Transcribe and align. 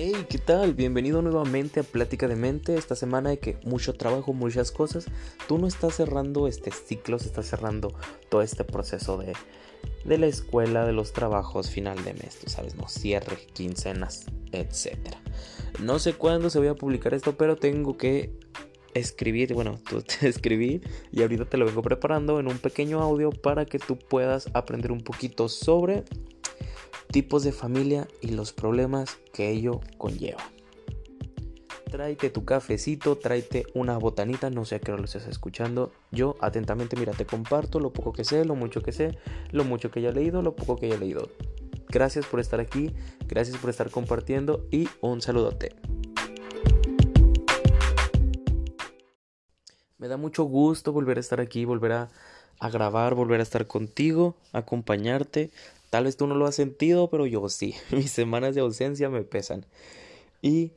Hey, 0.00 0.26
¿qué 0.30 0.38
tal? 0.38 0.74
Bienvenido 0.74 1.22
nuevamente 1.22 1.80
a 1.80 1.82
Plática 1.82 2.28
de 2.28 2.36
Mente. 2.36 2.76
Esta 2.76 2.94
semana 2.94 3.30
hay 3.30 3.38
que 3.38 3.58
mucho 3.64 3.94
trabajo, 3.94 4.32
muchas 4.32 4.70
cosas. 4.70 5.06
Tú 5.48 5.58
no 5.58 5.66
estás 5.66 5.96
cerrando 5.96 6.46
este 6.46 6.70
ciclo, 6.70 7.18
se 7.18 7.26
está 7.26 7.42
cerrando 7.42 7.92
todo 8.28 8.42
este 8.42 8.62
proceso 8.62 9.18
de, 9.18 9.32
de 10.04 10.18
la 10.18 10.26
escuela, 10.26 10.86
de 10.86 10.92
los 10.92 11.12
trabajos, 11.12 11.70
final 11.70 12.04
de 12.04 12.14
mes, 12.14 12.38
tú 12.38 12.48
sabes, 12.48 12.76
no 12.76 12.86
cierre, 12.88 13.38
quincenas, 13.54 14.26
etc. 14.52 15.16
No 15.80 15.98
sé 15.98 16.12
cuándo 16.12 16.48
se 16.48 16.60
voy 16.60 16.68
a 16.68 16.76
publicar 16.76 17.12
esto, 17.12 17.36
pero 17.36 17.56
tengo 17.56 17.96
que 17.96 18.38
escribir, 18.94 19.52
bueno, 19.52 19.80
tú 19.90 20.02
te 20.02 20.28
escribí 20.28 20.80
y 21.10 21.22
ahorita 21.22 21.46
te 21.46 21.56
lo 21.56 21.66
vengo 21.66 21.82
preparando 21.82 22.38
en 22.38 22.46
un 22.46 22.58
pequeño 22.58 23.00
audio 23.00 23.30
para 23.30 23.64
que 23.66 23.80
tú 23.80 23.98
puedas 23.98 24.48
aprender 24.54 24.92
un 24.92 25.02
poquito 25.02 25.48
sobre 25.48 26.04
tipos 27.10 27.44
de 27.44 27.52
familia 27.52 28.08
y 28.20 28.28
los 28.28 28.52
problemas 28.52 29.18
que 29.32 29.50
ello 29.50 29.80
conlleva. 29.96 30.42
Tráete 31.90 32.28
tu 32.28 32.44
cafecito, 32.44 33.16
tráete 33.16 33.64
una 33.74 33.96
botanita, 33.96 34.50
no 34.50 34.66
sé 34.66 34.74
a 34.74 34.78
qué 34.78 34.92
hora 34.92 35.00
lo 35.00 35.06
estés 35.06 35.26
escuchando. 35.26 35.90
Yo 36.10 36.36
atentamente, 36.40 36.96
mira, 36.96 37.12
te 37.12 37.24
comparto 37.24 37.80
lo 37.80 37.92
poco 37.94 38.12
que 38.12 38.24
sé, 38.24 38.44
lo 38.44 38.54
mucho 38.54 38.82
que 38.82 38.92
sé, 38.92 39.18
lo 39.52 39.64
mucho 39.64 39.90
que 39.90 40.00
haya 40.00 40.12
leído, 40.12 40.42
lo 40.42 40.54
poco 40.54 40.76
que 40.76 40.86
haya 40.86 40.98
leído. 40.98 41.30
Gracias 41.88 42.26
por 42.26 42.40
estar 42.40 42.60
aquí, 42.60 42.94
gracias 43.26 43.56
por 43.56 43.70
estar 43.70 43.90
compartiendo 43.90 44.66
y 44.70 44.88
un 45.00 45.22
saludote. 45.22 45.74
Me 49.96 50.08
da 50.08 50.18
mucho 50.18 50.44
gusto 50.44 50.92
volver 50.92 51.16
a 51.16 51.20
estar 51.20 51.40
aquí, 51.40 51.64
volver 51.64 51.92
a 51.92 52.10
grabar, 52.70 53.14
volver 53.14 53.40
a 53.40 53.42
estar 53.42 53.66
contigo, 53.66 54.36
acompañarte, 54.52 55.50
Tal 55.90 56.04
vez 56.04 56.16
tú 56.16 56.26
no 56.26 56.34
lo 56.34 56.46
has 56.46 56.54
sentido, 56.54 57.08
pero 57.10 57.26
yo 57.26 57.48
sí. 57.48 57.74
Mis 57.90 58.10
semanas 58.10 58.54
de 58.54 58.60
ausencia 58.60 59.08
me 59.08 59.22
pesan. 59.22 59.64
¿Y 60.42 60.72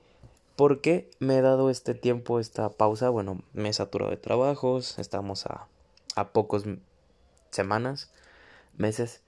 por 0.55 0.81
qué 0.81 1.09
me 1.19 1.37
he 1.37 1.41
dado 1.41 1.69
este 1.69 1.93
tiempo, 1.93 2.39
esta 2.39 2.69
pausa? 2.69 3.09
Bueno, 3.09 3.41
me 3.53 3.69
he 3.69 3.73
saturado 3.73 4.11
de 4.11 4.17
trabajos, 4.17 4.97
estamos 4.99 5.45
a, 5.45 5.67
a 6.15 6.29
pocos 6.29 6.63
semanas, 7.51 8.11
meses, 8.77 9.21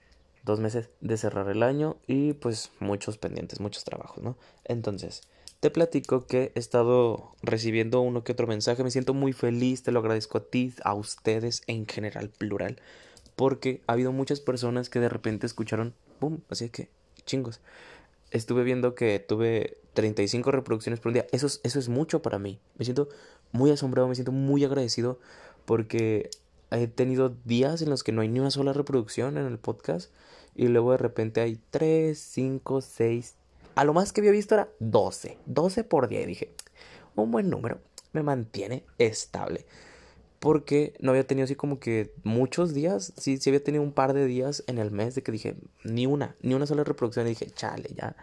dos 0.43 0.59
meses 0.59 0.89
de 1.01 1.17
cerrar 1.17 1.49
el 1.49 1.63
año 1.63 1.97
y 2.07 2.33
pues 2.33 2.71
muchos 2.79 3.17
pendientes, 3.17 3.59
muchos 3.59 3.83
trabajos, 3.83 4.23
¿no? 4.23 4.37
Entonces, 4.65 5.21
te 5.59 5.69
platico 5.69 6.25
que 6.25 6.51
he 6.55 6.59
estado 6.59 7.33
recibiendo 7.41 8.01
uno 8.01 8.23
que 8.23 8.33
otro 8.33 8.47
mensaje, 8.47 8.83
me 8.83 8.91
siento 8.91 9.13
muy 9.13 9.33
feliz, 9.33 9.83
te 9.83 9.91
lo 9.91 9.99
agradezco 9.99 10.37
a 10.37 10.43
ti, 10.43 10.73
a 10.83 10.93
ustedes 10.93 11.61
en 11.67 11.85
general, 11.87 12.29
plural 12.29 12.81
porque 13.35 13.81
ha 13.87 13.93
habido 13.93 14.11
muchas 14.11 14.39
personas 14.39 14.89
que 14.89 14.99
de 14.99 15.09
repente 15.09 15.45
escucharon, 15.45 15.93
¡pum! 16.19 16.39
Así 16.49 16.69
que, 16.69 16.89
chingos. 17.25 17.61
Estuve 18.31 18.63
viendo 18.63 18.95
que 18.95 19.19
tuve 19.19 19.77
35 19.93 20.51
reproducciones 20.51 20.99
por 20.99 21.09
un 21.09 21.13
día. 21.13 21.27
Eso 21.31 21.47
es, 21.47 21.61
eso 21.63 21.79
es 21.79 21.89
mucho 21.89 22.21
para 22.21 22.39
mí. 22.39 22.59
Me 22.77 22.85
siento 22.85 23.09
muy 23.51 23.71
asombrado, 23.71 24.07
me 24.07 24.15
siento 24.15 24.31
muy 24.31 24.63
agradecido 24.63 25.19
porque 25.65 26.29
he 26.71 26.87
tenido 26.87 27.35
días 27.45 27.81
en 27.81 27.89
los 27.89 28.03
que 28.03 28.11
no 28.11 28.21
hay 28.21 28.27
ni 28.27 28.39
una 28.39 28.51
sola 28.51 28.73
reproducción 28.73 29.37
en 29.37 29.45
el 29.45 29.59
podcast 29.59 30.11
y 30.55 30.67
luego 30.67 30.91
de 30.91 30.97
repente 30.97 31.41
hay 31.41 31.59
3, 31.69 32.17
5, 32.17 32.81
6. 32.81 33.35
A 33.75 33.83
lo 33.83 33.93
más 33.93 34.13
que 34.13 34.21
había 34.21 34.31
visto 34.31 34.55
era 34.55 34.69
12. 34.79 35.37
12 35.45 35.83
por 35.83 36.07
día 36.07 36.21
y 36.21 36.25
dije, 36.25 36.51
un 37.15 37.31
buen 37.31 37.49
número, 37.49 37.79
me 38.11 38.23
mantiene 38.23 38.83
estable 38.97 39.65
porque 40.43 40.93
no 40.99 41.11
había 41.11 41.25
tenido 41.25 41.45
así 41.45 41.55
como 41.55 41.79
que 41.79 42.11
muchos 42.25 42.73
días, 42.73 43.13
sí, 43.15 43.37
sí 43.37 43.49
había 43.49 43.63
tenido 43.63 43.81
un 43.81 43.93
par 43.93 44.11
de 44.11 44.25
días 44.25 44.65
en 44.67 44.77
el 44.77 44.91
mes 44.91 45.15
de 45.15 45.23
que 45.23 45.31
dije, 45.31 45.55
ni 45.85 46.05
una, 46.05 46.35
ni 46.41 46.53
una 46.53 46.65
sola 46.65 46.83
reproducción, 46.83 47.25
y 47.27 47.29
dije, 47.29 47.49
chale, 47.51 47.91
ya, 47.95 48.17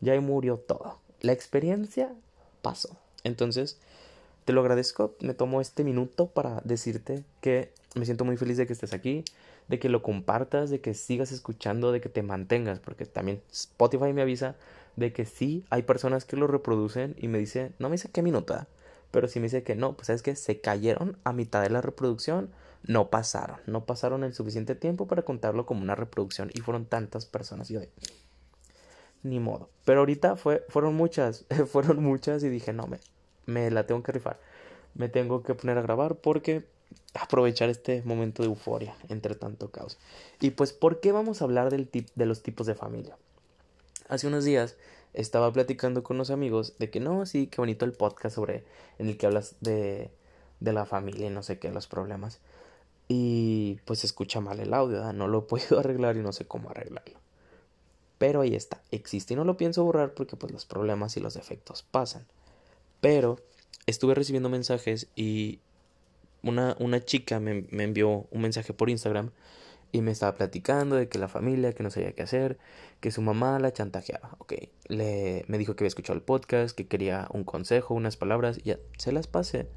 ya 0.00 0.20
murió 0.20 0.56
todo. 0.56 1.00
La 1.20 1.32
experiencia 1.32 2.14
pasó. 2.62 2.96
Entonces, 3.24 3.80
te 4.44 4.52
lo 4.52 4.60
agradezco, 4.60 5.16
me 5.18 5.34
tomo 5.34 5.60
este 5.60 5.82
minuto 5.82 6.28
para 6.28 6.60
decirte 6.62 7.24
que 7.40 7.72
me 7.96 8.04
siento 8.04 8.24
muy 8.24 8.36
feliz 8.36 8.56
de 8.56 8.68
que 8.68 8.72
estés 8.72 8.94
aquí, 8.94 9.24
de 9.66 9.80
que 9.80 9.88
lo 9.88 10.00
compartas, 10.00 10.70
de 10.70 10.80
que 10.80 10.94
sigas 10.94 11.32
escuchando, 11.32 11.90
de 11.90 12.00
que 12.00 12.08
te 12.08 12.22
mantengas, 12.22 12.78
porque 12.78 13.04
también 13.04 13.42
Spotify 13.50 14.12
me 14.12 14.22
avisa 14.22 14.54
de 14.94 15.12
que 15.12 15.24
sí 15.24 15.64
hay 15.70 15.82
personas 15.82 16.24
que 16.24 16.36
lo 16.36 16.46
reproducen 16.46 17.16
y 17.18 17.26
me 17.26 17.40
dice, 17.40 17.72
no 17.80 17.88
me 17.88 17.94
dice 17.94 18.10
qué 18.12 18.22
minuto, 18.22 18.64
pero 19.14 19.28
si 19.28 19.38
me 19.38 19.44
dice 19.44 19.62
que 19.62 19.76
no, 19.76 19.96
pues 19.96 20.10
es 20.10 20.22
que 20.22 20.34
se 20.34 20.60
cayeron 20.60 21.16
a 21.22 21.32
mitad 21.32 21.62
de 21.62 21.70
la 21.70 21.80
reproducción, 21.80 22.50
no 22.82 23.10
pasaron, 23.10 23.60
no 23.64 23.86
pasaron 23.86 24.24
el 24.24 24.34
suficiente 24.34 24.74
tiempo 24.74 25.06
para 25.06 25.22
contarlo 25.22 25.66
como 25.66 25.82
una 25.82 25.94
reproducción 25.94 26.50
y 26.52 26.62
fueron 26.62 26.84
tantas 26.84 27.24
personas. 27.24 27.68
Yo 27.68 27.78
de, 27.78 27.92
ni 29.22 29.38
modo. 29.38 29.70
Pero 29.84 30.00
ahorita 30.00 30.34
fue, 30.34 30.64
fueron 30.68 30.96
muchas, 30.96 31.44
fueron 31.70 32.02
muchas 32.02 32.42
y 32.42 32.48
dije, 32.48 32.72
no, 32.72 32.88
me, 32.88 32.98
me 33.46 33.70
la 33.70 33.86
tengo 33.86 34.02
que 34.02 34.10
rifar. 34.10 34.40
Me 34.96 35.08
tengo 35.08 35.44
que 35.44 35.54
poner 35.54 35.78
a 35.78 35.82
grabar 35.82 36.16
porque 36.16 36.66
aprovechar 37.14 37.68
este 37.68 38.02
momento 38.02 38.42
de 38.42 38.48
euforia 38.48 38.96
entre 39.10 39.36
tanto 39.36 39.70
caos. 39.70 39.96
Y 40.40 40.50
pues, 40.50 40.72
¿por 40.72 40.98
qué 40.98 41.12
vamos 41.12 41.40
a 41.40 41.44
hablar 41.44 41.70
del 41.70 41.86
tip, 41.86 42.08
de 42.16 42.26
los 42.26 42.42
tipos 42.42 42.66
de 42.66 42.74
familia? 42.74 43.16
Hace 44.08 44.26
unos 44.26 44.44
días 44.44 44.74
estaba 45.14 45.52
platicando 45.52 46.02
con 46.02 46.16
unos 46.16 46.30
amigos 46.30 46.74
de 46.78 46.90
que 46.90 47.00
no, 47.00 47.24
sí, 47.24 47.46
qué 47.46 47.60
bonito 47.60 47.84
el 47.84 47.92
podcast 47.92 48.34
sobre 48.34 48.64
en 48.98 49.08
el 49.08 49.16
que 49.16 49.26
hablas 49.26 49.56
de, 49.60 50.10
de 50.60 50.72
la 50.72 50.84
familia 50.84 51.28
y 51.28 51.30
no 51.30 51.42
sé 51.42 51.58
qué, 51.58 51.70
los 51.70 51.86
problemas. 51.86 52.40
Y 53.08 53.78
pues 53.84 54.04
escucha 54.04 54.40
mal 54.40 54.60
el 54.60 54.74
audio, 54.74 55.12
no 55.12 55.28
lo 55.28 55.46
puedo 55.46 55.78
arreglar 55.78 56.16
y 56.16 56.20
no 56.20 56.32
sé 56.32 56.46
cómo 56.46 56.70
arreglarlo. 56.70 57.18
Pero 58.18 58.40
ahí 58.40 58.54
está, 58.54 58.82
existe 58.90 59.34
y 59.34 59.36
no 59.36 59.44
lo 59.44 59.56
pienso 59.56 59.84
borrar 59.84 60.14
porque 60.14 60.36
pues 60.36 60.52
los 60.52 60.66
problemas 60.66 61.16
y 61.16 61.20
los 61.20 61.34
defectos 61.34 61.82
pasan. 61.82 62.26
Pero 63.00 63.38
estuve 63.86 64.14
recibiendo 64.14 64.48
mensajes 64.48 65.08
y 65.14 65.60
una, 66.42 66.76
una 66.78 67.04
chica 67.04 67.40
me, 67.40 67.66
me 67.70 67.84
envió 67.84 68.26
un 68.30 68.42
mensaje 68.42 68.72
por 68.72 68.90
Instagram 68.90 69.30
y 69.94 70.02
me 70.02 70.10
estaba 70.10 70.34
platicando 70.34 70.96
de 70.96 71.08
que 71.08 71.20
la 71.20 71.28
familia, 71.28 71.72
que 71.72 71.84
no 71.84 71.90
sabía 71.90 72.10
qué 72.10 72.22
hacer, 72.22 72.58
que 72.98 73.12
su 73.12 73.22
mamá 73.22 73.60
la 73.60 73.72
chantajeaba. 73.72 74.36
Le, 74.88 75.44
me 75.46 75.56
dijo 75.56 75.76
que 75.76 75.84
había 75.84 75.88
escuchado 75.88 76.16
el 76.16 76.22
podcast, 76.24 76.76
que 76.76 76.88
quería 76.88 77.28
un 77.32 77.44
consejo, 77.44 77.94
unas 77.94 78.16
palabras, 78.16 78.58
y 78.58 78.70
ya 78.70 78.78
se 78.98 79.12
las 79.12 79.28
pasé. 79.28 79.68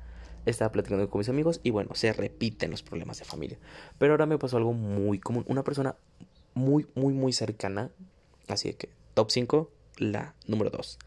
Estaba 0.48 0.72
platicando 0.72 1.08
con 1.12 1.20
mis 1.20 1.30
amigos 1.30 1.60
y 1.62 1.70
bueno, 1.70 1.94
se 1.94 2.14
repiten 2.14 2.72
los 2.72 2.82
problemas 2.82 3.20
de 3.20 3.26
familia. 3.26 3.60
Pero 4.00 4.14
ahora 4.14 4.26
me 4.26 4.40
pasó 4.40 4.58
algo 4.58 4.74
muy 4.74 5.20
común. 5.20 5.46
Una 5.48 5.64
persona 5.64 5.96
muy, 6.56 6.88
muy, 6.96 7.14
muy 7.14 7.32
cercana. 7.32 7.92
Así 8.48 8.74
que, 8.74 8.90
top 9.14 9.30
5, 9.30 9.70
la 9.98 10.34
número 10.48 10.72
2. 10.72 10.98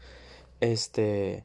Este, 0.61 1.43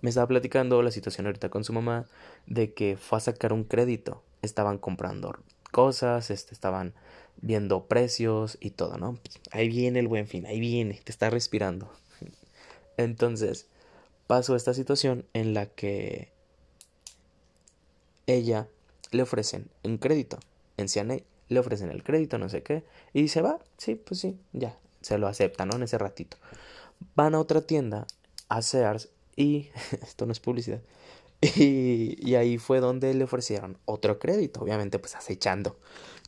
me 0.00 0.08
estaba 0.08 0.28
platicando 0.28 0.80
la 0.80 0.90
situación 0.90 1.26
ahorita 1.26 1.50
con 1.50 1.62
su 1.62 1.74
mamá 1.74 2.06
de 2.46 2.72
que 2.72 2.96
fue 2.96 3.18
a 3.18 3.20
sacar 3.20 3.52
un 3.52 3.64
crédito. 3.64 4.22
Estaban 4.40 4.78
comprando 4.78 5.28
cosas, 5.72 6.30
este, 6.30 6.54
estaban 6.54 6.94
viendo 7.40 7.88
precios 7.88 8.56
y 8.60 8.70
todo, 8.70 8.98
¿no? 8.98 9.18
ahí 9.50 9.68
viene 9.68 9.98
el 9.98 10.06
buen 10.06 10.28
fin, 10.28 10.46
ahí 10.46 10.60
viene, 10.60 11.00
te 11.02 11.10
está 11.10 11.28
respirando. 11.30 11.90
Entonces, 12.96 13.66
pasó 14.28 14.54
esta 14.54 14.74
situación 14.74 15.26
en 15.32 15.54
la 15.54 15.66
que 15.66 16.30
ella 18.26 18.68
le 19.10 19.22
ofrecen 19.22 19.68
un 19.82 19.98
crédito 19.98 20.38
en 20.76 20.88
CNA, 20.88 21.18
le 21.48 21.58
ofrecen 21.58 21.90
el 21.90 22.02
crédito, 22.02 22.38
no 22.38 22.48
sé 22.48 22.62
qué, 22.62 22.84
y 23.12 23.22
dice, 23.22 23.42
va, 23.42 23.58
sí, 23.76 23.94
pues 23.94 24.20
sí, 24.20 24.38
ya, 24.52 24.78
se 25.00 25.18
lo 25.18 25.26
acepta, 25.26 25.66
¿no? 25.66 25.76
En 25.76 25.82
ese 25.82 25.98
ratito. 25.98 26.36
Van 27.14 27.34
a 27.34 27.40
otra 27.40 27.62
tienda, 27.62 28.06
a 28.48 28.62
Sears, 28.62 29.10
y 29.36 29.68
esto 30.02 30.26
no 30.26 30.32
es 30.32 30.40
publicidad, 30.40 30.80
y, 31.42 32.36
ahí 32.36 32.56
fue 32.56 32.78
donde 32.78 33.12
le 33.14 33.24
ofrecieron 33.24 33.76
otro 33.84 34.20
crédito, 34.20 34.60
obviamente 34.60 35.00
pues 35.00 35.16
acechando 35.16 35.76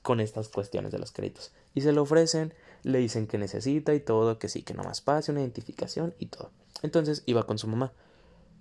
con 0.02 0.18
estas 0.18 0.48
cuestiones 0.48 0.90
de 0.90 0.98
los 0.98 1.12
créditos. 1.12 1.52
Y 1.72 1.82
se 1.82 1.92
lo 1.92 2.02
ofrecen, 2.02 2.52
le 2.82 2.98
dicen 2.98 3.28
que 3.28 3.38
necesita 3.38 3.94
y 3.94 4.00
todo, 4.00 4.40
que 4.40 4.48
sí, 4.48 4.62
que 4.62 4.74
no 4.74 4.82
más 4.82 5.00
pase, 5.00 5.30
una 5.30 5.40
identificación 5.40 6.14
y 6.18 6.26
todo. 6.26 6.50
Entonces 6.82 7.22
iba 7.26 7.44
con 7.44 7.58
su 7.58 7.68
mamá, 7.68 7.92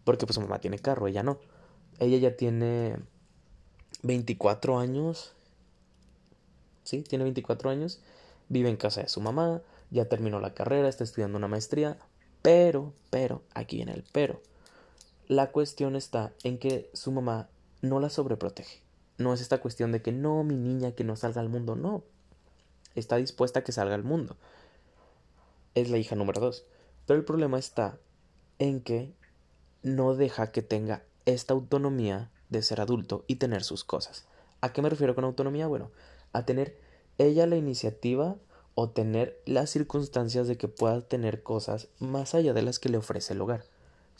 porque 0.03 0.27
pues 0.27 0.35
su 0.35 0.41
mamá 0.41 0.59
tiene 0.59 0.77
carro, 0.77 1.07
ella 1.07 1.23
no. 1.23 1.39
Ella 1.99 2.17
ya 2.17 2.37
tiene 2.37 2.97
24 4.03 4.77
años, 4.77 5.33
sí, 6.83 7.01
tiene 7.01 7.23
24 7.23 7.71
años, 7.71 7.99
vive 8.47 8.69
en 8.69 8.77
casa 8.77 9.01
de 9.01 9.09
su 9.09 9.21
mamá, 9.21 9.63
ya 9.89 10.05
terminó 10.05 10.39
la 10.39 10.53
carrera, 10.53 10.87
está 10.87 11.03
estudiando 11.03 11.39
una 11.39 11.47
maestría, 11.47 11.97
pero, 12.43 12.93
pero, 13.09 13.41
aquí 13.55 13.77
viene 13.77 13.93
el 13.93 14.03
pero 14.11 14.39
la 15.27 15.51
cuestión 15.51 15.95
está 15.95 16.33
en 16.43 16.57
que 16.57 16.89
su 16.93 17.11
mamá 17.11 17.49
no 17.81 17.99
la 17.99 18.09
sobreprotege. 18.09 18.81
No 19.17 19.33
es 19.33 19.41
esta 19.41 19.59
cuestión 19.59 19.91
de 19.91 20.01
que 20.01 20.11
no, 20.11 20.43
mi 20.43 20.55
niña, 20.55 20.93
que 20.93 21.03
no 21.03 21.15
salga 21.15 21.41
al 21.41 21.49
mundo. 21.49 21.75
No. 21.75 22.03
Está 22.95 23.17
dispuesta 23.17 23.59
a 23.59 23.63
que 23.63 23.71
salga 23.71 23.95
al 23.95 24.03
mundo. 24.03 24.35
Es 25.75 25.89
la 25.89 25.97
hija 25.97 26.15
número 26.15 26.41
dos. 26.41 26.65
Pero 27.05 27.19
el 27.19 27.25
problema 27.25 27.59
está 27.59 27.97
en 28.59 28.81
que 28.81 29.13
no 29.81 30.15
deja 30.15 30.51
que 30.51 30.61
tenga 30.61 31.03
esta 31.25 31.53
autonomía 31.53 32.31
de 32.49 32.61
ser 32.61 32.81
adulto 32.81 33.25
y 33.27 33.35
tener 33.35 33.63
sus 33.63 33.83
cosas. 33.83 34.25
¿A 34.61 34.71
qué 34.71 34.81
me 34.81 34.89
refiero 34.89 35.15
con 35.15 35.25
autonomía? 35.25 35.67
Bueno, 35.67 35.91
a 36.31 36.45
tener 36.45 36.79
ella 37.17 37.45
la 37.47 37.57
iniciativa 37.57 38.37
o 38.75 38.89
tener 38.89 39.41
las 39.45 39.69
circunstancias 39.69 40.47
de 40.47 40.57
que 40.57 40.67
pueda 40.67 41.01
tener 41.01 41.43
cosas 41.43 41.89
más 41.99 42.33
allá 42.33 42.53
de 42.53 42.61
las 42.61 42.79
que 42.79 42.89
le 42.89 42.97
ofrece 42.97 43.33
el 43.33 43.41
hogar. 43.41 43.65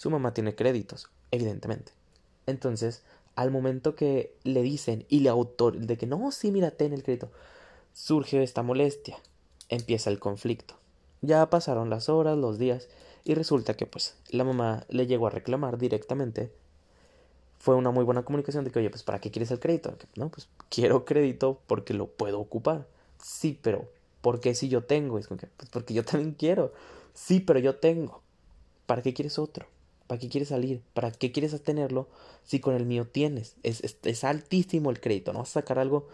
Su 0.04 0.10
mamá 0.10 0.34
tiene 0.34 0.54
créditos, 0.54 1.08
evidentemente. 1.32 1.94
Entonces, 2.46 3.04
al 3.38 3.52
momento 3.52 3.96
que 3.96 4.36
le 4.44 4.62
dicen 4.62 5.06
y 5.08 5.22
le 5.22 5.30
autor 5.30 5.78
de 5.78 5.98
que 5.98 6.08
no, 6.08 6.30
sí, 6.34 6.52
mira, 6.52 6.72
ten 6.72 6.92
el 6.92 7.04
crédito, 7.04 7.32
surge 7.94 8.44
esta 8.44 8.64
molestia, 8.64 9.18
empieza 9.70 10.10
el 10.10 10.20
conflicto. 10.20 10.76
Ya 11.22 11.50
pasaron 11.50 11.90
las 11.90 12.10
horas, 12.10 12.38
los 12.38 12.58
días, 12.58 12.90
y 13.24 13.34
resulta 13.34 13.76
que 13.76 13.86
pues 13.86 14.18
la 14.28 14.44
mamá 14.44 14.84
le 14.90 15.08
llegó 15.08 15.28
a 15.28 15.30
reclamar 15.30 15.78
directamente. 15.78 16.52
Fue 17.58 17.76
una 17.76 17.92
muy 17.92 18.04
buena 18.04 18.26
comunicación 18.26 18.66
de 18.66 18.72
que, 18.72 18.80
oye, 18.80 18.90
pues 18.90 19.04
¿para 19.04 19.22
qué 19.22 19.32
quieres 19.32 19.52
el 19.52 19.62
crédito? 19.62 19.96
No, 20.18 20.28
pues 20.28 20.50
quiero 20.68 21.06
crédito 21.06 21.62
porque 21.66 21.94
lo 21.94 22.08
puedo 22.08 22.42
ocupar. 22.42 22.88
Sí, 23.20 23.58
pero 23.62 23.90
¿por 24.20 24.42
qué 24.42 24.54
si 24.54 24.68
yo 24.68 24.84
tengo? 24.84 25.18
Es 25.18 25.30
como 25.30 25.40
que, 25.40 25.48
pues 25.48 25.70
porque 25.70 25.94
yo 25.94 26.04
también 26.04 26.34
quiero. 26.34 26.74
Sí, 27.14 27.40
pero 27.40 27.60
yo 27.60 27.78
tengo. 27.78 28.22
¿Para 28.86 29.02
qué 29.02 29.14
quieres 29.14 29.40
otro? 29.40 29.72
¿Para 30.08 30.20
qué 30.20 30.30
quieres 30.30 30.50
salir? 30.50 30.82
¿Para 30.94 31.12
qué 31.12 31.32
quieres 31.32 31.60
tenerlo 31.64 32.08
si 32.44 32.60
con 32.60 32.76
el 32.76 32.86
mío 32.86 33.08
tienes? 33.08 33.56
Es, 33.64 33.98
es, 34.04 34.24
altísimo 34.24 34.92
el 34.92 35.00
crédito. 35.00 35.34
No 35.34 35.40
vas 35.40 35.50
a 35.50 35.62
sacar 35.62 35.80
algo. 35.80 36.08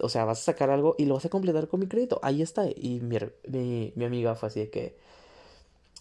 O 0.00 0.08
sea, 0.08 0.24
vas 0.24 0.40
a 0.40 0.44
sacar 0.44 0.70
algo 0.70 0.96
y 0.98 1.04
lo 1.04 1.14
vas 1.14 1.24
a 1.24 1.28
completar 1.28 1.68
con 1.68 1.80
mi 1.80 1.86
crédito. 1.86 2.18
Ahí 2.22 2.42
está. 2.42 2.66
Y 2.68 3.00
mi, 3.02 3.18
mi, 3.48 3.92
mi 3.94 4.04
amiga 4.04 4.34
fue 4.34 4.48
así 4.48 4.60
de 4.60 4.70
que. 4.70 4.96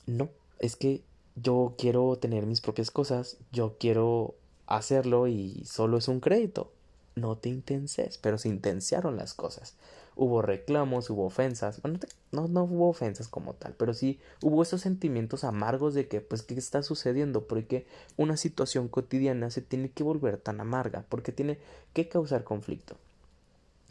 No, 0.05 0.29
es 0.59 0.75
que 0.75 1.01
yo 1.35 1.75
quiero 1.77 2.15
tener 2.17 2.45
mis 2.45 2.61
propias 2.61 2.91
cosas. 2.91 3.37
Yo 3.51 3.75
quiero 3.79 4.35
hacerlo 4.67 5.27
y 5.27 5.63
solo 5.65 5.97
es 5.97 6.07
un 6.07 6.19
crédito. 6.19 6.71
No 7.15 7.37
te 7.37 7.49
intenses, 7.49 8.17
pero 8.17 8.37
se 8.37 8.49
intensiaron 8.49 9.17
las 9.17 9.33
cosas 9.33 9.75
hubo 10.15 10.41
reclamos, 10.41 11.09
hubo 11.09 11.25
ofensas, 11.25 11.81
bueno, 11.81 11.99
no, 12.31 12.47
no 12.47 12.63
hubo 12.63 12.89
ofensas 12.89 13.27
como 13.27 13.53
tal, 13.53 13.73
pero 13.73 13.93
sí 13.93 14.19
hubo 14.41 14.63
esos 14.63 14.81
sentimientos 14.81 15.43
amargos 15.43 15.93
de 15.93 16.07
que, 16.07 16.21
pues, 16.21 16.43
¿qué 16.43 16.55
está 16.55 16.83
sucediendo? 16.83 17.47
Porque 17.47 17.85
una 18.17 18.37
situación 18.37 18.87
cotidiana 18.87 19.49
se 19.49 19.61
tiene 19.61 19.89
que 19.89 20.03
volver 20.03 20.37
tan 20.37 20.59
amarga, 20.61 21.05
porque 21.09 21.31
tiene 21.31 21.59
que 21.93 22.07
causar 22.07 22.43
conflicto. 22.43 22.97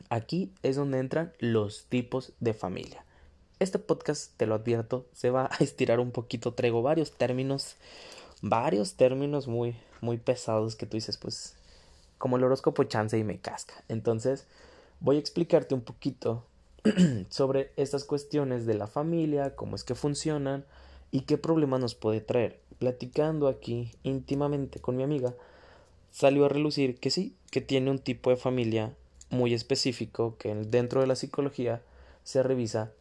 Aquí 0.08 0.52
es 0.62 0.76
donde 0.76 0.98
entran 0.98 1.32
los 1.38 1.86
tipos 1.86 2.32
de 2.40 2.54
familia. 2.54 3.04
Este 3.58 3.78
podcast, 3.78 4.36
te 4.36 4.46
lo 4.46 4.56
advierto, 4.56 5.06
se 5.12 5.30
va 5.30 5.48
a 5.50 5.56
estirar 5.62 6.00
un 6.00 6.10
poquito, 6.10 6.54
traigo 6.54 6.82
varios 6.82 7.12
términos, 7.12 7.76
varios 8.40 8.94
términos 8.94 9.48
muy, 9.48 9.76
muy 10.00 10.18
pesados 10.18 10.76
que 10.76 10.86
tú 10.86 10.96
dices, 10.96 11.16
pues, 11.16 11.56
como 12.18 12.36
el 12.36 12.44
horóscopo 12.44 12.84
chance 12.84 13.18
y 13.18 13.24
me 13.24 13.38
casca. 13.38 13.74
Entonces, 13.88 14.46
voy 15.02 15.16
a 15.16 15.18
explicarte 15.18 15.74
un 15.74 15.82
poquito 15.82 16.44
sobre 17.28 17.72
estas 17.76 18.04
cuestiones 18.04 18.66
de 18.66 18.74
la 18.74 18.86
familia, 18.86 19.54
cómo 19.56 19.76
es 19.76 19.84
que 19.84 19.94
funcionan 19.94 20.64
y 21.10 21.22
qué 21.22 21.38
problemas 21.38 21.80
nos 21.80 21.94
puede 21.94 22.20
traer. 22.20 22.60
Platicando 22.78 23.48
aquí 23.48 23.90
íntimamente 24.02 24.80
con 24.80 24.96
mi 24.96 25.02
amiga, 25.02 25.34
salió 26.10 26.46
a 26.46 26.48
relucir 26.48 26.98
que 26.98 27.10
sí, 27.10 27.34
que 27.50 27.60
tiene 27.60 27.90
un 27.90 27.98
tipo 27.98 28.30
de 28.30 28.36
familia 28.36 28.94
muy 29.30 29.54
específico 29.54 30.36
que 30.38 30.54
dentro 30.54 31.00
de 31.00 31.06
la 31.06 31.16
psicología 31.16 31.82
se 32.22 32.42
revisa 32.42 32.92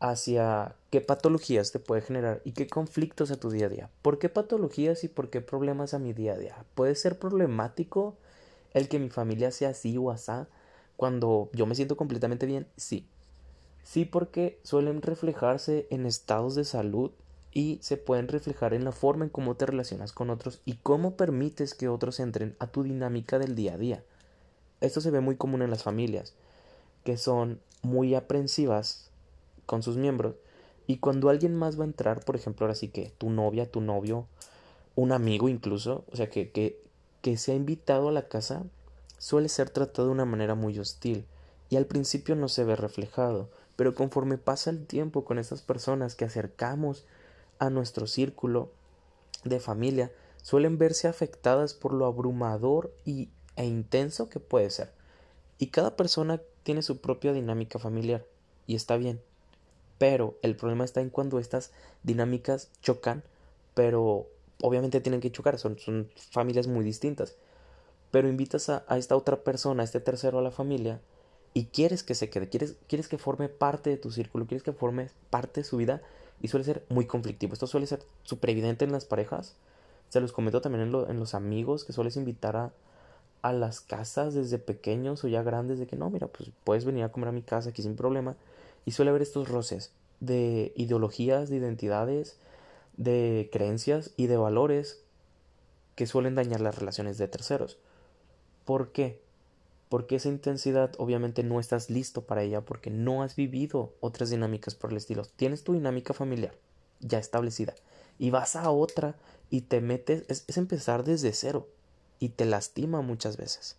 hacia 0.00 0.76
qué 0.90 1.00
patologías 1.00 1.72
te 1.72 1.80
puede 1.80 2.02
generar 2.02 2.40
y 2.44 2.52
qué 2.52 2.68
conflictos 2.68 3.30
a 3.32 3.36
tu 3.36 3.50
día 3.50 3.66
a 3.66 3.70
día. 3.70 3.90
¿Por 4.02 4.18
qué 4.18 4.28
patologías 4.28 5.02
y 5.02 5.08
por 5.08 5.28
qué 5.28 5.40
problemas 5.40 5.92
a 5.92 5.98
mi 5.98 6.12
día 6.12 6.34
a 6.34 6.38
día? 6.38 6.64
¿Puede 6.74 6.94
ser 6.94 7.18
problemático 7.18 8.16
el 8.74 8.88
que 8.88 9.00
mi 9.00 9.08
familia 9.08 9.50
sea 9.50 9.70
así 9.70 9.96
o 9.98 10.10
asá? 10.10 10.46
Cuando 10.98 11.48
yo 11.52 11.64
me 11.64 11.76
siento 11.76 11.96
completamente 11.96 12.44
bien, 12.44 12.66
sí. 12.76 13.06
Sí 13.84 14.04
porque 14.04 14.58
suelen 14.64 15.00
reflejarse 15.00 15.86
en 15.90 16.06
estados 16.06 16.56
de 16.56 16.64
salud 16.64 17.12
y 17.52 17.78
se 17.82 17.96
pueden 17.96 18.26
reflejar 18.26 18.74
en 18.74 18.84
la 18.84 18.90
forma 18.90 19.24
en 19.24 19.30
cómo 19.30 19.54
te 19.54 19.64
relacionas 19.64 20.12
con 20.12 20.28
otros 20.28 20.60
y 20.64 20.74
cómo 20.74 21.16
permites 21.16 21.74
que 21.74 21.86
otros 21.88 22.18
entren 22.18 22.56
a 22.58 22.66
tu 22.66 22.82
dinámica 22.82 23.38
del 23.38 23.54
día 23.54 23.74
a 23.74 23.78
día. 23.78 24.02
Esto 24.80 25.00
se 25.00 25.12
ve 25.12 25.20
muy 25.20 25.36
común 25.36 25.62
en 25.62 25.70
las 25.70 25.84
familias, 25.84 26.34
que 27.04 27.16
son 27.16 27.60
muy 27.82 28.16
aprensivas 28.16 29.12
con 29.66 29.84
sus 29.84 29.96
miembros 29.96 30.34
y 30.88 30.96
cuando 30.96 31.28
alguien 31.28 31.54
más 31.54 31.78
va 31.78 31.84
a 31.84 31.86
entrar, 31.86 32.24
por 32.24 32.34
ejemplo, 32.34 32.66
ahora 32.66 32.74
sí 32.74 32.88
que 32.88 33.12
tu 33.18 33.30
novia, 33.30 33.70
tu 33.70 33.80
novio, 33.80 34.26
un 34.96 35.12
amigo 35.12 35.48
incluso, 35.48 36.04
o 36.10 36.16
sea, 36.16 36.28
que, 36.28 36.50
que, 36.50 36.82
que 37.22 37.36
se 37.36 37.52
ha 37.52 37.54
invitado 37.54 38.08
a 38.08 38.12
la 38.12 38.26
casa, 38.26 38.64
suele 39.18 39.48
ser 39.48 39.70
tratado 39.70 40.08
de 40.08 40.12
una 40.12 40.24
manera 40.24 40.54
muy 40.54 40.78
hostil 40.78 41.26
y 41.70 41.76
al 41.76 41.86
principio 41.86 42.34
no 42.36 42.48
se 42.48 42.64
ve 42.64 42.76
reflejado, 42.76 43.50
pero 43.76 43.94
conforme 43.94 44.38
pasa 44.38 44.70
el 44.70 44.86
tiempo 44.86 45.24
con 45.24 45.38
estas 45.38 45.62
personas 45.62 46.14
que 46.14 46.24
acercamos 46.24 47.04
a 47.58 47.70
nuestro 47.70 48.06
círculo 48.06 48.70
de 49.44 49.60
familia, 49.60 50.10
suelen 50.42 50.78
verse 50.78 51.08
afectadas 51.08 51.74
por 51.74 51.92
lo 51.92 52.06
abrumador 52.06 52.92
y, 53.04 53.28
e 53.56 53.66
intenso 53.66 54.28
que 54.28 54.40
puede 54.40 54.70
ser. 54.70 54.90
Y 55.58 55.68
cada 55.68 55.96
persona 55.96 56.40
tiene 56.62 56.82
su 56.82 57.00
propia 57.00 57.32
dinámica 57.32 57.78
familiar, 57.78 58.24
y 58.66 58.76
está 58.76 58.96
bien. 58.96 59.20
Pero 59.98 60.38
el 60.42 60.56
problema 60.56 60.84
está 60.84 61.00
en 61.00 61.10
cuando 61.10 61.38
estas 61.38 61.72
dinámicas 62.04 62.70
chocan, 62.82 63.24
pero 63.74 64.28
obviamente 64.62 65.00
tienen 65.00 65.20
que 65.20 65.32
chocar, 65.32 65.58
son, 65.58 65.78
son 65.78 66.08
familias 66.30 66.68
muy 66.68 66.84
distintas 66.84 67.36
pero 68.10 68.28
invitas 68.28 68.68
a, 68.68 68.84
esta 68.96 69.16
otra 69.16 69.36
persona, 69.36 69.82
a 69.82 69.84
este 69.84 70.00
tercero 70.00 70.38
a 70.38 70.42
la 70.42 70.50
familia, 70.50 71.00
y 71.54 71.66
quieres 71.66 72.02
que 72.02 72.14
se 72.14 72.30
quede, 72.30 72.48
quieres, 72.48 72.76
quieres 72.88 73.08
que 73.08 73.18
forme 73.18 73.48
parte 73.48 73.90
de 73.90 73.96
tu 73.96 74.10
círculo, 74.10 74.46
quieres 74.46 74.62
que 74.62 74.72
forme 74.72 75.10
parte 75.30 75.60
de 75.60 75.64
su 75.64 75.76
vida, 75.76 76.02
y 76.40 76.48
suele 76.48 76.64
ser 76.64 76.84
muy 76.88 77.06
conflictivo. 77.06 77.52
Esto 77.52 77.66
suele 77.66 77.86
ser 77.86 78.00
súper 78.22 78.50
evidente 78.50 78.84
en 78.84 78.92
las 78.92 79.04
parejas. 79.04 79.56
Se 80.08 80.20
los 80.20 80.32
comento 80.32 80.60
también 80.60 80.84
en, 80.84 81.20
los 81.20 81.34
amigos, 81.34 81.84
que 81.84 81.92
sueles 81.92 82.16
invitar 82.16 82.56
a, 82.56 82.72
a 83.42 83.52
las 83.52 83.80
casas 83.80 84.34
desde 84.34 84.58
pequeños 84.58 85.24
o 85.24 85.28
ya 85.28 85.42
grandes, 85.42 85.78
de 85.78 85.86
que 85.86 85.96
no, 85.96 86.10
mira, 86.10 86.28
pues 86.28 86.50
puedes 86.64 86.84
venir 86.84 87.04
a 87.04 87.12
comer 87.12 87.28
a 87.30 87.32
mi 87.32 87.42
casa 87.42 87.70
aquí 87.70 87.82
sin 87.82 87.96
problema. 87.96 88.36
Y 88.84 88.92
suele 88.92 89.10
haber 89.10 89.22
estos 89.22 89.48
roces 89.48 89.92
de 90.20 90.72
ideologías, 90.76 91.50
de 91.50 91.56
identidades, 91.56 92.38
de 92.96 93.48
creencias 93.52 94.12
y 94.16 94.26
de 94.26 94.36
valores 94.36 95.00
que 95.94 96.06
suelen 96.06 96.34
dañar 96.34 96.60
las 96.60 96.78
relaciones 96.78 97.18
de 97.18 97.28
terceros. 97.28 97.78
¿Por 98.68 98.92
qué? 98.92 99.18
Porque 99.88 100.16
esa 100.16 100.28
intensidad 100.28 100.92
obviamente 100.98 101.42
no 101.42 101.58
estás 101.58 101.88
listo 101.88 102.26
para 102.26 102.42
ella 102.42 102.60
porque 102.60 102.90
no 102.90 103.22
has 103.22 103.34
vivido 103.34 103.94
otras 104.00 104.28
dinámicas 104.28 104.74
por 104.74 104.90
el 104.90 104.98
estilo. 104.98 105.22
Tienes 105.36 105.64
tu 105.64 105.72
dinámica 105.72 106.12
familiar 106.12 106.54
ya 107.00 107.18
establecida 107.18 107.74
y 108.18 108.28
vas 108.28 108.56
a 108.56 108.70
otra 108.70 109.16
y 109.48 109.62
te 109.62 109.80
metes, 109.80 110.26
es, 110.28 110.58
empezar 110.58 111.02
desde 111.02 111.32
cero 111.32 111.66
y 112.18 112.28
te 112.28 112.44
lastima 112.44 113.00
muchas 113.00 113.38
veces. 113.38 113.78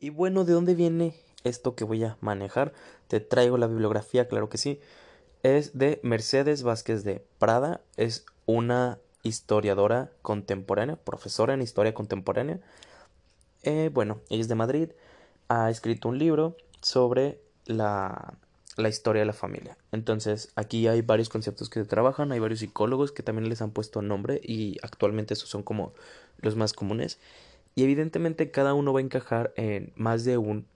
Y 0.00 0.10
bueno, 0.10 0.44
¿de 0.44 0.54
dónde 0.54 0.74
viene 0.74 1.14
esto 1.44 1.76
que 1.76 1.84
voy 1.84 2.02
a 2.02 2.16
manejar? 2.20 2.72
Te 3.06 3.20
traigo 3.20 3.56
la 3.56 3.68
bibliografía, 3.68 4.26
claro 4.26 4.48
que 4.48 4.58
sí. 4.58 4.80
Es 5.44 5.78
de 5.78 6.00
Mercedes 6.02 6.64
Vázquez 6.64 7.04
de 7.04 7.24
Prada, 7.38 7.82
es 7.96 8.26
una 8.46 8.98
historiadora 9.22 10.10
contemporánea, 10.22 10.96
profesora 10.96 11.54
en 11.54 11.62
historia 11.62 11.94
contemporánea 11.94 12.58
eh, 13.62 13.90
bueno, 13.92 14.20
ella 14.30 14.40
es 14.40 14.48
de 14.48 14.54
Madrid, 14.54 14.90
ha 15.48 15.70
escrito 15.70 16.08
un 16.08 16.18
libro 16.18 16.56
sobre 16.80 17.40
la, 17.66 18.34
la 18.76 18.88
historia 18.88 19.20
de 19.20 19.26
la 19.26 19.32
familia. 19.32 19.76
Entonces, 19.92 20.52
aquí 20.54 20.86
hay 20.86 21.02
varios 21.02 21.28
conceptos 21.28 21.68
que 21.68 21.80
se 21.80 21.86
trabajan, 21.86 22.32
hay 22.32 22.38
varios 22.38 22.60
psicólogos 22.60 23.12
que 23.12 23.22
también 23.22 23.48
les 23.48 23.60
han 23.60 23.70
puesto 23.70 24.02
nombre 24.02 24.40
y 24.42 24.76
actualmente 24.82 25.34
esos 25.34 25.48
son 25.48 25.62
como 25.62 25.92
los 26.40 26.56
más 26.56 26.72
comunes. 26.72 27.18
Y 27.74 27.84
evidentemente 27.84 28.50
cada 28.50 28.74
uno 28.74 28.92
va 28.92 29.00
a 29.00 29.02
encajar 29.02 29.52
en 29.56 29.92
más 29.96 30.24
de 30.24 30.38
un 30.38 30.66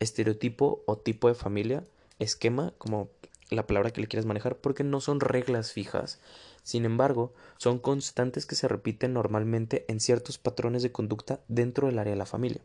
estereotipo 0.00 0.82
o 0.86 0.96
tipo 0.96 1.28
de 1.28 1.34
familia, 1.34 1.84
esquema, 2.18 2.72
como 2.78 3.08
la 3.50 3.66
palabra 3.66 3.90
que 3.90 4.00
le 4.00 4.06
quieras 4.06 4.26
manejar, 4.26 4.56
porque 4.56 4.84
no 4.84 5.00
son 5.00 5.20
reglas 5.20 5.72
fijas, 5.72 6.20
sin 6.62 6.84
embargo, 6.84 7.34
son 7.58 7.78
constantes 7.78 8.46
que 8.46 8.54
se 8.54 8.68
repiten 8.68 9.12
normalmente 9.12 9.84
en 9.88 10.00
ciertos 10.00 10.38
patrones 10.38 10.82
de 10.82 10.92
conducta 10.92 11.40
dentro 11.48 11.88
del 11.88 11.98
área 11.98 12.12
de 12.12 12.18
la 12.18 12.26
familia. 12.26 12.62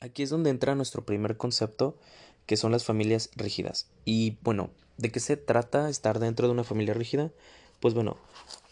Aquí 0.00 0.22
es 0.22 0.30
donde 0.30 0.50
entra 0.50 0.74
nuestro 0.74 1.04
primer 1.04 1.36
concepto, 1.36 1.98
que 2.46 2.56
son 2.56 2.72
las 2.72 2.84
familias 2.84 3.30
rígidas. 3.36 3.90
Y 4.04 4.38
bueno, 4.42 4.70
¿de 4.96 5.10
qué 5.10 5.20
se 5.20 5.36
trata 5.36 5.88
estar 5.88 6.18
dentro 6.18 6.46
de 6.46 6.52
una 6.52 6.64
familia 6.64 6.94
rígida? 6.94 7.30
Pues 7.80 7.94
bueno, 7.94 8.16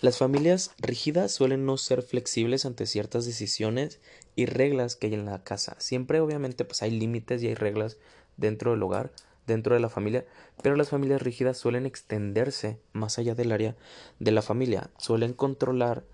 las 0.00 0.18
familias 0.18 0.72
rígidas 0.78 1.32
suelen 1.32 1.64
no 1.64 1.76
ser 1.76 2.02
flexibles 2.02 2.66
ante 2.66 2.86
ciertas 2.86 3.24
decisiones 3.24 4.00
y 4.34 4.46
reglas 4.46 4.96
que 4.96 5.08
hay 5.08 5.14
en 5.14 5.26
la 5.26 5.44
casa. 5.44 5.76
Siempre 5.78 6.20
obviamente 6.20 6.64
pues 6.64 6.82
hay 6.82 6.90
límites 6.90 7.42
y 7.42 7.48
hay 7.48 7.54
reglas 7.54 7.98
dentro 8.36 8.72
del 8.72 8.82
hogar, 8.82 9.12
dentro 9.46 9.74
de 9.74 9.80
la 9.80 9.88
familia, 9.88 10.24
pero 10.62 10.76
las 10.76 10.88
familias 10.88 11.22
rígidas 11.22 11.56
suelen 11.56 11.86
extenderse 11.86 12.80
más 12.92 13.18
allá 13.18 13.34
del 13.34 13.52
área 13.52 13.76
de 14.18 14.30
la 14.32 14.42
familia, 14.42 14.90
suelen 14.98 15.32
controlar 15.32 16.04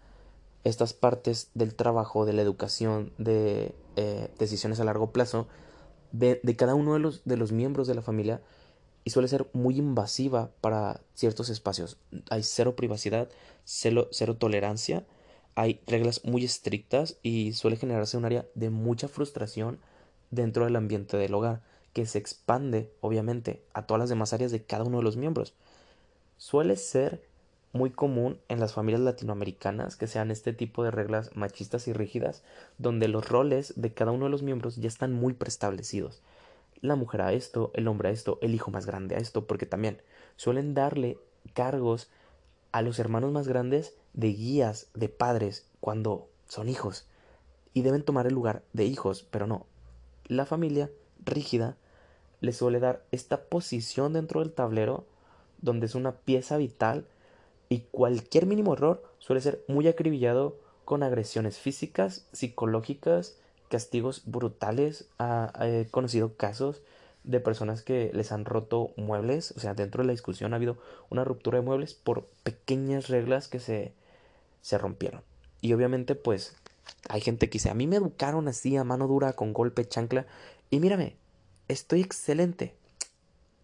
estas 0.64 0.92
partes 0.92 1.50
del 1.54 1.74
trabajo, 1.74 2.24
de 2.24 2.32
la 2.32 2.42
educación, 2.42 3.12
de 3.18 3.74
eh, 3.96 4.28
decisiones 4.38 4.80
a 4.80 4.84
largo 4.84 5.12
plazo 5.12 5.48
de, 6.12 6.40
cada 6.56 6.74
uno 6.74 6.94
de 6.94 7.00
los, 7.00 7.24
de 7.24 7.36
los 7.36 7.52
miembros 7.52 7.86
de 7.86 7.94
la 7.94 8.02
familia 8.02 8.42
y 9.04 9.10
suele 9.10 9.28
ser 9.28 9.48
muy 9.52 9.78
invasiva 9.78 10.50
para 10.60 11.00
ciertos 11.14 11.48
espacios. 11.48 11.98
Hay 12.30 12.42
cero 12.42 12.76
privacidad, 12.76 13.28
cero 13.64 14.36
tolerancia, 14.38 15.04
hay 15.54 15.80
reglas 15.86 16.24
muy 16.24 16.44
estrictas 16.44 17.18
y 17.22 17.52
suele 17.52 17.76
generarse 17.76 18.16
un 18.16 18.24
área 18.24 18.46
de 18.54 18.70
mucha 18.70 19.08
frustración 19.08 19.80
dentro 20.30 20.64
del 20.64 20.76
ambiente 20.76 21.16
del 21.16 21.34
hogar, 21.34 21.62
que 21.92 22.06
se 22.06 22.18
expande, 22.18 22.90
obviamente, 23.00 23.62
a 23.74 23.86
todas 23.86 24.00
las 24.00 24.08
demás 24.08 24.32
áreas 24.32 24.52
de 24.52 24.62
cada 24.62 24.84
uno 24.84 24.98
de 24.98 25.04
los 25.04 25.16
miembros. 25.16 25.54
Suele 26.38 26.76
ser 26.76 27.22
muy 27.72 27.90
común 27.90 28.38
en 28.48 28.60
las 28.60 28.74
familias 28.74 29.00
latinoamericanas 29.00 29.96
que 29.96 30.06
sean 30.06 30.30
este 30.30 30.52
tipo 30.52 30.84
de 30.84 30.90
reglas 30.90 31.30
machistas 31.34 31.88
y 31.88 31.92
rígidas, 31.92 32.42
donde 32.78 33.08
los 33.08 33.28
roles 33.28 33.74
de 33.76 33.92
cada 33.92 34.12
uno 34.12 34.26
de 34.26 34.30
los 34.30 34.42
miembros 34.42 34.76
ya 34.76 34.88
están 34.88 35.12
muy 35.12 35.32
preestablecidos. 35.32 36.20
La 36.80 36.96
mujer 36.96 37.22
a 37.22 37.32
esto, 37.32 37.70
el 37.74 37.88
hombre 37.88 38.08
a 38.08 38.12
esto, 38.12 38.38
el 38.42 38.54
hijo 38.54 38.70
más 38.70 38.86
grande 38.86 39.14
a 39.14 39.18
esto, 39.18 39.46
porque 39.46 39.66
también 39.66 40.02
suelen 40.36 40.74
darle 40.74 41.18
cargos 41.54 42.10
a 42.72 42.82
los 42.82 42.98
hermanos 42.98 43.32
más 43.32 43.48
grandes 43.48 43.94
de 44.12 44.28
guías, 44.28 44.88
de 44.94 45.08
padres, 45.08 45.66
cuando 45.80 46.28
son 46.48 46.68
hijos, 46.68 47.06
y 47.72 47.82
deben 47.82 48.04
tomar 48.04 48.26
el 48.26 48.34
lugar 48.34 48.62
de 48.72 48.84
hijos, 48.84 49.26
pero 49.30 49.46
no. 49.46 49.66
La 50.26 50.44
familia 50.44 50.90
rígida 51.24 51.76
le 52.42 52.52
suele 52.52 52.80
dar 52.80 53.04
esta 53.12 53.44
posición 53.44 54.12
dentro 54.12 54.40
del 54.40 54.52
tablero, 54.52 55.06
donde 55.62 55.86
es 55.86 55.94
una 55.94 56.12
pieza 56.12 56.56
vital 56.56 57.06
y 57.68 57.84
cualquier 57.92 58.46
mínimo 58.46 58.74
error 58.74 59.02
suele 59.18 59.40
ser 59.40 59.64
muy 59.68 59.86
acribillado 59.86 60.58
con 60.84 61.04
agresiones 61.04 61.58
físicas, 61.58 62.26
psicológicas, 62.32 63.38
castigos 63.68 64.22
brutales. 64.26 65.08
he 65.60 65.86
conocido 65.90 66.36
casos 66.36 66.82
de 67.22 67.38
personas 67.38 67.82
que 67.82 68.10
les 68.12 68.32
han 68.32 68.44
roto 68.44 68.90
muebles, 68.96 69.52
o 69.56 69.60
sea, 69.60 69.74
dentro 69.74 70.02
de 70.02 70.08
la 70.08 70.12
discusión 70.12 70.52
ha 70.52 70.56
habido 70.56 70.76
una 71.10 71.22
ruptura 71.22 71.60
de 71.60 71.64
muebles 71.64 71.94
por 71.94 72.26
pequeñas 72.42 73.06
reglas 73.06 73.46
que 73.46 73.60
se, 73.60 73.92
se 74.60 74.78
rompieron. 74.78 75.22
Y 75.60 75.72
obviamente, 75.74 76.16
pues, 76.16 76.56
hay 77.08 77.20
gente 77.20 77.48
que 77.48 77.54
dice, 77.54 77.70
a 77.70 77.74
mí 77.74 77.86
me 77.86 77.96
educaron 77.96 78.48
así, 78.48 78.76
a 78.76 78.82
mano 78.82 79.06
dura, 79.06 79.34
con 79.34 79.52
golpe, 79.52 79.86
chancla, 79.86 80.26
y 80.70 80.80
mírame, 80.80 81.16
estoy 81.72 82.00
excelente. 82.00 82.74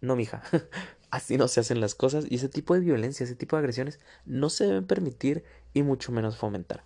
No, 0.01 0.15
mija, 0.15 0.43
Así 1.11 1.37
no 1.37 1.47
se 1.47 1.59
hacen 1.59 1.81
las 1.81 1.95
cosas 1.95 2.25
y 2.29 2.35
ese 2.35 2.49
tipo 2.49 2.75
de 2.75 2.81
violencia, 2.81 3.23
ese 3.23 3.35
tipo 3.35 3.55
de 3.55 3.61
agresiones 3.61 3.99
no 4.25 4.49
se 4.49 4.65
deben 4.65 4.85
permitir 4.85 5.43
y 5.73 5.81
mucho 5.81 6.11
menos 6.11 6.37
fomentar. 6.37 6.83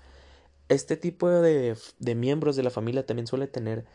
Este 0.70 0.96
tipo 0.96 1.30
de, 1.30 1.76
de 2.00 2.16
miembros 2.16 2.56
de 2.56 2.64
la 2.64 2.70
familia 2.70 3.06
también 3.06 3.28
suele 3.28 3.48
tener 3.48 3.86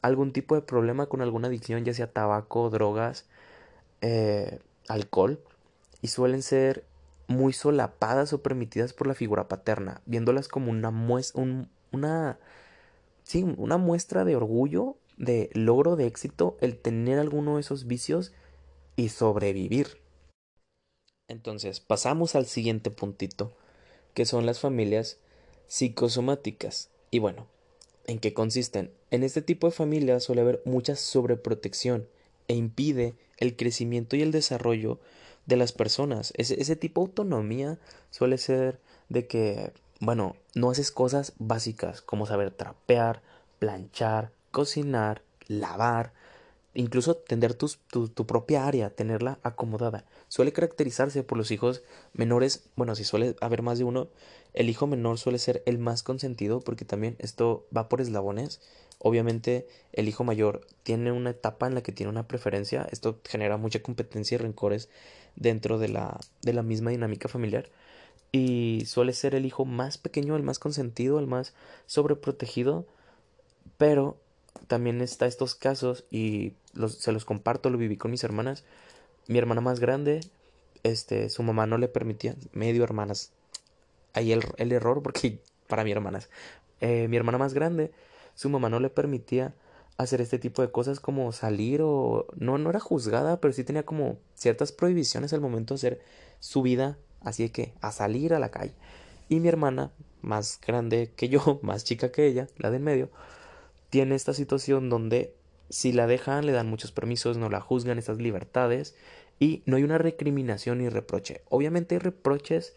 algún 0.00 0.32
tipo 0.32 0.54
de 0.54 0.62
problema 0.62 1.06
con 1.06 1.20
alguna 1.20 1.48
adicción, 1.48 1.84
ya 1.84 1.92
sea 1.92 2.10
tabaco, 2.10 2.70
drogas, 2.70 3.26
eh, 4.00 4.58
alcohol, 4.88 5.38
y 6.00 6.08
suelen 6.08 6.42
ser 6.42 6.84
muy 7.26 7.52
solapadas 7.52 8.32
o 8.32 8.42
permitidas 8.42 8.94
por 8.94 9.06
la 9.06 9.14
figura 9.14 9.48
paterna, 9.48 10.00
viéndolas 10.06 10.48
como 10.48 10.70
una 10.70 10.90
muestra, 10.90 11.42
una, 11.92 12.38
sí, 13.22 13.42
una 13.58 13.76
muestra 13.76 14.24
de 14.24 14.36
orgullo, 14.36 14.96
de 15.18 15.50
logro, 15.52 15.96
de 15.96 16.06
éxito, 16.06 16.56
el 16.60 16.78
tener 16.78 17.18
alguno 17.18 17.56
de 17.56 17.60
esos 17.60 17.86
vicios 17.86 18.32
y 18.96 19.10
sobrevivir. 19.10 19.98
Entonces, 21.28 21.80
pasamos 21.80 22.34
al 22.34 22.46
siguiente 22.46 22.90
puntito, 22.90 23.52
que 24.14 24.24
son 24.24 24.46
las 24.46 24.60
familias 24.60 25.18
psicosomáticas. 25.66 26.90
Y 27.10 27.18
bueno, 27.18 27.46
¿en 28.06 28.18
qué 28.18 28.32
consisten? 28.32 28.90
En 29.10 29.22
este 29.22 29.42
tipo 29.42 29.66
de 29.66 29.72
familias 29.72 30.24
suele 30.24 30.40
haber 30.40 30.62
mucha 30.64 30.96
sobreprotección 30.96 32.08
e 32.46 32.54
impide 32.54 33.14
el 33.36 33.56
crecimiento 33.56 34.16
y 34.16 34.22
el 34.22 34.32
desarrollo 34.32 34.98
de 35.46 35.56
las 35.56 35.72
personas. 35.72 36.32
Ese, 36.36 36.60
ese 36.60 36.76
tipo 36.76 37.00
de 37.02 37.08
autonomía 37.08 37.78
suele 38.10 38.38
ser 38.38 38.80
de 39.08 39.26
que, 39.26 39.72
bueno, 40.00 40.36
no 40.54 40.70
haces 40.70 40.90
cosas 40.90 41.34
básicas 41.38 42.02
como 42.02 42.26
saber 42.26 42.50
trapear, 42.50 43.22
planchar, 43.58 44.32
cocinar, 44.58 45.22
lavar, 45.46 46.12
incluso 46.74 47.14
tener 47.14 47.54
tu, 47.54 47.68
tu, 48.08 48.26
propia 48.26 48.66
área, 48.66 48.90
tenerla 48.90 49.38
acomodada. 49.44 50.04
Suele 50.26 50.52
caracterizarse 50.52 51.22
por 51.22 51.38
los 51.38 51.52
hijos 51.52 51.84
menores, 52.12 52.68
bueno, 52.74 52.96
si 52.96 53.04
suele 53.04 53.36
haber 53.40 53.62
más 53.62 53.78
de 53.78 53.84
uno, 53.84 54.08
el 54.54 54.68
hijo 54.68 54.88
menor 54.88 55.16
suele 55.16 55.38
ser 55.38 55.62
el 55.64 55.78
más 55.78 56.02
consentido 56.02 56.58
porque 56.58 56.84
también 56.84 57.14
esto 57.20 57.68
va 57.76 57.88
por 57.88 58.00
eslabones. 58.00 58.60
Obviamente 58.98 59.68
el 59.92 60.08
hijo 60.08 60.24
mayor 60.24 60.66
tiene 60.82 61.12
una 61.12 61.30
etapa 61.30 61.68
en 61.68 61.76
la 61.76 61.84
que 61.84 61.92
tiene 61.92 62.10
una 62.10 62.26
preferencia, 62.26 62.84
esto 62.90 63.20
genera 63.28 63.58
mucha 63.58 63.80
competencia 63.80 64.34
y 64.34 64.38
rencores 64.38 64.88
dentro 65.36 65.78
de 65.78 65.90
la, 65.90 66.18
de 66.42 66.52
la 66.52 66.64
misma 66.64 66.90
dinámica 66.90 67.28
familiar 67.28 67.70
y 68.32 68.82
suele 68.86 69.12
ser 69.12 69.36
el 69.36 69.46
hijo 69.46 69.64
más 69.64 69.98
pequeño, 69.98 70.34
el 70.34 70.42
más 70.42 70.58
consentido, 70.58 71.20
el 71.20 71.28
más 71.28 71.54
sobreprotegido, 71.86 72.88
pero 73.76 74.18
también 74.68 75.00
está 75.00 75.26
estos 75.26 75.54
casos 75.54 76.04
y 76.10 76.52
se 76.88 77.12
los 77.12 77.24
comparto, 77.24 77.70
lo 77.70 77.78
viví 77.78 77.96
con 77.96 78.10
mis 78.10 78.22
hermanas. 78.22 78.64
Mi 79.26 79.38
hermana 79.38 79.60
más 79.60 79.80
grande, 79.80 80.20
este, 80.84 81.28
su 81.30 81.42
mamá 81.42 81.66
no 81.66 81.78
le 81.78 81.88
permitía, 81.88 82.36
medio 82.52 82.84
hermanas. 82.84 83.32
Ahí 84.14 84.32
el, 84.32 84.44
el 84.56 84.72
error, 84.72 85.02
porque 85.02 85.40
para 85.66 85.84
mi 85.84 85.92
hermanas. 85.92 86.30
Eh, 86.80 87.08
mi 87.08 87.16
hermana 87.16 87.38
más 87.38 87.54
grande, 87.54 87.90
su 88.34 88.48
mamá 88.48 88.68
no 88.68 88.78
le 88.78 88.90
permitía 88.90 89.54
hacer 89.96 90.20
este 90.20 90.38
tipo 90.38 90.62
de 90.62 90.70
cosas 90.70 91.00
como 91.00 91.32
salir 91.32 91.82
o 91.82 92.26
no 92.36 92.56
no 92.56 92.70
era 92.70 92.78
juzgada 92.78 93.40
pero 93.40 93.52
sí 93.52 93.64
tenía 93.64 93.84
como 93.84 94.18
ciertas 94.34 94.70
prohibiciones 94.70 95.32
al 95.32 95.40
momento 95.40 95.74
de 95.74 95.78
hacer 95.78 96.00
su 96.38 96.62
vida 96.62 96.96
así 97.20 97.50
que 97.50 97.74
a 97.80 97.90
salir 97.90 98.32
a 98.32 98.38
la 98.38 98.52
calle 98.52 98.74
y 99.28 99.40
mi 99.40 99.48
hermana 99.48 99.90
más 100.22 100.60
grande 100.64 101.10
que 101.16 101.28
yo 101.28 101.58
más 101.62 101.82
chica 101.82 102.12
que 102.12 102.26
ella 102.28 102.46
la 102.58 102.70
de 102.70 102.76
en 102.76 102.84
medio 102.84 103.10
tiene 103.90 104.14
esta 104.14 104.34
situación 104.34 104.88
donde 104.88 105.34
si 105.70 105.92
la 105.92 106.06
dejan 106.06 106.46
le 106.46 106.52
dan 106.52 106.68
muchos 106.68 106.92
permisos, 106.92 107.36
no 107.36 107.48
la 107.50 107.60
juzgan 107.60 107.98
estas 107.98 108.18
libertades 108.18 108.94
y 109.38 109.62
no 109.66 109.76
hay 109.76 109.84
una 109.84 109.98
recriminación 109.98 110.78
ni 110.78 110.88
reproche. 110.88 111.42
Obviamente 111.48 111.94
hay 111.94 112.00
reproches 112.00 112.74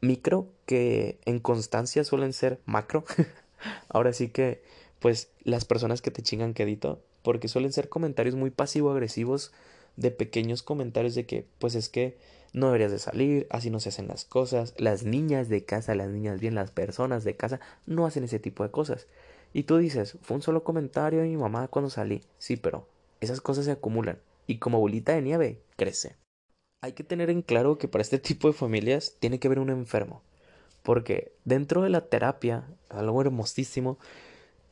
micro 0.00 0.48
que 0.66 1.18
en 1.24 1.38
constancia 1.38 2.04
suelen 2.04 2.32
ser 2.32 2.60
macro. 2.64 3.04
Ahora 3.88 4.12
sí 4.12 4.28
que 4.28 4.62
pues 5.00 5.30
las 5.42 5.64
personas 5.64 6.02
que 6.02 6.10
te 6.10 6.22
chingan 6.22 6.54
quedito 6.54 7.00
porque 7.22 7.48
suelen 7.48 7.72
ser 7.72 7.88
comentarios 7.88 8.34
muy 8.34 8.50
pasivo-agresivos 8.50 9.52
de 9.96 10.10
pequeños 10.10 10.62
comentarios 10.62 11.14
de 11.14 11.26
que 11.26 11.46
pues 11.58 11.74
es 11.74 11.88
que 11.88 12.16
no 12.52 12.66
deberías 12.66 12.92
de 12.92 12.98
salir, 12.98 13.46
así 13.50 13.68
no 13.68 13.80
se 13.80 13.90
hacen 13.90 14.08
las 14.08 14.24
cosas, 14.24 14.74
las 14.78 15.02
niñas 15.02 15.48
de 15.48 15.64
casa, 15.64 15.94
las 15.94 16.08
niñas 16.08 16.40
bien, 16.40 16.54
las 16.54 16.70
personas 16.70 17.24
de 17.24 17.36
casa 17.36 17.60
no 17.84 18.06
hacen 18.06 18.24
ese 18.24 18.38
tipo 18.38 18.62
de 18.62 18.70
cosas. 18.70 19.06
Y 19.56 19.62
tú 19.62 19.78
dices, 19.78 20.18
fue 20.20 20.34
un 20.34 20.42
solo 20.42 20.64
comentario 20.64 21.22
de 21.22 21.28
mi 21.28 21.38
mamá 21.38 21.66
cuando 21.68 21.88
salí. 21.88 22.20
Sí, 22.36 22.58
pero 22.58 22.86
esas 23.22 23.40
cosas 23.40 23.64
se 23.64 23.70
acumulan 23.70 24.18
y 24.46 24.58
como 24.58 24.78
bolita 24.78 25.14
de 25.14 25.22
nieve 25.22 25.62
crece. 25.76 26.14
Hay 26.82 26.92
que 26.92 27.04
tener 27.04 27.30
en 27.30 27.40
claro 27.40 27.78
que 27.78 27.88
para 27.88 28.02
este 28.02 28.18
tipo 28.18 28.48
de 28.48 28.52
familias 28.52 29.14
tiene 29.18 29.38
que 29.38 29.48
haber 29.48 29.60
un 29.60 29.70
enfermo. 29.70 30.20
Porque 30.82 31.32
dentro 31.46 31.80
de 31.80 31.88
la 31.88 32.02
terapia, 32.02 32.68
algo 32.90 33.22
hermosísimo, 33.22 33.96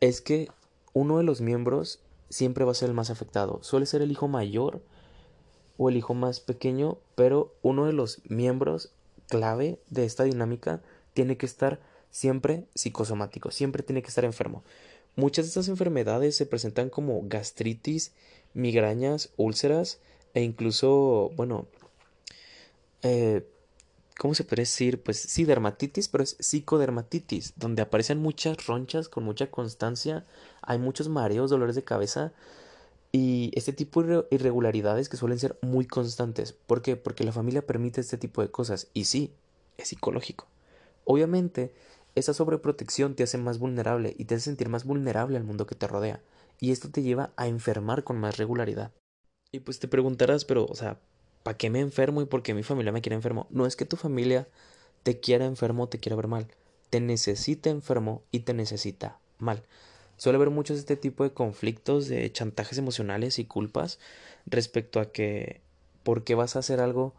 es 0.01 0.21
que 0.21 0.49
uno 0.93 1.17
de 1.17 1.25
los 1.25 1.41
miembros 1.41 2.01
siempre 2.29 2.67
va 2.67 2.73
a 2.73 2.75
ser 2.75 2.91
el 2.91 2.95
más 2.95 3.09
afectado. 3.09 3.61
Suele 3.63 3.87
ser 3.87 4.03
el 4.03 4.13
hijo 4.13 4.29
mayor 4.29 4.83
o 5.79 5.89
el 5.89 5.97
hijo 5.97 6.13
más 6.13 6.41
pequeño, 6.41 6.99
pero 7.15 7.55
uno 7.63 7.87
de 7.87 7.95
los 7.95 8.21
miembros 8.29 8.93
clave 9.31 9.81
de 9.89 10.05
esta 10.05 10.25
dinámica 10.25 10.83
tiene 11.15 11.39
que 11.39 11.47
estar 11.47 11.81
siempre 12.15 12.65
psicosomático, 12.77 13.51
siempre 13.51 13.83
tiene 13.83 14.01
que 14.01 14.07
estar 14.07 14.25
enfermo. 14.25 14.63
Muchas 15.17 15.47
de 15.47 15.49
estas 15.49 15.67
enfermedades 15.67 16.37
se 16.37 16.47
presentan 16.47 16.89
como 16.89 17.21
gastritis, 17.25 18.13
migrañas, 18.55 19.31
úlceras 19.37 19.99
e 20.33 20.43
incluso, 20.43 21.33
bueno, 21.35 21.67
eh, 23.03 23.45
¿cómo 24.17 24.37
se 24.37 24.45
puede 24.45 24.63
decir? 24.63 25.03
Pues 25.03 25.19
sí, 25.19 25.45
dermatitis, 25.45 26.07
pero 26.07 26.23
es 26.23 26.37
psicodermatitis, 26.39 27.55
donde 27.57 27.83
aparecen 27.83 28.19
muchas 28.19 28.65
ronchas 28.65 29.09
con 29.09 29.25
mucha 29.25 29.51
constancia, 29.51 30.25
hay 30.63 30.79
muchos 30.79 31.09
mareos, 31.09 31.51
dolores 31.51 31.75
de 31.75 31.83
cabeza 31.83 32.33
y 33.11 33.51
este 33.57 33.73
tipo 33.73 34.05
de 34.05 34.25
irregularidades 34.31 35.09
que 35.09 35.17
suelen 35.17 35.41
ser 35.41 35.59
muy 35.63 35.85
constantes. 35.85 36.53
¿Por 36.53 36.81
qué? 36.81 36.95
Porque 36.95 37.25
la 37.25 37.33
familia 37.33 37.67
permite 37.67 38.01
este 38.01 38.19
tipo 38.19 38.41
de 38.41 38.53
cosas 38.53 38.87
y 38.95 39.07
sí, 39.07 39.33
es 39.79 39.89
psicológico. 39.89 40.47
Obviamente, 41.05 41.73
esa 42.15 42.35
sobreprotección 42.35 43.15
te 43.15 43.23
hace 43.23 43.39
más 43.39 43.59
vulnerable 43.59 44.15
y 44.17 44.25
te 44.25 44.35
hace 44.35 44.45
sentir 44.45 44.69
más 44.69 44.85
vulnerable 44.85 45.37
al 45.37 45.45
mundo 45.45 45.67
que 45.67 45.75
te 45.75 45.87
rodea. 45.87 46.21
Y 46.61 46.71
esto 46.71 46.91
te 46.91 47.03
lleva 47.03 47.33
a 47.37 47.49
enfermar 47.49 48.05
con 48.05 48.19
más 48.19 48.37
regularidad. 48.37 48.93
Y 49.51 49.61
pues 49.61 49.79
te 49.79 49.89
preguntarás, 49.89 50.45
pero, 50.45 50.67
o 50.67 50.75
sea, 50.75 50.99
¿para 51.43 51.57
qué 51.57 51.71
me 51.71 51.81
enfermo 51.81 52.23
y 52.23 52.27
por 52.27 52.43
qué 52.43 52.55
mi 52.55 52.63
familia 52.63 52.93
me 52.93 53.03
quiere 53.03 53.17
enfermo? 53.17 53.47
No 53.51 53.67
es 53.67 53.77
que 53.77 53.85
tu 53.85 53.97
familia 53.97 54.49
te 55.03 55.21
quiera 55.21 55.45
enfermo 55.45 55.85
o 55.85 55.89
te 55.89 55.99
quiera 55.99 56.17
ver 56.17 56.29
mal. 56.29 56.49
Te 56.91 57.01
necesita 57.01 57.71
enfermo 57.71 58.23
y 58.31 58.41
te 58.41 58.55
necesita 58.55 59.19
mal. 59.39 59.63
Suele 60.17 60.37
haber 60.37 60.51
muchos 60.51 60.79
este 60.79 60.97
tipo 60.97 61.25
de 61.25 61.33
conflictos, 61.33 62.09
de 62.09 62.31
chantajes 62.33 62.79
emocionales 62.79 63.39
y 63.39 63.45
culpas 63.45 63.99
respecto 64.47 65.01
a 65.01 65.11
que 65.11 65.61
¿por 66.03 66.23
qué 66.23 66.35
vas 66.35 66.55
a 66.55 66.61
hacer 66.61 66.81
algo 66.81 67.15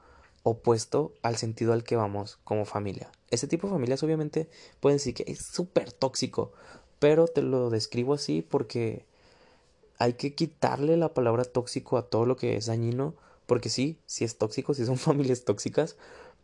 opuesto 0.46 1.14
al 1.24 1.38
sentido 1.38 1.74
al 1.74 1.84
que 1.84 1.96
vamos 1.96 2.38
como 2.44 2.66
familia? 2.66 3.12
Ese 3.32 3.48
tipo 3.48 3.68
de 3.68 3.74
familias 3.74 4.04
obviamente 4.04 4.48
pueden 4.80 4.98
decir 4.98 5.16
que 5.16 5.26
es 5.28 5.40
súper 5.52 5.92
tóxico, 5.92 6.54
pero 7.00 7.28
te 7.28 7.42
lo 7.42 7.70
describo 7.70 8.14
así 8.14 8.42
porque 8.42 9.06
hay 9.98 10.14
que 10.14 10.36
quitarle 10.36 10.98
la 10.98 11.14
palabra 11.14 11.44
tóxico 11.44 11.98
a 11.98 12.08
todo 12.08 12.26
lo 12.26 12.38
que 12.38 12.56
es 12.58 12.68
dañino, 12.68 13.16
porque 13.46 13.70
sí, 13.70 14.00
sí 14.06 14.24
es 14.24 14.38
tóxico, 14.38 14.74
sí 14.74 14.86
son 14.86 14.98
familias 15.10 15.44
tóxicas, 15.44 15.98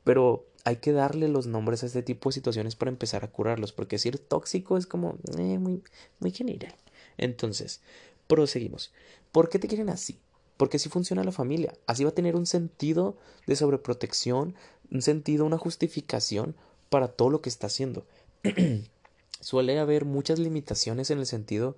pero 0.03 0.45
hay 0.63 0.77
que 0.77 0.91
darle 0.91 1.27
los 1.27 1.47
nombres 1.47 1.83
a 1.83 1.85
este 1.85 2.01
tipo 2.01 2.29
de 2.29 2.33
situaciones 2.33 2.75
para 2.75 2.89
empezar 2.89 3.23
a 3.23 3.31
curarlos, 3.31 3.71
porque 3.71 3.95
decir 3.95 4.17
tóxico 4.19 4.77
es 4.77 4.87
como 4.87 5.17
eh, 5.37 5.59
muy, 5.59 5.83
muy 6.19 6.31
general. 6.31 6.75
Entonces, 7.17 7.81
proseguimos. 8.27 8.91
¿Por 9.31 9.49
qué 9.49 9.59
te 9.59 9.67
quieren 9.67 9.89
así? 9.89 10.19
Porque 10.61 10.77
así 10.77 10.89
funciona 10.89 11.23
la 11.23 11.31
familia. 11.31 11.73
Así 11.87 12.03
va 12.03 12.11
a 12.11 12.13
tener 12.13 12.35
un 12.35 12.45
sentido 12.45 13.17
de 13.47 13.55
sobreprotección, 13.55 14.53
un 14.91 15.01
sentido, 15.01 15.43
una 15.43 15.57
justificación 15.57 16.53
para 16.87 17.07
todo 17.07 17.31
lo 17.31 17.41
que 17.41 17.49
está 17.49 17.65
haciendo. 17.65 18.05
Suele 19.39 19.79
haber 19.79 20.05
muchas 20.05 20.37
limitaciones 20.37 21.09
en 21.09 21.17
el 21.17 21.25
sentido 21.25 21.77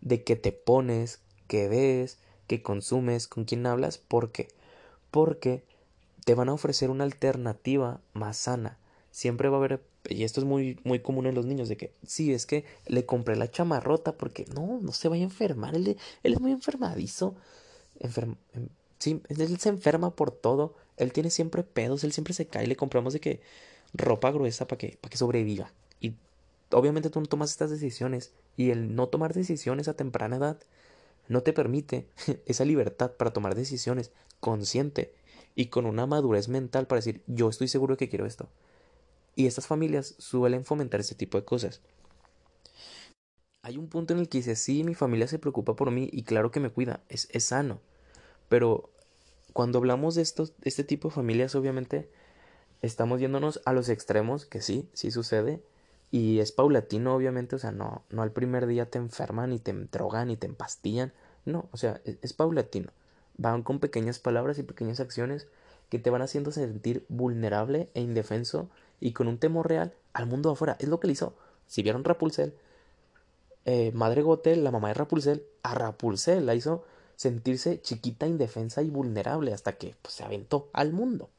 de 0.00 0.24
que 0.24 0.34
te 0.34 0.50
pones, 0.50 1.20
que 1.46 1.68
ves, 1.68 2.16
que 2.46 2.62
consumes, 2.62 3.28
con 3.28 3.44
quién 3.44 3.66
hablas. 3.66 3.98
¿Por 3.98 4.32
qué? 4.32 4.48
Porque 5.10 5.62
te 6.24 6.34
van 6.34 6.48
a 6.48 6.54
ofrecer 6.54 6.88
una 6.88 7.04
alternativa 7.04 8.00
más 8.14 8.38
sana. 8.38 8.78
Siempre 9.10 9.50
va 9.50 9.56
a 9.56 9.58
haber, 9.58 9.82
y 10.08 10.24
esto 10.24 10.40
es 10.40 10.46
muy, 10.46 10.80
muy 10.84 11.00
común 11.00 11.26
en 11.26 11.34
los 11.34 11.44
niños, 11.44 11.68
de 11.68 11.76
que, 11.76 11.92
sí, 12.06 12.32
es 12.32 12.46
que 12.46 12.64
le 12.86 13.04
compré 13.04 13.36
la 13.36 13.50
chamarrota 13.50 14.16
porque 14.16 14.46
no, 14.54 14.78
no 14.80 14.92
se 14.92 15.08
vaya 15.08 15.24
a 15.24 15.24
enfermar, 15.24 15.74
él, 15.74 15.98
él 16.22 16.32
es 16.32 16.40
muy 16.40 16.52
enfermadizo. 16.52 17.34
Em, 18.00 18.36
sí, 18.98 19.22
él 19.28 19.58
se 19.58 19.68
enferma 19.68 20.14
por 20.14 20.30
todo, 20.30 20.74
él 20.96 21.12
tiene 21.12 21.30
siempre 21.30 21.62
pedos, 21.62 22.04
él 22.04 22.12
siempre 22.12 22.34
se 22.34 22.46
cae, 22.46 22.66
le 22.66 22.76
compramos 22.76 23.12
de 23.12 23.20
que 23.20 23.40
ropa 23.94 24.30
gruesa 24.30 24.66
para 24.66 24.78
que, 24.78 24.98
para 25.00 25.10
que 25.10 25.18
sobreviva. 25.18 25.72
Y 26.00 26.14
obviamente 26.70 27.10
tú 27.10 27.20
no 27.20 27.26
tomas 27.26 27.50
estas 27.50 27.70
decisiones 27.70 28.32
y 28.56 28.70
el 28.70 28.94
no 28.94 29.08
tomar 29.08 29.34
decisiones 29.34 29.88
a 29.88 29.94
temprana 29.94 30.36
edad 30.36 30.58
no 31.28 31.42
te 31.42 31.52
permite 31.52 32.06
esa 32.46 32.64
libertad 32.64 33.12
para 33.12 33.32
tomar 33.32 33.54
decisiones 33.54 34.10
consciente 34.40 35.12
y 35.54 35.66
con 35.66 35.86
una 35.86 36.06
madurez 36.06 36.48
mental 36.48 36.86
para 36.86 36.98
decir 36.98 37.22
yo 37.26 37.48
estoy 37.48 37.68
seguro 37.68 37.96
que 37.96 38.08
quiero 38.08 38.26
esto. 38.26 38.48
Y 39.34 39.46
estas 39.46 39.66
familias 39.66 40.14
suelen 40.18 40.64
fomentar 40.64 41.00
ese 41.00 41.14
tipo 41.14 41.38
de 41.38 41.44
cosas. 41.44 41.82
Hay 43.66 43.78
un 43.78 43.88
punto 43.88 44.14
en 44.14 44.20
el 44.20 44.28
que 44.28 44.38
dice, 44.38 44.54
sí, 44.54 44.84
mi 44.84 44.94
familia 44.94 45.26
se 45.26 45.40
preocupa 45.40 45.74
por 45.74 45.90
mí 45.90 46.08
y 46.12 46.22
claro 46.22 46.52
que 46.52 46.60
me 46.60 46.70
cuida, 46.70 47.00
es, 47.08 47.28
es 47.32 47.46
sano. 47.46 47.80
Pero 48.48 48.90
cuando 49.52 49.78
hablamos 49.78 50.14
de 50.14 50.22
estos, 50.22 50.52
este 50.62 50.84
tipo 50.84 51.08
de 51.08 51.14
familias, 51.16 51.56
obviamente 51.56 52.08
estamos 52.80 53.18
yéndonos 53.18 53.60
a 53.64 53.72
los 53.72 53.88
extremos, 53.88 54.46
que 54.46 54.60
sí, 54.60 54.88
sí 54.92 55.10
sucede, 55.10 55.64
y 56.12 56.38
es 56.38 56.52
paulatino, 56.52 57.16
obviamente, 57.16 57.56
o 57.56 57.58
sea, 57.58 57.72
no, 57.72 58.04
no 58.08 58.22
al 58.22 58.30
primer 58.30 58.68
día 58.68 58.88
te 58.88 58.98
enferman, 58.98 59.52
y 59.52 59.58
te 59.58 59.72
drogan, 59.72 60.30
y 60.30 60.36
te 60.36 60.46
empastillan, 60.46 61.12
no, 61.44 61.68
o 61.72 61.76
sea, 61.76 62.00
es 62.04 62.32
paulatino 62.34 62.92
van 63.38 63.62
con 63.62 63.80
pequeñas 63.80 64.18
palabras 64.18 64.58
y 64.58 64.62
pequeñas 64.62 65.00
acciones 65.00 65.48
que 65.88 65.98
te 65.98 66.10
van 66.10 66.22
haciendo 66.22 66.50
sentir 66.50 67.04
vulnerable 67.08 67.90
e 67.94 68.00
indefenso 68.00 68.68
y 69.00 69.12
con 69.12 69.28
un 69.28 69.38
temor 69.38 69.68
real 69.68 69.94
al 70.12 70.26
mundo 70.26 70.50
afuera. 70.50 70.76
Es 70.80 70.88
lo 70.88 71.00
que 71.00 71.06
le 71.06 71.12
hizo. 71.12 71.34
Si 71.66 71.82
vieron 71.82 72.04
Rapulcel, 72.04 72.54
eh, 73.66 73.90
Madre 73.92 74.22
Gotel, 74.22 74.62
la 74.62 74.70
mamá 74.70 74.88
de 74.88 74.94
Rapulcel, 74.94 75.44
a 75.64 75.74
Rapulcel 75.74 76.46
la 76.46 76.54
hizo 76.54 76.84
sentirse 77.16 77.80
chiquita, 77.82 78.28
indefensa 78.28 78.80
y 78.82 78.90
vulnerable 78.90 79.52
hasta 79.52 79.72
que 79.72 79.96
pues, 80.00 80.14
se 80.14 80.22
aventó 80.22 80.70
al 80.72 80.92
mundo. 80.92 81.30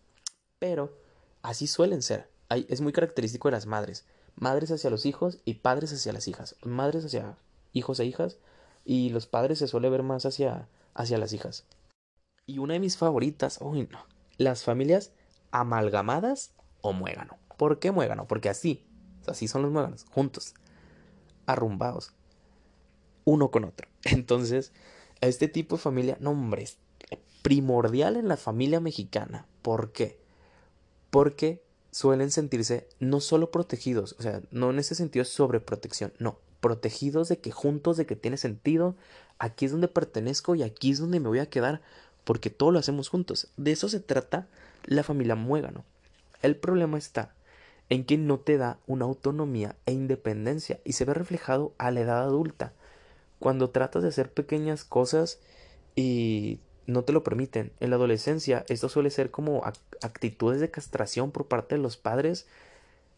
Pero 0.59 0.93
así 1.41 1.67
suelen 1.67 2.01
ser. 2.01 2.29
es 2.49 2.81
muy 2.81 2.91
característico 2.91 3.47
de 3.47 3.53
las 3.53 3.65
madres. 3.65 4.05
Madres 4.35 4.71
hacia 4.71 4.89
los 4.89 5.05
hijos 5.05 5.39
y 5.45 5.55
padres 5.55 5.93
hacia 5.93 6.11
las 6.11 6.27
hijas. 6.27 6.57
Madres 6.63 7.05
hacia 7.05 7.37
hijos 7.71 7.99
e 8.01 8.05
hijas 8.05 8.37
y 8.83 9.09
los 9.09 9.25
padres 9.25 9.59
se 9.59 9.67
suele 9.67 9.89
ver 9.89 10.03
más 10.03 10.25
hacia, 10.25 10.67
hacia 10.95 11.17
las 11.17 11.31
hijas. 11.31 11.65
Y 12.45 12.59
una 12.59 12.73
de 12.73 12.81
mis 12.81 12.97
favoritas, 12.97 13.59
uy 13.61 13.87
no, 13.89 14.05
las 14.37 14.63
familias 14.63 15.11
amalgamadas 15.51 16.51
o 16.81 16.91
muégano. 16.91 17.37
¿Por 17.57 17.79
qué 17.79 17.91
muégano? 17.91 18.27
Porque 18.27 18.49
así, 18.49 18.85
así 19.27 19.47
son 19.47 19.61
los 19.61 19.71
muéganos, 19.71 20.05
juntos, 20.11 20.55
arrumbados, 21.45 22.13
uno 23.27 23.51
con 23.51 23.65
otro. 23.65 23.89
Entonces, 24.05 24.71
este 25.19 25.49
tipo 25.49 25.75
de 25.75 25.81
familia, 25.81 26.17
no 26.21 26.31
hombre, 26.31 26.63
es 26.63 26.77
primordial 27.41 28.15
en 28.15 28.27
la 28.27 28.37
familia 28.37 28.79
mexicana. 28.79 29.45
¿Por 29.61 29.91
qué? 29.91 30.17
Porque 31.09 31.61
suelen 31.91 32.31
sentirse 32.31 32.87
no 32.99 33.19
solo 33.19 33.51
protegidos, 33.51 34.15
o 34.19 34.21
sea, 34.21 34.41
no 34.51 34.69
en 34.69 34.79
ese 34.79 34.95
sentido 34.95 35.25
sobreprotección, 35.25 36.13
no, 36.19 36.39
protegidos 36.59 37.27
de 37.27 37.39
que 37.39 37.51
juntos, 37.51 37.97
de 37.97 38.05
que 38.05 38.15
tiene 38.15 38.37
sentido, 38.37 38.95
aquí 39.39 39.65
es 39.65 39.71
donde 39.71 39.87
pertenezco 39.87 40.55
y 40.55 40.63
aquí 40.63 40.91
es 40.91 40.99
donde 40.99 41.19
me 41.19 41.27
voy 41.27 41.39
a 41.39 41.49
quedar 41.49 41.81
porque 42.23 42.49
todo 42.49 42.71
lo 42.71 42.79
hacemos 42.79 43.09
juntos. 43.09 43.49
De 43.57 43.71
eso 43.71 43.89
se 43.89 43.99
trata 43.99 44.47
la 44.85 45.03
familia 45.03 45.35
muégano. 45.35 45.83
El 46.41 46.55
problema 46.55 46.97
está 46.97 47.33
en 47.89 48.05
que 48.05 48.17
no 48.17 48.39
te 48.39 48.57
da 48.57 48.79
una 48.85 49.05
autonomía 49.05 49.75
e 49.85 49.93
independencia 49.93 50.79
y 50.83 50.93
se 50.93 51.05
ve 51.05 51.13
reflejado 51.13 51.73
a 51.77 51.91
la 51.91 52.01
edad 52.01 52.21
adulta. 52.21 52.73
Cuando 53.39 53.69
tratas 53.69 54.03
de 54.03 54.09
hacer 54.09 54.31
pequeñas 54.31 54.83
cosas 54.83 55.39
y 55.95 56.59
no 56.85 57.03
te 57.03 57.13
lo 57.13 57.23
permiten. 57.23 57.71
En 57.79 57.89
la 57.89 57.97
adolescencia 57.97 58.65
esto 58.69 58.89
suele 58.89 59.09
ser 59.09 59.29
como 59.31 59.63
actitudes 60.01 60.61
de 60.61 60.71
castración 60.71 61.31
por 61.31 61.47
parte 61.47 61.75
de 61.75 61.81
los 61.81 61.97
padres 61.97 62.47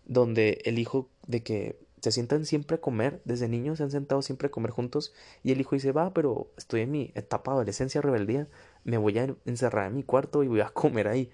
donde 0.06 0.62
el 0.66 0.80
hijo 0.80 1.08
de 1.28 1.44
que 1.44 1.78
se 2.02 2.12
sientan 2.12 2.46
siempre 2.46 2.76
a 2.76 2.82
comer, 2.82 3.22
desde 3.26 3.48
niños 3.48 3.78
se 3.78 3.84
han 3.84 3.92
sentado 3.92 4.22
siempre 4.22 4.48
a 4.48 4.52
comer 4.52 4.72
juntos 4.72 5.14
y 5.44 5.52
el 5.52 5.62
hijo 5.62 5.76
dice, 5.76 5.92
va, 5.92 6.14
pero 6.14 6.48
estoy 6.58 6.82
en 6.82 6.92
mi 6.92 7.12
etapa 7.14 7.52
de 7.52 7.58
adolescencia, 7.58 8.02
rebeldía, 8.02 8.48
me 8.84 8.98
voy 8.98 9.20
a 9.20 9.36
encerrar 9.46 9.88
en 9.88 9.96
mi 9.96 10.04
cuarto 10.04 10.44
y 10.44 10.48
voy 10.48 10.62
a 10.62 10.70
comer 10.70 11.08
ahí. 11.08 11.30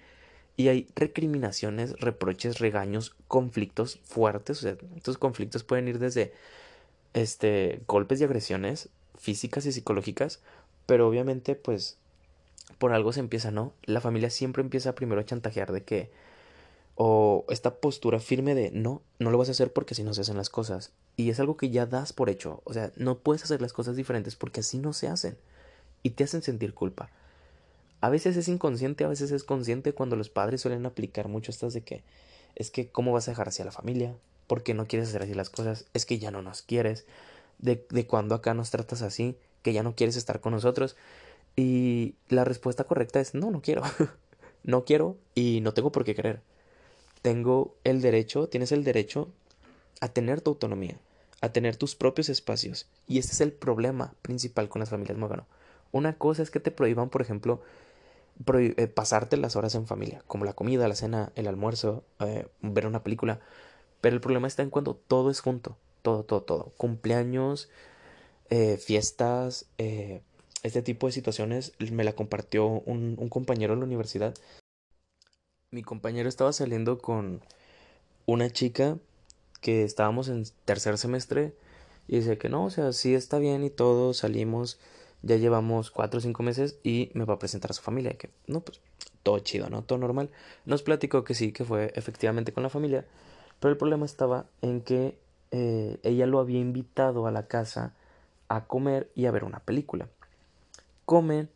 Y 0.56 0.68
hay 0.68 0.88
recriminaciones, 0.96 1.98
reproches, 2.00 2.58
regaños, 2.58 3.14
conflictos 3.28 4.00
fuertes. 4.04 4.58
O 4.58 4.62
sea, 4.62 4.76
estos 4.96 5.18
conflictos 5.18 5.64
pueden 5.64 5.86
ir 5.86 5.98
desde 5.98 6.32
este, 7.16 7.80
golpes 7.88 8.20
y 8.20 8.24
agresiones 8.24 8.90
físicas 9.18 9.64
y 9.64 9.72
psicológicas, 9.72 10.40
pero 10.84 11.08
obviamente 11.08 11.54
pues 11.54 11.96
por 12.78 12.92
algo 12.92 13.12
se 13.14 13.20
empieza, 13.20 13.50
¿no? 13.50 13.72
La 13.84 14.02
familia 14.02 14.28
siempre 14.28 14.62
empieza 14.62 14.94
primero 14.94 15.20
a 15.20 15.24
chantajear 15.24 15.72
de 15.72 15.82
que 15.82 16.10
o 16.94 17.46
esta 17.48 17.76
postura 17.76 18.20
firme 18.20 18.54
de 18.54 18.70
no, 18.70 19.00
no 19.18 19.30
lo 19.30 19.38
vas 19.38 19.48
a 19.48 19.52
hacer 19.52 19.72
porque 19.72 19.94
así 19.94 20.02
no 20.02 20.12
se 20.12 20.20
hacen 20.20 20.36
las 20.36 20.50
cosas. 20.50 20.92
Y 21.16 21.30
es 21.30 21.40
algo 21.40 21.56
que 21.56 21.70
ya 21.70 21.86
das 21.86 22.12
por 22.12 22.28
hecho. 22.28 22.60
O 22.64 22.74
sea, 22.74 22.92
no 22.96 23.18
puedes 23.18 23.44
hacer 23.44 23.62
las 23.62 23.72
cosas 23.72 23.96
diferentes 23.96 24.36
porque 24.36 24.60
así 24.60 24.78
no 24.78 24.92
se 24.92 25.08
hacen. 25.08 25.36
Y 26.02 26.10
te 26.10 26.24
hacen 26.24 26.42
sentir 26.42 26.74
culpa. 26.74 27.10
A 28.02 28.10
veces 28.10 28.36
es 28.36 28.48
inconsciente, 28.48 29.04
a 29.04 29.08
veces 29.08 29.30
es 29.30 29.42
consciente 29.42 29.94
cuando 29.94 30.16
los 30.16 30.28
padres 30.28 30.60
suelen 30.60 30.84
aplicar 30.84 31.28
mucho 31.28 31.50
estas 31.50 31.72
de 31.72 31.80
que 31.80 32.02
es 32.54 32.70
que 32.70 32.88
cómo 32.88 33.12
vas 33.12 33.28
a 33.28 33.30
dejar 33.30 33.48
hacia 33.48 33.64
la 33.64 33.72
familia, 33.72 34.14
porque 34.46 34.74
no 34.74 34.86
quieres 34.86 35.08
hacer 35.08 35.22
así 35.22 35.34
las 35.34 35.50
cosas, 35.50 35.86
es 35.94 36.06
que 36.06 36.18
ya 36.18 36.30
no 36.30 36.42
nos 36.42 36.62
quieres, 36.62 37.06
de, 37.58 37.86
de 37.90 38.06
cuando 38.06 38.34
acá 38.34 38.54
nos 38.54 38.70
tratas 38.70 39.02
así, 39.02 39.36
que 39.62 39.72
ya 39.72 39.82
no 39.82 39.94
quieres 39.94 40.16
estar 40.16 40.40
con 40.40 40.52
nosotros. 40.52 40.96
Y 41.56 42.14
la 42.28 42.44
respuesta 42.44 42.84
correcta 42.84 43.20
es 43.20 43.34
no, 43.34 43.50
no 43.50 43.62
quiero. 43.62 43.82
no 44.64 44.84
quiero 44.84 45.16
y 45.34 45.60
no 45.62 45.74
tengo 45.74 45.92
por 45.92 46.04
qué 46.04 46.14
querer 46.14 46.42
tengo 47.26 47.74
el 47.82 48.02
derecho, 48.02 48.48
tienes 48.48 48.70
el 48.70 48.84
derecho 48.84 49.32
a 50.00 50.06
tener 50.06 50.42
tu 50.42 50.50
autonomía, 50.50 50.96
a 51.40 51.48
tener 51.48 51.74
tus 51.74 51.96
propios 51.96 52.28
espacios. 52.28 52.86
Y 53.08 53.18
este 53.18 53.32
es 53.32 53.40
el 53.40 53.50
problema 53.50 54.14
principal 54.22 54.68
con 54.68 54.78
las 54.78 54.90
familias 54.90 55.18
Mogano. 55.18 55.44
Una 55.90 56.12
cosa 56.12 56.44
es 56.44 56.52
que 56.52 56.60
te 56.60 56.70
prohíban, 56.70 57.08
por 57.08 57.22
ejemplo, 57.22 57.62
eh, 58.54 58.86
pasarte 58.86 59.36
las 59.38 59.56
horas 59.56 59.74
en 59.74 59.88
familia, 59.88 60.22
como 60.28 60.44
la 60.44 60.52
comida, 60.52 60.86
la 60.86 60.94
cena, 60.94 61.32
el 61.34 61.48
almuerzo, 61.48 62.04
eh, 62.20 62.46
ver 62.60 62.86
una 62.86 63.02
película. 63.02 63.40
Pero 64.06 64.14
el 64.14 64.20
problema 64.20 64.46
está 64.46 64.62
en 64.62 64.70
cuando 64.70 64.94
todo 64.94 65.30
es 65.30 65.40
junto, 65.40 65.76
todo, 66.02 66.22
todo, 66.22 66.40
todo. 66.40 66.72
Cumpleaños, 66.76 67.68
eh, 68.50 68.76
fiestas, 68.76 69.66
este 70.62 70.80
tipo 70.82 71.08
de 71.08 71.12
situaciones 71.12 71.72
me 71.90 72.04
la 72.04 72.12
compartió 72.12 72.68
un, 72.68 73.16
compañero 73.28 73.72
en 73.74 73.80
la 73.80 73.84
universidad 73.84 74.32
mi 75.72 75.82
compañero 75.82 76.28
estaba 76.28 76.52
saliendo 76.52 76.98
con 76.98 77.40
una 78.26 78.48
chica 78.48 78.96
que 79.60 79.82
estábamos 79.82 80.28
en 80.28 80.44
tercer 80.64 80.98
semestre 80.98 81.52
y 82.06 82.18
dice 82.18 82.38
que 82.38 82.48
no, 82.48 82.66
o 82.66 82.70
sea, 82.70 82.92
sí 82.92 83.12
está 83.12 83.40
bien 83.40 83.64
y 83.64 83.70
todo, 83.70 84.14
salimos, 84.14 84.78
ya 85.22 85.34
llevamos 85.34 85.90
cuatro 85.90 86.18
o 86.18 86.20
cinco 86.20 86.44
meses 86.44 86.78
y 86.84 87.10
me 87.14 87.24
va 87.24 87.34
a 87.34 87.38
presentar 87.40 87.72
a 87.72 87.74
su 87.74 87.82
familia, 87.82 88.12
que 88.12 88.30
no, 88.46 88.60
pues 88.60 88.80
todo 89.24 89.40
chido, 89.40 89.68
¿no? 89.68 89.82
Todo 89.82 89.98
normal. 89.98 90.30
Nos 90.64 90.84
platicó 90.84 91.24
que 91.24 91.34
sí, 91.34 91.50
que 91.50 91.64
fue 91.64 91.92
efectivamente 91.96 92.52
con 92.52 92.62
la 92.62 92.70
familia, 92.70 93.04
pero 93.60 93.72
el 93.72 93.78
problema 93.78 94.04
estaba 94.06 94.46
en 94.62 94.80
que 94.80 95.18
eh, 95.50 95.98
ella 96.02 96.26
lo 96.26 96.38
había 96.38 96.60
invitado 96.60 97.26
a 97.26 97.30
la 97.30 97.46
casa 97.46 97.94
a 98.48 98.64
comer 98.66 99.10
y 99.14 99.26
a 99.26 99.30
ver 99.30 99.44
una 99.44 99.60
película. 99.60 100.08
Comen, 101.04 101.48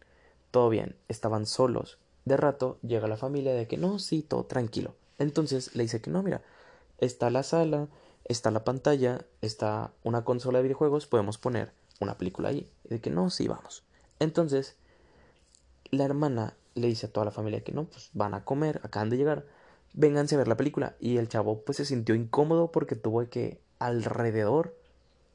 todo 0.50 0.68
bien, 0.68 0.96
estaban 1.08 1.46
solos 1.46 1.98
de 2.24 2.36
rato 2.36 2.78
llega 2.82 3.08
la 3.08 3.16
familia 3.16 3.52
de 3.52 3.66
que 3.66 3.76
no, 3.76 3.98
sí, 3.98 4.22
todo 4.22 4.44
tranquilo. 4.44 4.94
Entonces 5.18 5.74
le 5.74 5.82
dice 5.82 6.00
que 6.00 6.10
no, 6.10 6.22
mira, 6.22 6.42
está 6.98 7.30
la 7.30 7.42
sala, 7.42 7.88
está 8.24 8.50
la 8.50 8.64
pantalla, 8.64 9.24
está 9.40 9.90
una 10.04 10.24
consola 10.24 10.58
de 10.58 10.64
videojuegos, 10.64 11.06
podemos 11.06 11.38
poner 11.38 11.72
una 11.98 12.16
película 12.16 12.50
ahí. 12.50 12.68
Y 12.84 12.88
de 12.88 13.00
que 13.00 13.10
no, 13.10 13.30
sí, 13.30 13.48
vamos. 13.48 13.82
Entonces, 14.18 14.76
la 15.90 16.04
hermana 16.04 16.54
le 16.74 16.86
dice 16.86 17.06
a 17.06 17.12
toda 17.12 17.26
la 17.26 17.32
familia 17.32 17.64
que 17.64 17.72
no, 17.72 17.84
pues 17.84 18.10
van 18.12 18.34
a 18.34 18.44
comer, 18.44 18.80
acaban 18.84 19.10
de 19.10 19.16
llegar, 19.16 19.44
vénganse 19.92 20.35
a 20.35 20.38
ver 20.38 20.48
la 20.48 20.57
película. 20.57 20.96
Y 21.00 21.16
el 21.18 21.29
chavo 21.29 21.62
pues 21.62 21.76
se 21.76 21.85
sintió 21.85 22.14
incómodo 22.14 22.70
porque 22.72 22.96
tuvo 22.96 23.29
que 23.29 23.61
alrededor 23.79 24.76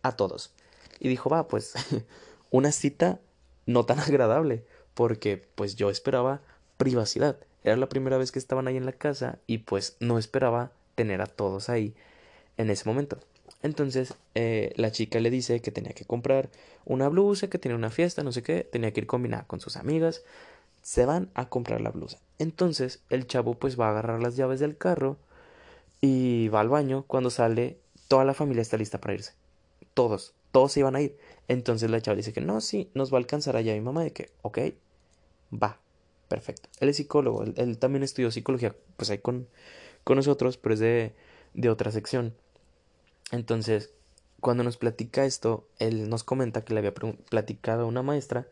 a 0.02 0.16
todos. 0.16 0.54
Y 1.00 1.10
dijo, 1.10 1.30
va, 1.30 1.48
pues 1.48 1.74
una 2.52 2.72
cita 2.72 3.20
no 3.66 3.86
tan 3.86 4.00
agradable, 4.02 4.64
porque 4.94 5.46
pues 5.56 5.76
yo 5.76 5.90
esperaba 5.90 6.42
privacidad. 6.78 7.38
Era 7.64 7.78
la 7.78 7.90
primera 7.90 8.18
vez 8.18 8.32
que 8.32 8.40
estaban 8.40 8.68
ahí 8.68 8.78
en 8.78 8.86
la 8.86 8.92
casa 8.92 9.40
y 9.48 9.60
pues 9.60 9.98
no 10.00 10.20
esperaba 10.20 10.72
tener 10.94 11.22
a 11.22 11.26
todos 11.26 11.70
ahí 11.70 11.96
en 12.58 12.70
ese 12.70 12.88
momento. 12.88 13.18
Entonces 13.64 14.14
eh, 14.36 14.74
la 14.76 14.92
chica 14.92 15.20
le 15.20 15.32
dice 15.32 15.60
que 15.62 15.72
tenía 15.72 15.94
que 15.94 16.06
comprar 16.06 16.50
una 16.86 17.10
blusa, 17.10 17.50
que 17.50 17.58
tenía 17.58 17.76
una 17.76 17.90
fiesta, 17.90 18.24
no 18.24 18.32
sé 18.32 18.44
qué, 18.44 18.64
tenía 18.64 18.94
que 18.94 19.02
ir 19.02 19.08
combinada 19.08 19.46
con 19.48 19.60
sus 19.60 19.78
amigas. 19.78 20.24
Se 20.84 21.06
van 21.06 21.32
a 21.34 21.50
comprar 21.50 21.82
la 21.82 21.90
blusa. 21.90 22.20
Entonces 22.40 23.02
el 23.10 23.28
chavo 23.28 23.56
pues 23.56 23.80
va 23.80 23.88
a 23.88 23.92
agarrar 23.92 24.22
las 24.22 24.36
llaves 24.36 24.60
del 24.60 24.78
carro 24.78 25.18
y 26.02 26.50
va 26.50 26.62
al 26.62 26.70
baño. 26.70 27.04
Cuando 27.08 27.30
sale, 27.30 27.78
toda 28.08 28.26
la 28.26 28.34
familia 28.34 28.62
está 28.62 28.78
lista 28.78 29.00
para 29.00 29.14
irse. 29.14 29.34
Todos, 29.94 30.34
todos 30.52 30.74
se 30.74 30.82
iban 30.82 30.96
a 30.96 31.02
ir. 31.02 31.18
Entonces 31.48 31.90
la 31.90 32.02
chava 32.02 32.18
dice 32.18 32.34
que 32.34 32.42
no, 32.42 32.62
sí, 32.62 32.90
nos 32.94 33.14
va 33.14 33.18
a 33.18 33.22
alcanzar 33.22 33.56
allá 33.56 33.74
mi 33.74 33.82
mamá 33.82 34.04
de 34.04 34.12
que, 34.12 34.32
ok, 34.42 34.60
va, 35.52 35.80
perfecto. 36.28 36.70
Él 36.80 36.90
es 36.90 36.98
psicólogo, 36.98 37.44
él, 37.44 37.78
también 37.78 38.04
estudió 38.04 38.32
psicología, 38.32 38.76
pues 38.98 39.10
ahí 39.10 39.20
con, 39.20 39.48
con 40.04 40.18
nosotros, 40.18 40.58
pero 40.58 40.74
es 40.74 40.80
de, 40.80 41.14
de 41.54 41.70
otra 41.70 41.92
sección. 41.92 42.34
Entonces, 43.32 43.92
cuando 44.42 44.64
nos 44.64 44.78
platica 44.78 45.26
esto, 45.26 45.68
él 45.80 46.10
nos 46.10 46.24
comenta 46.24 46.64
que 46.64 46.74
le 46.74 46.80
había 46.80 46.94
platicado 46.94 47.84
a 47.84 47.86
una 47.86 48.04
maestra 48.04 48.48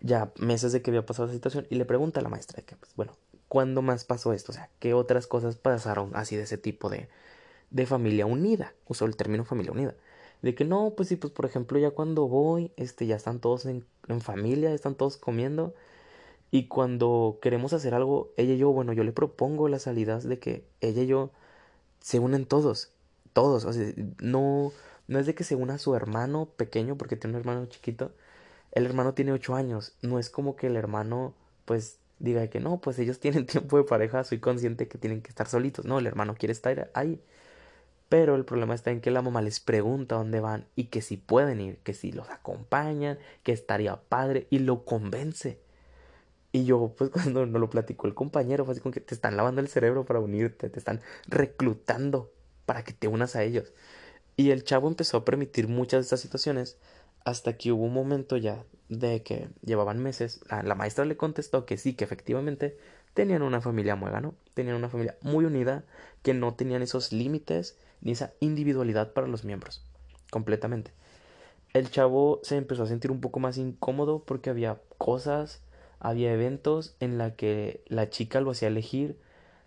ya 0.00 0.32
meses 0.38 0.72
de 0.72 0.82
que 0.82 0.90
había 0.90 1.06
pasado 1.06 1.26
esa 1.26 1.34
situación 1.34 1.66
y 1.70 1.76
le 1.76 1.84
pregunta 1.84 2.20
a 2.20 2.22
la 2.22 2.28
maestra 2.28 2.62
que, 2.62 2.76
pues, 2.76 2.92
bueno, 2.96 3.12
¿cuándo 3.48 3.82
más 3.82 4.04
pasó 4.04 4.32
esto? 4.32 4.52
O 4.52 4.54
sea, 4.54 4.70
¿qué 4.78 4.94
otras 4.94 5.26
cosas 5.26 5.56
pasaron 5.56 6.10
así 6.14 6.36
de 6.36 6.44
ese 6.44 6.58
tipo 6.58 6.88
de, 6.88 7.08
de 7.70 7.86
familia 7.86 8.26
unida? 8.26 8.74
Usó 8.88 9.06
el 9.06 9.16
término 9.16 9.44
familia 9.44 9.72
unida. 9.72 9.94
De 10.42 10.54
que 10.54 10.64
no, 10.64 10.94
pues 10.96 11.08
sí, 11.08 11.16
pues 11.16 11.32
por 11.32 11.44
ejemplo, 11.46 11.78
ya 11.78 11.90
cuando 11.90 12.28
voy, 12.28 12.72
este, 12.76 13.06
ya 13.06 13.16
están 13.16 13.40
todos 13.40 13.66
en, 13.66 13.84
en 14.08 14.20
familia, 14.20 14.72
están 14.72 14.94
todos 14.94 15.16
comiendo. 15.16 15.74
Y 16.50 16.66
cuando 16.68 17.38
queremos 17.42 17.72
hacer 17.72 17.94
algo, 17.94 18.32
ella 18.36 18.54
y 18.54 18.58
yo, 18.58 18.72
bueno, 18.72 18.92
yo 18.92 19.04
le 19.04 19.12
propongo 19.12 19.68
las 19.68 19.82
salidas 19.82 20.24
de 20.24 20.38
que 20.38 20.64
ella 20.80 21.02
y 21.02 21.06
yo 21.06 21.30
se 22.00 22.18
unen 22.18 22.46
todos 22.46 22.92
todos, 23.32 23.64
o 23.64 23.72
sea, 23.72 23.92
no, 24.20 24.72
no 25.08 25.18
es 25.18 25.26
de 25.26 25.34
que 25.34 25.44
se 25.44 25.54
una 25.54 25.78
su 25.78 25.94
hermano 25.94 26.46
pequeño 26.56 26.96
porque 26.96 27.16
tiene 27.16 27.36
un 27.36 27.40
hermano 27.40 27.66
chiquito, 27.66 28.12
el 28.72 28.86
hermano 28.86 29.14
tiene 29.14 29.32
ocho 29.32 29.54
años, 29.54 29.94
no 30.02 30.18
es 30.18 30.30
como 30.30 30.56
que 30.56 30.68
el 30.68 30.76
hermano 30.76 31.34
pues 31.64 31.98
diga 32.18 32.46
que 32.48 32.60
no, 32.60 32.80
pues 32.80 32.98
ellos 32.98 33.18
tienen 33.20 33.46
tiempo 33.46 33.76
de 33.76 33.84
pareja, 33.84 34.24
soy 34.24 34.38
consciente 34.38 34.88
que 34.88 34.98
tienen 34.98 35.22
que 35.22 35.30
estar 35.30 35.48
solitos, 35.48 35.84
no, 35.84 35.98
el 35.98 36.06
hermano 36.06 36.34
quiere 36.36 36.52
estar 36.52 36.90
ahí. 36.94 37.20
Pero 38.08 38.34
el 38.34 38.44
problema 38.44 38.74
está 38.74 38.90
en 38.90 39.00
que 39.00 39.12
la 39.12 39.22
mamá 39.22 39.40
les 39.40 39.60
pregunta 39.60 40.16
dónde 40.16 40.40
van 40.40 40.66
y 40.74 40.86
que 40.86 41.00
si 41.00 41.16
pueden 41.16 41.60
ir, 41.60 41.78
que 41.78 41.94
si 41.94 42.10
los 42.10 42.28
acompañan, 42.28 43.18
que 43.44 43.52
estaría 43.52 43.96
padre 43.96 44.48
y 44.50 44.58
lo 44.58 44.84
convence. 44.84 45.60
Y 46.52 46.64
yo, 46.64 46.92
pues 46.98 47.10
cuando 47.12 47.46
no 47.46 47.58
lo 47.58 47.70
platicó 47.70 48.06
el 48.08 48.14
compañero, 48.14 48.64
fue 48.64 48.72
así 48.72 48.80
como 48.80 48.92
que 48.92 49.00
te 49.00 49.14
están 49.14 49.36
lavando 49.36 49.60
el 49.60 49.68
cerebro 49.68 50.04
para 50.04 50.20
unirte, 50.20 50.68
te 50.70 50.78
están 50.78 51.00
reclutando 51.28 52.32
para 52.66 52.82
que 52.84 52.92
te 52.92 53.08
unas 53.08 53.36
a 53.36 53.44
ellos. 53.44 53.72
Y 54.36 54.50
el 54.50 54.64
chavo 54.64 54.88
empezó 54.88 55.18
a 55.18 55.24
permitir 55.24 55.68
muchas 55.68 56.00
de 56.00 56.02
estas 56.02 56.20
situaciones 56.20 56.78
hasta 57.24 57.56
que 57.56 57.72
hubo 57.72 57.84
un 57.84 57.94
momento 57.94 58.36
ya 58.36 58.64
de 58.88 59.22
que 59.22 59.48
llevaban 59.64 60.02
meses. 60.02 60.40
La, 60.48 60.74
maestra 60.74 61.04
le 61.04 61.16
contestó 61.16 61.64
que 61.64 61.76
sí, 61.76 61.94
que 61.94 62.04
efectivamente 62.04 62.76
tenían 63.14 63.42
una 63.42 63.60
familia 63.60 63.96
¿no? 63.96 64.34
tenían 64.54 64.76
una 64.76 64.88
familia 64.88 65.16
muy 65.22 65.44
unida, 65.44 65.84
que 66.22 66.34
no 66.34 66.54
tenían 66.54 66.82
esos 66.82 67.12
límites 67.12 67.78
ni 68.00 68.12
esa 68.12 68.32
individualidad 68.40 69.12
para 69.12 69.26
los 69.26 69.44
miembros, 69.44 69.84
completamente. 70.30 70.92
El 71.72 71.90
chavo 71.90 72.40
se 72.42 72.56
empezó 72.56 72.82
a 72.82 72.86
sentir 72.86 73.10
un 73.10 73.20
poco 73.20 73.38
más 73.40 73.56
incómodo 73.56 74.24
porque 74.24 74.50
había 74.50 74.80
cosas, 74.98 75.62
había 76.00 76.32
eventos 76.32 76.96
en 76.98 77.18
la 77.18 77.36
que 77.36 77.82
la 77.86 78.10
chica 78.10 78.40
lo 78.40 78.50
hacía 78.50 78.68
elegir 78.68 79.16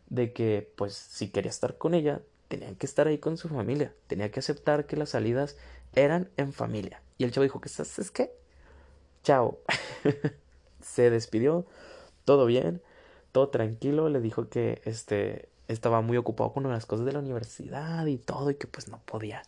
de 0.09 0.33
que 0.33 0.69
pues 0.75 0.93
si 0.93 1.29
quería 1.29 1.49
estar 1.49 1.77
con 1.77 1.93
ella 1.93 2.21
tenían 2.49 2.75
que 2.75 2.85
estar 2.85 3.07
ahí 3.07 3.17
con 3.17 3.37
su 3.37 3.49
familia, 3.49 3.93
tenía 4.07 4.29
que 4.29 4.39
aceptar 4.39 4.85
que 4.85 4.97
las 4.97 5.09
salidas 5.09 5.57
eran 5.95 6.29
en 6.37 6.53
familia. 6.53 7.01
Y 7.17 7.23
el 7.23 7.31
chavo 7.31 7.43
dijo, 7.43 7.61
¿qué? 7.61 7.69
¿Es 7.69 8.11
qué? 8.11 8.31
Chao. 9.23 9.59
Se 10.81 11.09
despidió, 11.09 11.65
todo 12.25 12.45
bien, 12.45 12.81
todo 13.31 13.49
tranquilo, 13.49 14.09
le 14.09 14.19
dijo 14.19 14.49
que 14.49 14.81
este 14.85 15.49
estaba 15.67 16.01
muy 16.01 16.17
ocupado 16.17 16.51
con 16.53 16.69
las 16.69 16.85
cosas 16.85 17.05
de 17.05 17.13
la 17.13 17.19
universidad 17.19 18.05
y 18.05 18.17
todo 18.17 18.51
y 18.51 18.55
que 18.55 18.67
pues 18.67 18.89
no 18.89 18.99
podía 19.05 19.43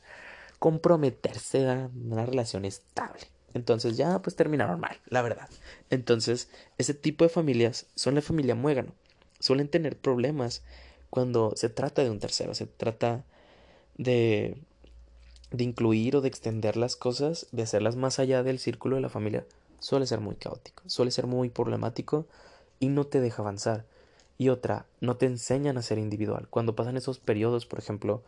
comprometerse 0.60 1.70
a 1.70 1.90
una 1.94 2.26
relación 2.26 2.66
estable. 2.66 3.28
Entonces 3.54 3.98
ya 3.98 4.22
pues 4.22 4.36
terminaron 4.36 4.80
mal, 4.80 4.98
la 5.08 5.22
verdad. 5.22 5.50
Entonces, 5.90 6.50
ese 6.78 6.94
tipo 6.94 7.24
de 7.24 7.30
familias 7.30 7.88
son 7.96 8.16
la 8.16 8.22
familia 8.22 8.56
muégano. 8.56 8.94
Suelen 9.40 9.70
tener 9.70 9.98
problemas 9.98 10.64
cuando 11.10 11.54
se 11.56 11.70
trata 11.70 12.04
de 12.04 12.10
un 12.10 12.20
tercero, 12.20 12.54
se 12.54 12.66
trata 12.66 13.24
de, 13.98 14.58
de 15.52 15.64
incluir 15.64 16.16
o 16.16 16.22
de 16.22 16.28
extender 16.28 16.78
las 16.78 16.96
cosas, 16.96 17.48
de 17.52 17.64
hacerlas 17.64 17.96
más 17.96 18.20
allá 18.20 18.44
del 18.44 18.60
círculo 18.60 18.96
de 18.96 19.02
la 19.02 19.10
familia, 19.10 19.46
suele 19.80 20.06
ser 20.06 20.20
muy 20.20 20.36
caótico, 20.36 20.84
suele 20.88 21.12
ser 21.12 21.28
muy 21.28 21.50
problemático 21.50 22.26
y 22.80 22.88
no 22.90 23.06
te 23.06 23.22
deja 23.22 23.42
avanzar. 23.42 23.86
Y 24.38 24.50
otra, 24.50 24.86
no 25.00 25.16
te 25.16 25.28
enseñan 25.28 25.78
a 25.78 25.82
ser 25.82 25.98
individual. 25.98 26.48
Cuando 26.50 26.76
pasan 26.76 26.98
esos 26.98 27.20
periodos, 27.20 27.66
por 27.66 27.80
ejemplo, 27.80 28.22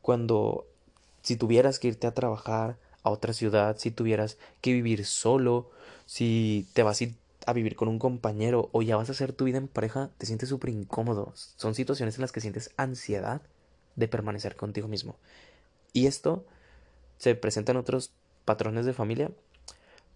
cuando 0.00 0.66
si 1.22 1.36
tuvieras 1.36 1.78
que 1.78 1.88
irte 1.88 2.06
a 2.06 2.14
trabajar 2.14 2.76
a 3.02 3.10
otra 3.10 3.32
ciudad, 3.32 3.76
si 3.78 3.90
tuvieras 3.90 4.38
que 4.60 4.72
vivir 4.72 5.04
solo, 5.06 5.70
si 6.06 6.68
te 6.72 6.82
vas 6.82 7.00
a 7.00 7.04
ir 7.04 7.14
a 7.46 7.52
vivir 7.52 7.76
con 7.76 7.88
un 7.88 7.98
compañero 7.98 8.68
o 8.72 8.82
ya 8.82 8.96
vas 8.96 9.08
a 9.08 9.12
hacer 9.12 9.32
tu 9.32 9.44
vida 9.44 9.58
en 9.58 9.68
pareja, 9.68 10.10
te 10.18 10.26
sientes 10.26 10.48
súper 10.48 10.70
incómodo. 10.70 11.32
Son 11.34 11.74
situaciones 11.74 12.16
en 12.16 12.22
las 12.22 12.32
que 12.32 12.40
sientes 12.40 12.70
ansiedad 12.76 13.42
de 13.96 14.08
permanecer 14.08 14.56
contigo 14.56 14.88
mismo. 14.88 15.16
Y 15.94 16.06
esto 16.06 16.44
se 17.16 17.34
presenta 17.36 17.72
en 17.72 17.78
otros 17.78 18.12
patrones 18.44 18.84
de 18.84 18.92
familia, 18.92 19.30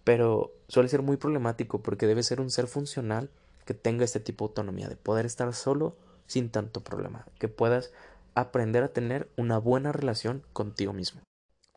pero 0.04 0.52
suele 0.68 0.88
ser 0.90 1.00
muy 1.00 1.16
problemático 1.16 1.80
porque 1.80 2.06
debe 2.06 2.22
ser 2.22 2.40
un 2.40 2.50
ser 2.50 2.66
funcional 2.66 3.30
que 3.64 3.74
tenga 3.74 4.04
este 4.04 4.20
tipo 4.20 4.44
de 4.44 4.50
autonomía, 4.50 4.88
de 4.88 4.96
poder 4.96 5.24
estar 5.24 5.54
solo 5.54 5.96
sin 6.26 6.50
tanto 6.50 6.82
problema, 6.82 7.26
que 7.38 7.48
puedas 7.48 7.92
aprender 8.34 8.82
a 8.82 8.92
tener 8.92 9.30
una 9.36 9.58
buena 9.58 9.92
relación 9.92 10.42
contigo 10.52 10.92
mismo. 10.92 11.22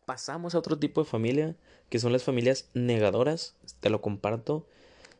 Pasamos 0.05 0.55
a 0.55 0.59
otro 0.59 0.79
tipo 0.79 1.03
de 1.03 1.09
familia, 1.09 1.55
que 1.89 1.99
son 1.99 2.11
las 2.11 2.23
familias 2.23 2.69
negadoras, 2.73 3.55
te 3.81 3.89
lo 3.89 4.01
comparto, 4.01 4.65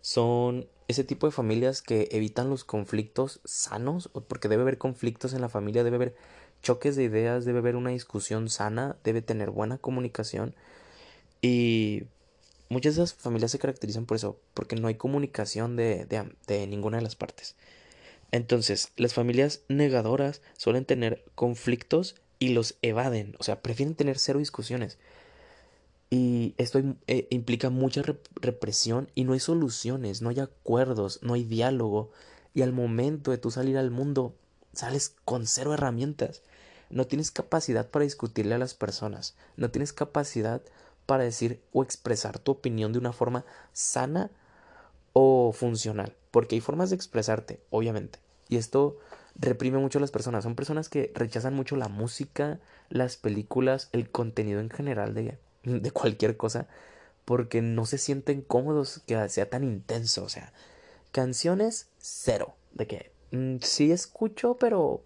son 0.02 0.68
ese 0.88 1.04
tipo 1.04 1.28
de 1.28 1.32
familias 1.32 1.82
que 1.82 2.10
evitan 2.12 2.50
los 2.50 2.64
conflictos 2.64 3.42
sanos, 3.46 4.10
porque 4.28 4.50
debe 4.50 4.64
haber 4.64 4.78
conflictos 4.78 5.34
en 5.34 5.42
la 5.42 5.50
familia, 5.50 5.84
debe 5.84 5.98
haber 5.98 6.16
choques 6.62 6.96
de 6.96 7.04
ideas, 7.04 7.46
debe 7.46 7.60
haber 7.60 7.76
una 7.76 7.92
discusión 7.92 8.50
sana, 8.50 8.96
debe 9.04 9.22
tener 9.22 9.52
buena 9.52 9.78
comunicación 9.78 10.56
y 11.42 12.04
muchas 12.70 12.96
de 12.96 13.04
esas 13.04 13.14
familias 13.16 13.52
se 13.52 13.60
caracterizan 13.60 14.06
por 14.06 14.18
eso, 14.18 14.40
porque 14.54 14.76
no 14.76 14.88
hay 14.88 14.96
comunicación 14.96 15.76
de, 15.76 16.06
de, 16.06 16.32
de 16.48 16.68
ninguna 16.68 16.98
de 16.98 17.04
las 17.04 17.16
partes. 17.16 17.56
Entonces, 18.32 18.92
las 18.96 19.14
familias 19.14 19.62
negadoras 19.68 20.42
suelen 20.58 20.86
tener 20.86 21.26
conflictos 21.36 22.16
y 22.40 22.50
los 22.50 22.76
evaden, 22.82 23.36
o 23.40 23.44
sea, 23.44 23.62
prefieren 23.62 23.96
tener 23.96 24.18
cero 24.18 24.40
discusiones. 24.40 24.98
Y 26.10 26.56
esto 26.58 26.82
eh, 27.08 27.28
implica 27.30 27.70
mucha 27.70 28.04
represión 28.36 29.10
y 29.16 29.24
no 29.24 29.34
hay 29.34 29.40
soluciones, 29.40 30.22
no 30.22 30.30
hay 30.30 30.40
acuerdos, 30.42 31.20
no 31.22 31.36
hay 31.36 31.46
diálogo. 31.46 32.12
Y 32.54 32.64
al 32.64 32.74
momento 32.74 33.32
de 33.32 33.38
tú 33.38 33.50
salir 33.50 33.78
al 33.78 33.92
mundo, 33.92 34.36
sales 34.74 35.16
con 35.24 35.48
cero 35.48 35.74
herramientas. 35.74 36.42
No 36.92 37.08
tienes 37.08 37.32
capacidad 37.32 37.90
para 37.90 38.04
discutirle 38.04 38.56
a 38.56 38.60
las 38.60 38.74
personas. 38.74 39.36
No 39.58 39.72
tienes 39.72 39.94
capacidad 39.94 40.62
para 41.06 41.24
decir 41.24 41.62
o 41.74 41.84
expresar 41.84 42.40
tu 42.40 42.52
opinión 42.52 42.94
de 42.94 43.00
una 43.00 43.14
forma 43.14 43.46
sana 43.74 44.30
o 45.14 45.52
funcional. 45.54 46.16
Porque 46.32 46.56
hay 46.56 46.62
formas 46.62 46.90
de 46.90 46.96
expresarte, 46.96 47.62
obviamente. 47.70 48.20
Y 48.50 48.58
esto 48.58 48.98
reprime 49.36 49.78
mucho 49.78 49.98
a 49.98 50.02
las 50.02 50.12
personas. 50.12 50.44
Son 50.44 50.56
personas 50.56 50.90
que 50.90 51.12
rechazan 51.16 51.54
mucho 51.54 51.76
la 51.76 51.88
música, 51.88 52.60
las 52.90 53.18
películas, 53.18 53.90
el 53.92 54.10
contenido 54.10 54.60
en 54.60 54.70
general 54.70 55.14
de 55.14 55.38
de 55.64 55.92
cualquier 55.92 56.38
cosa 56.38 56.68
porque 57.24 57.62
no 57.62 57.86
se 57.86 58.00
sienten 58.00 58.42
cómodos 58.42 59.04
que 59.06 59.30
sea 59.30 59.48
tan 59.48 59.64
intenso, 59.64 60.24
o 60.24 60.30
sea, 60.30 60.52
Canciones, 61.12 61.88
cero. 61.98 62.56
De 62.74 62.88
que 62.88 63.12
mm, 63.32 63.58
sí 63.62 63.92
escucho, 63.92 64.56
pero 64.58 65.02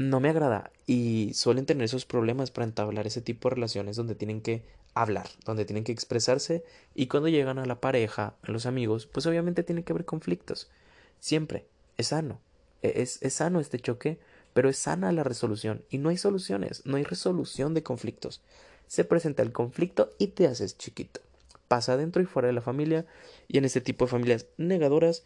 no 0.00 0.18
me 0.18 0.30
agrada. 0.30 0.70
Y 0.86 1.32
suelen 1.34 1.66
tener 1.66 1.84
esos 1.84 2.06
problemas 2.06 2.50
para 2.50 2.64
entablar 2.64 3.06
ese 3.06 3.20
tipo 3.20 3.48
de 3.48 3.56
relaciones 3.56 3.96
donde 3.96 4.14
tienen 4.14 4.40
que 4.40 4.62
hablar, 4.94 5.28
donde 5.44 5.66
tienen 5.66 5.84
que 5.84 5.92
expresarse. 5.92 6.64
Y 6.94 7.06
cuando 7.06 7.28
llegan 7.28 7.58
a 7.58 7.66
la 7.66 7.82
pareja, 7.82 8.34
a 8.42 8.50
los 8.50 8.64
amigos, 8.64 9.06
pues 9.06 9.26
obviamente 9.26 9.62
tiene 9.62 9.82
que 9.82 9.92
haber 9.92 10.06
conflictos. 10.06 10.70
Siempre. 11.18 11.66
Es 11.98 12.08
sano. 12.08 12.40
E-, 12.80 13.02
es, 13.02 13.18
es 13.20 13.34
sano 13.34 13.60
este 13.60 13.78
choque, 13.78 14.18
pero 14.54 14.70
es 14.70 14.78
sana 14.78 15.12
la 15.12 15.22
resolución. 15.22 15.84
Y 15.90 15.98
no 15.98 16.08
hay 16.08 16.16
soluciones, 16.16 16.86
no 16.86 16.96
hay 16.96 17.04
resolución 17.04 17.74
de 17.74 17.82
conflictos. 17.82 18.40
Se 18.86 19.04
presenta 19.04 19.42
el 19.42 19.52
conflicto 19.52 20.10
y 20.18 20.28
te 20.28 20.46
haces 20.46 20.78
chiquito 20.78 21.20
pasa 21.68 21.96
dentro 21.96 22.20
y 22.20 22.26
fuera 22.26 22.48
de 22.48 22.52
la 22.52 22.62
familia 22.62 23.06
y 23.46 23.58
en 23.58 23.64
este 23.64 23.80
tipo 23.80 24.04
de 24.04 24.10
familias 24.10 24.46
negadoras 24.56 25.22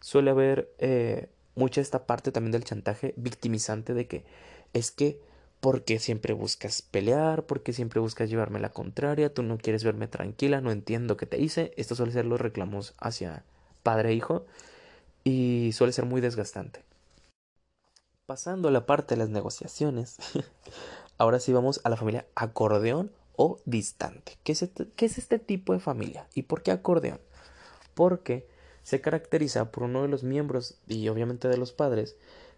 suele 0.00 0.30
haber 0.30 0.72
eh, 0.78 1.28
mucha 1.58 1.80
esta 1.80 2.06
parte 2.06 2.32
también 2.32 2.52
del 2.52 2.64
chantaje 2.64 3.12
victimizante 3.16 3.92
de 3.92 4.06
que 4.06 4.24
es 4.72 4.90
que 4.90 5.20
porque 5.60 5.98
siempre 5.98 6.32
buscas 6.34 6.82
pelear, 6.82 7.44
porque 7.44 7.72
siempre 7.72 8.00
buscas 8.00 8.30
llevarme 8.30 8.60
la 8.60 8.70
contraria, 8.70 9.34
tú 9.34 9.42
no 9.42 9.58
quieres 9.58 9.82
verme 9.82 10.06
tranquila, 10.06 10.60
no 10.60 10.70
entiendo 10.70 11.16
qué 11.16 11.26
te 11.26 11.40
hice. 11.40 11.72
Esto 11.76 11.96
suele 11.96 12.12
ser 12.12 12.26
los 12.26 12.40
reclamos 12.40 12.94
hacia 12.98 13.42
padre 13.82 14.10
e 14.10 14.14
hijo 14.14 14.46
y 15.24 15.72
suele 15.72 15.92
ser 15.92 16.04
muy 16.04 16.20
desgastante. 16.20 16.84
Pasando 18.26 18.68
a 18.68 18.70
la 18.70 18.86
parte 18.86 19.14
de 19.14 19.18
las 19.18 19.30
negociaciones, 19.30 20.18
ahora 21.18 21.40
sí 21.40 21.52
vamos 21.52 21.80
a 21.82 21.88
la 21.88 21.96
familia 21.96 22.26
acordeón 22.36 23.10
o 23.34 23.58
distante. 23.64 24.38
¿Qué 24.44 24.52
es, 24.52 24.62
este, 24.62 24.86
¿Qué 24.94 25.06
es 25.06 25.18
este 25.18 25.40
tipo 25.40 25.72
de 25.72 25.80
familia? 25.80 26.28
¿Y 26.34 26.42
por 26.42 26.62
qué 26.62 26.70
acordeón? 26.70 27.20
Porque 27.94 28.46
se 28.88 29.02
caracteriza 29.02 29.70
por 29.70 29.82
uno 29.82 30.00
de 30.00 30.08
los 30.08 30.22
miembros 30.22 30.78
y 30.86 31.10
obviamente 31.10 31.46
de 31.46 31.58
los 31.58 31.72
padres 31.72 32.16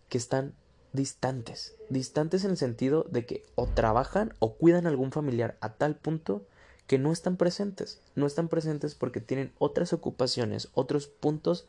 que 0.09 0.17
están 0.17 0.55
distantes. 0.93 1.75
Distantes 1.89 2.45
en 2.45 2.53
el 2.53 2.57
sentido 2.57 3.05
de 3.11 3.27
que 3.27 3.43
o 3.57 3.67
trabajan 3.67 4.33
o 4.39 4.55
cuidan 4.55 4.87
a 4.87 4.91
algún 4.91 5.11
familiar 5.11 5.57
a 5.61 5.73
tal 5.73 5.97
punto 5.97 6.45
que 6.87 7.01
no 7.01 7.11
están 7.11 7.37
presentes. 7.37 8.01
No 8.15 8.29
están 8.29 8.47
presentes 8.47 8.95
porque 8.95 9.21
tienen 9.21 9.53
otras 9.59 9.93
ocupaciones, 9.93 10.69
otros 10.73 11.09
puntos 11.09 11.67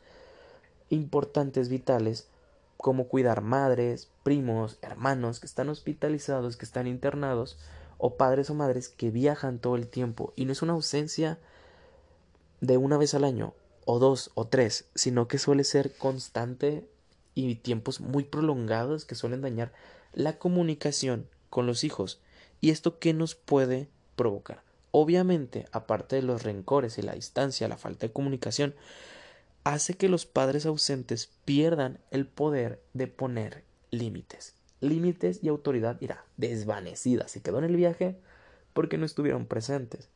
importantes, 0.90 1.68
vitales, 1.68 2.28
como 2.76 3.08
cuidar 3.08 3.40
madres, 3.40 4.10
primos, 4.22 4.78
hermanos 4.80 5.40
que 5.40 5.46
están 5.46 5.70
hospitalizados, 5.70 6.56
que 6.56 6.66
están 6.66 6.86
internados 6.86 7.58
o 7.98 8.14
padres 8.14 8.48
o 8.48 8.54
madres 8.54 8.88
que 8.88 9.10
viajan 9.10 9.58
todo 9.58 9.74
el 9.74 9.88
tiempo 9.88 10.32
y 10.36 10.44
no 10.44 10.52
es 10.52 10.62
una 10.62 10.74
ausencia 10.74 11.40
de 12.60 12.76
una 12.76 12.96
vez 12.96 13.14
al 13.14 13.24
año 13.24 13.54
o 13.84 13.98
dos 13.98 14.30
o 14.34 14.46
tres, 14.46 14.86
sino 14.94 15.28
que 15.28 15.38
suele 15.38 15.64
ser 15.64 15.92
constante 15.96 16.88
y 17.34 17.56
tiempos 17.56 18.00
muy 18.00 18.24
prolongados 18.24 19.04
que 19.04 19.14
suelen 19.14 19.42
dañar 19.42 19.72
la 20.12 20.38
comunicación 20.38 21.26
con 21.50 21.66
los 21.66 21.84
hijos. 21.84 22.20
¿Y 22.60 22.70
esto 22.70 22.98
qué 22.98 23.12
nos 23.12 23.34
puede 23.34 23.88
provocar? 24.16 24.62
Obviamente, 24.90 25.66
aparte 25.72 26.16
de 26.16 26.22
los 26.22 26.42
rencores 26.42 26.98
y 26.98 27.02
la 27.02 27.14
distancia, 27.14 27.68
la 27.68 27.78
falta 27.78 28.06
de 28.06 28.12
comunicación, 28.12 28.74
hace 29.64 29.94
que 29.94 30.08
los 30.08 30.26
padres 30.26 30.66
ausentes 30.66 31.30
pierdan 31.44 31.98
el 32.10 32.26
poder 32.26 32.82
de 32.92 33.06
poner 33.06 33.64
límites 33.90 34.54
límites 34.82 35.38
y 35.42 35.48
autoridad 35.48 35.96
irá 36.00 36.24
desvanecida. 36.36 37.28
Se 37.28 37.40
quedó 37.40 37.58
en 37.58 37.64
el 37.64 37.76
viaje 37.76 38.18
porque 38.74 38.98
no 38.98 39.06
estuvieron 39.06 39.46
presentes. 39.46 40.08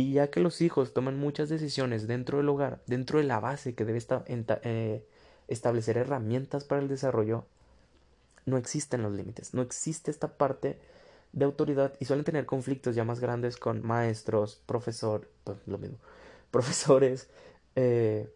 Y 0.00 0.12
ya 0.12 0.30
que 0.30 0.38
los 0.38 0.60
hijos 0.60 0.94
toman 0.94 1.18
muchas 1.18 1.48
decisiones 1.48 2.06
dentro 2.06 2.38
del 2.38 2.48
hogar, 2.48 2.80
dentro 2.86 3.18
de 3.18 3.24
la 3.24 3.40
base 3.40 3.74
que 3.74 3.84
debe 3.84 3.98
eh, 4.62 5.04
establecer 5.48 5.96
herramientas 5.98 6.62
para 6.62 6.80
el 6.80 6.86
desarrollo, 6.86 7.46
no 8.46 8.58
existen 8.58 9.02
los 9.02 9.12
límites, 9.12 9.54
no 9.54 9.60
existe 9.60 10.12
esta 10.12 10.38
parte 10.38 10.78
de 11.32 11.44
autoridad 11.44 11.94
y 11.98 12.04
suelen 12.04 12.24
tener 12.24 12.46
conflictos 12.46 12.94
ya 12.94 13.02
más 13.02 13.18
grandes 13.18 13.56
con 13.56 13.84
maestros, 13.84 14.62
profesor, 14.66 15.28
pues, 15.42 15.58
lo 15.66 15.78
mismo, 15.78 15.98
profesores, 16.52 17.28
eh, 17.74 18.32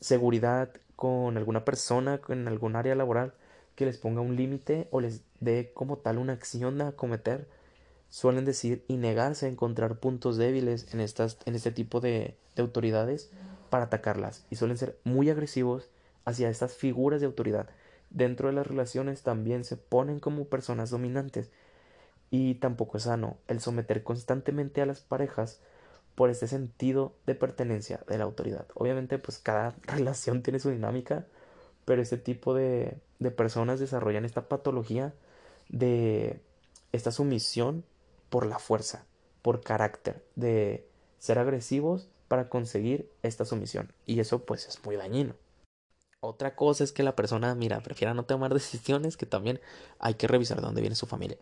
seguridad 0.00 0.72
con 0.96 1.36
alguna 1.36 1.64
persona 1.64 2.20
en 2.28 2.48
algún 2.48 2.74
área 2.74 2.96
laboral 2.96 3.32
que 3.76 3.86
les 3.86 3.98
ponga 3.98 4.22
un 4.22 4.34
límite 4.34 4.88
o 4.90 5.00
les 5.00 5.22
dé 5.38 5.70
como 5.72 5.98
tal 5.98 6.18
una 6.18 6.32
acción 6.32 6.80
a 6.80 6.92
cometer, 6.92 7.46
suelen 8.08 8.44
decir 8.44 8.84
y 8.88 8.96
negarse 8.96 9.46
a 9.46 9.48
encontrar 9.48 9.98
puntos 9.98 10.36
débiles 10.36 10.92
en, 10.94 11.00
estas, 11.00 11.38
en 11.44 11.54
este 11.54 11.72
tipo 11.72 12.00
de, 12.00 12.36
de 12.54 12.62
autoridades 12.62 13.30
para 13.70 13.84
atacarlas 13.84 14.46
y 14.50 14.56
suelen 14.56 14.78
ser 14.78 14.98
muy 15.04 15.30
agresivos 15.30 15.88
hacia 16.24 16.48
estas 16.48 16.74
figuras 16.74 17.20
de 17.20 17.26
autoridad. 17.26 17.68
Dentro 18.10 18.48
de 18.48 18.54
las 18.54 18.66
relaciones 18.66 19.22
también 19.22 19.64
se 19.64 19.76
ponen 19.76 20.20
como 20.20 20.46
personas 20.46 20.90
dominantes 20.90 21.50
y 22.30 22.54
tampoco 22.54 22.96
es 22.96 23.04
sano 23.04 23.36
el 23.48 23.60
someter 23.60 24.02
constantemente 24.02 24.80
a 24.80 24.86
las 24.86 25.00
parejas 25.00 25.60
por 26.14 26.30
este 26.30 26.46
sentido 26.48 27.14
de 27.26 27.34
pertenencia 27.34 28.00
de 28.08 28.18
la 28.18 28.24
autoridad. 28.24 28.66
Obviamente 28.74 29.18
pues 29.18 29.38
cada 29.38 29.74
relación 29.82 30.42
tiene 30.42 30.58
su 30.58 30.70
dinámica, 30.70 31.26
pero 31.84 32.02
este 32.02 32.16
tipo 32.16 32.54
de 32.54 32.98
personas 33.36 33.80
desarrollan 33.80 34.24
esta 34.24 34.48
patología 34.48 35.12
de 35.68 36.40
esta 36.92 37.10
sumisión 37.12 37.84
por 38.28 38.46
la 38.46 38.58
fuerza, 38.58 39.06
por 39.42 39.62
carácter, 39.62 40.24
de 40.34 40.88
ser 41.18 41.38
agresivos 41.38 42.08
para 42.28 42.48
conseguir 42.48 43.10
esta 43.22 43.44
sumisión. 43.44 43.92
Y 44.04 44.20
eso 44.20 44.44
pues 44.44 44.66
es 44.68 44.84
muy 44.84 44.96
dañino. 44.96 45.34
Otra 46.20 46.56
cosa 46.56 46.82
es 46.82 46.92
que 46.92 47.02
la 47.02 47.14
persona, 47.14 47.54
mira, 47.54 47.80
prefiera 47.80 48.14
no 48.14 48.24
tomar 48.24 48.52
decisiones, 48.54 49.16
que 49.16 49.26
también 49.26 49.60
hay 49.98 50.14
que 50.14 50.26
revisar 50.26 50.58
de 50.58 50.66
dónde 50.66 50.80
viene 50.80 50.96
su 50.96 51.06
familia. 51.06 51.38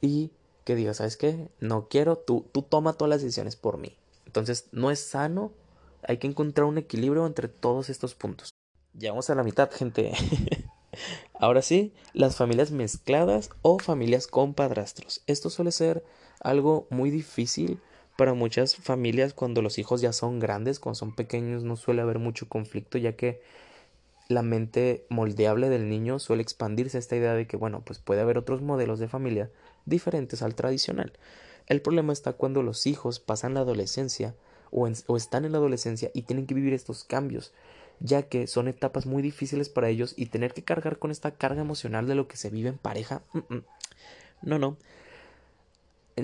Y 0.00 0.32
que 0.64 0.74
diga, 0.74 0.94
¿sabes 0.94 1.16
qué? 1.16 1.48
No 1.60 1.88
quiero, 1.88 2.16
tú, 2.16 2.46
tú 2.52 2.62
toma 2.62 2.94
todas 2.94 3.10
las 3.10 3.22
decisiones 3.22 3.56
por 3.56 3.78
mí. 3.78 3.96
Entonces, 4.26 4.68
no 4.72 4.90
es 4.90 5.00
sano, 5.00 5.52
hay 6.02 6.18
que 6.18 6.26
encontrar 6.26 6.66
un 6.66 6.78
equilibrio 6.78 7.26
entre 7.26 7.48
todos 7.48 7.90
estos 7.90 8.14
puntos. 8.14 8.50
Llegamos 8.98 9.28
a 9.30 9.34
la 9.34 9.42
mitad, 9.42 9.70
gente. 9.70 10.12
Ahora 11.38 11.62
sí, 11.62 11.92
las 12.12 12.36
familias 12.36 12.70
mezcladas 12.70 13.50
o 13.62 13.78
familias 13.78 14.26
con 14.26 14.54
padrastros. 14.54 15.22
Esto 15.26 15.50
suele 15.50 15.72
ser 15.72 16.04
algo 16.40 16.86
muy 16.90 17.10
difícil 17.10 17.80
para 18.16 18.34
muchas 18.34 18.76
familias 18.76 19.34
cuando 19.34 19.62
los 19.62 19.78
hijos 19.78 20.00
ya 20.00 20.12
son 20.12 20.38
grandes, 20.38 20.78
cuando 20.78 20.96
son 20.96 21.14
pequeños 21.14 21.64
no 21.64 21.76
suele 21.76 22.02
haber 22.02 22.18
mucho 22.18 22.48
conflicto 22.48 22.98
ya 22.98 23.16
que 23.16 23.40
la 24.28 24.42
mente 24.42 25.04
moldeable 25.10 25.68
del 25.68 25.88
niño 25.88 26.18
suele 26.18 26.42
expandirse 26.42 26.98
esta 26.98 27.16
idea 27.16 27.34
de 27.34 27.46
que 27.46 27.56
bueno, 27.56 27.82
pues 27.84 27.98
puede 27.98 28.20
haber 28.20 28.38
otros 28.38 28.62
modelos 28.62 28.98
de 28.98 29.08
familia 29.08 29.50
diferentes 29.84 30.42
al 30.42 30.54
tradicional. 30.54 31.12
El 31.66 31.82
problema 31.82 32.12
está 32.12 32.34
cuando 32.34 32.62
los 32.62 32.86
hijos 32.86 33.20
pasan 33.20 33.54
la 33.54 33.60
adolescencia 33.60 34.34
o, 34.70 34.88
o 35.06 35.16
están 35.16 35.44
en 35.44 35.52
la 35.52 35.58
adolescencia 35.58 36.10
y 36.14 36.22
tienen 36.22 36.46
que 36.46 36.54
vivir 36.54 36.72
estos 36.72 37.04
cambios 37.04 37.52
ya 38.04 38.28
que 38.28 38.46
son 38.46 38.68
etapas 38.68 39.06
muy 39.06 39.22
difíciles 39.22 39.70
para 39.70 39.88
ellos 39.88 40.12
y 40.14 40.26
tener 40.26 40.52
que 40.52 40.62
cargar 40.62 40.98
con 40.98 41.10
esta 41.10 41.30
carga 41.30 41.62
emocional 41.62 42.06
de 42.06 42.14
lo 42.14 42.28
que 42.28 42.36
se 42.36 42.50
vive 42.50 42.68
en 42.68 42.76
pareja. 42.76 43.22
Mm, 43.32 43.54
mm. 43.54 43.64
No, 44.42 44.58
no. 44.58 44.76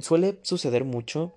Suele 0.03 0.39
suceder 0.43 0.85
mucho 0.85 1.33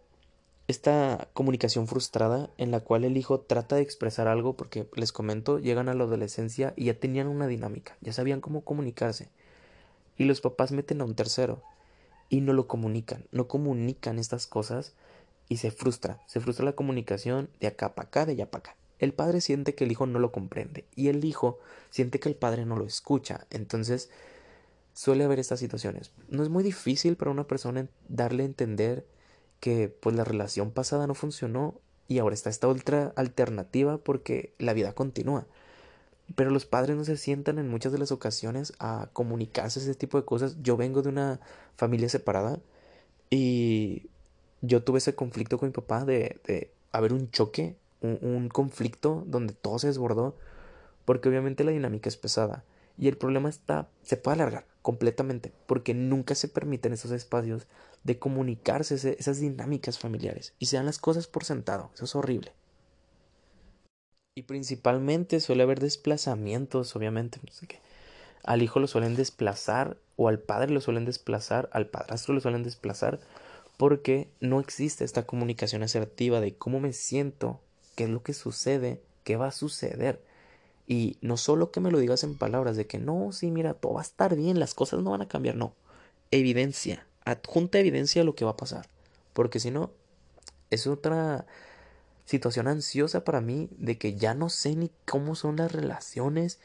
esta 0.68 1.30
comunicación 1.32 1.88
frustrada 1.88 2.50
en 2.58 2.72
la 2.72 2.82
cual 2.82 3.06
el 3.06 3.16
hijo 3.16 3.40
trata 3.40 3.78
de 3.78 3.84
expresar 3.84 4.28
algo 4.28 4.58
porque 4.58 4.86
les 4.98 5.14
comento, 5.14 5.60
llegan 5.60 5.88
a 5.88 5.94
la 5.94 6.04
adolescencia 6.04 6.74
y 6.76 6.86
ya 6.86 7.00
tenían 7.00 7.28
una 7.28 7.48
dinámica, 7.48 7.96
ya 8.02 8.12
sabían 8.12 8.42
cómo 8.42 8.66
comunicarse. 8.66 9.30
Y 10.18 10.26
los 10.26 10.42
papás 10.42 10.74
meten 10.74 11.00
a 11.00 11.06
un 11.06 11.16
tercero 11.16 11.64
y 12.28 12.42
no 12.42 12.52
lo 12.52 12.68
comunican, 12.68 13.26
no 13.32 13.48
comunican 13.48 14.20
estas 14.20 14.46
cosas 14.46 14.94
y 15.48 15.58
se 15.58 15.72
frustra, 15.72 16.20
se 16.28 16.42
frustra 16.42 16.66
la 16.66 16.74
comunicación 16.74 17.50
de 17.62 17.68
acá 17.68 17.96
para 17.96 18.08
acá, 18.10 18.26
de 18.26 18.34
allá 18.34 18.52
para 18.52 18.72
acá. 18.72 18.83
El 19.04 19.14
padre 19.14 19.42
siente 19.42 19.76
que 19.76 19.84
el 19.84 19.92
hijo 19.92 20.06
no 20.06 20.18
lo 20.18 20.32
comprende 20.32 20.86
y 20.96 21.10
el 21.10 21.26
hijo 21.26 21.60
siente 21.90 22.22
que 22.22 22.30
el 22.30 22.36
padre 22.36 22.66
no 22.66 22.78
lo 22.78 22.86
escucha. 22.86 23.46
Entonces 23.50 24.10
suele 24.94 25.26
haber 25.26 25.40
estas 25.40 25.60
situaciones. 25.60 26.14
No 26.30 26.42
es 26.42 26.48
muy 26.48 26.64
difícil 26.64 27.18
para 27.18 27.30
una 27.30 27.46
persona 27.46 27.90
darle 28.08 28.44
a 28.44 28.46
entender 28.46 29.06
que 29.60 29.90
pues 29.90 30.16
la 30.16 30.24
relación 30.24 30.72
pasada 30.72 31.06
no 31.06 31.16
funcionó 31.16 31.82
y 32.08 32.20
ahora 32.20 32.34
está 32.34 32.50
esta 32.50 32.70
otra 32.70 33.12
alternativa 33.18 33.98
porque 33.98 34.54
la 34.58 34.72
vida 34.72 34.94
continúa. 34.94 35.48
Pero 36.36 36.50
los 36.50 36.66
padres 36.66 36.96
no 36.96 37.04
se 37.04 37.18
sientan 37.18 37.60
en 37.60 37.68
muchas 37.68 37.92
de 37.92 37.98
las 37.98 38.14
ocasiones 38.14 38.72
a 38.80 39.10
comunicarse 39.12 39.82
ese 39.82 39.96
tipo 39.96 40.18
de 40.18 40.24
cosas. 40.24 40.56
Yo 40.62 40.78
vengo 40.78 41.02
de 41.02 41.10
una 41.10 41.42
familia 41.76 42.08
separada 42.08 42.58
y 43.30 44.04
yo 44.62 44.82
tuve 44.82 45.00
ese 45.00 45.14
conflicto 45.14 45.58
con 45.58 45.68
mi 45.68 45.74
papá 45.74 46.06
de, 46.06 46.40
de 46.46 46.72
haber 46.94 47.12
un 47.12 47.30
choque 47.32 47.76
un, 48.04 48.50
conflicto 48.50 49.24
donde 49.26 49.54
todo 49.54 49.80
se 49.80 49.88
desbordó, 49.88 50.36
porque 51.06 51.30
obviamente 51.30 51.64
la 51.64 51.72
dinámica 51.72 52.10
es 52.10 52.18
pesada. 52.18 52.64
Y 52.98 53.08
el 53.08 53.18
problema 53.18 53.50
está, 53.50 53.90
se 54.04 54.18
puede 54.18 54.36
alargar 54.36 54.68
completamente, 54.82 55.52
porque 55.66 55.94
nunca 55.94 56.36
se 56.36 56.48
permiten 56.48 56.94
esos 56.94 57.12
espacios 57.12 57.68
de 58.04 58.20
comunicarse 58.20 59.16
esas 59.18 59.40
dinámicas 59.40 59.98
familiares 59.98 60.54
y 60.60 60.68
se 60.68 60.76
dan 60.76 60.86
las 60.86 61.00
cosas 61.00 61.28
por 61.28 61.46
sentado. 61.46 61.90
Eso 61.96 62.06
es 62.06 62.16
horrible. 62.16 62.52
Y 64.36 64.44
principalmente 64.44 65.40
suele 65.40 65.64
haber 65.64 65.80
desplazamientos, 65.80 66.96
obviamente. 66.96 67.40
Al 68.44 68.62
hijo 68.62 68.80
lo 68.80 68.88
suelen 68.88 69.16
desplazar 69.16 69.98
o 70.18 70.28
al 70.28 70.40
padre 70.40 70.74
lo 70.74 70.82
suelen 70.82 71.06
desplazar, 71.06 71.70
al 71.72 71.88
padrastro 71.88 72.34
lo 72.34 72.42
suelen 72.42 72.64
desplazar 72.64 73.20
porque 73.78 74.30
no 74.40 74.60
existe 74.60 75.04
esta 75.04 75.26
comunicación 75.26 75.84
asertiva 75.84 76.42
de 76.42 76.56
cómo 76.56 76.80
me 76.80 76.94
siento, 76.94 77.62
qué 77.96 78.06
es 78.06 78.10
lo 78.10 78.24
que 78.24 78.34
sucede, 78.34 79.02
qué 79.24 79.36
va 79.36 79.48
a 79.48 79.52
suceder. 79.52 80.22
Y 80.88 81.18
no 81.22 81.38
solo 81.38 81.72
que 81.72 81.80
me 81.80 81.92
lo 81.92 82.00
digas 82.00 82.24
en 82.24 82.38
palabras 82.38 82.76
de 82.76 82.88
que 82.88 83.00
no, 83.00 83.32
sí, 83.32 83.52
mira, 83.52 83.74
todo 83.74 83.94
va 83.94 84.02
a 84.02 84.04
estar 84.04 84.36
bien, 84.36 84.60
las 84.60 84.74
cosas 84.74 85.02
no 85.02 85.12
van 85.12 85.22
a 85.22 85.28
cambiar, 85.28 85.56
no. 85.56 85.76
Evidencia, 86.32 87.08
adjunta 87.26 87.80
evidencia 87.80 88.22
de 88.22 88.26
lo 88.26 88.36
que 88.36 88.46
va 88.46 88.52
a 88.52 88.58
pasar. 88.58 88.88
Porque 89.34 89.60
si 89.60 89.72
no, 89.72 89.92
es 90.70 90.88
otra 90.88 91.46
situación 92.26 92.68
ansiosa 92.68 93.24
para 93.24 93.42
mí 93.42 93.70
de 93.78 93.98
que 93.98 94.16
ya 94.16 94.34
no 94.34 94.50
sé 94.50 94.76
ni 94.76 94.92
cómo 95.06 95.36
son 95.36 95.58
las 95.58 95.72
relaciones 95.72 96.60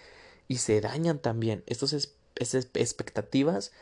y 0.47 0.59
se 0.59 0.81
dañan 0.81 1.19
también 1.19 1.62
estas 1.67 2.14
expectativas 2.35 3.73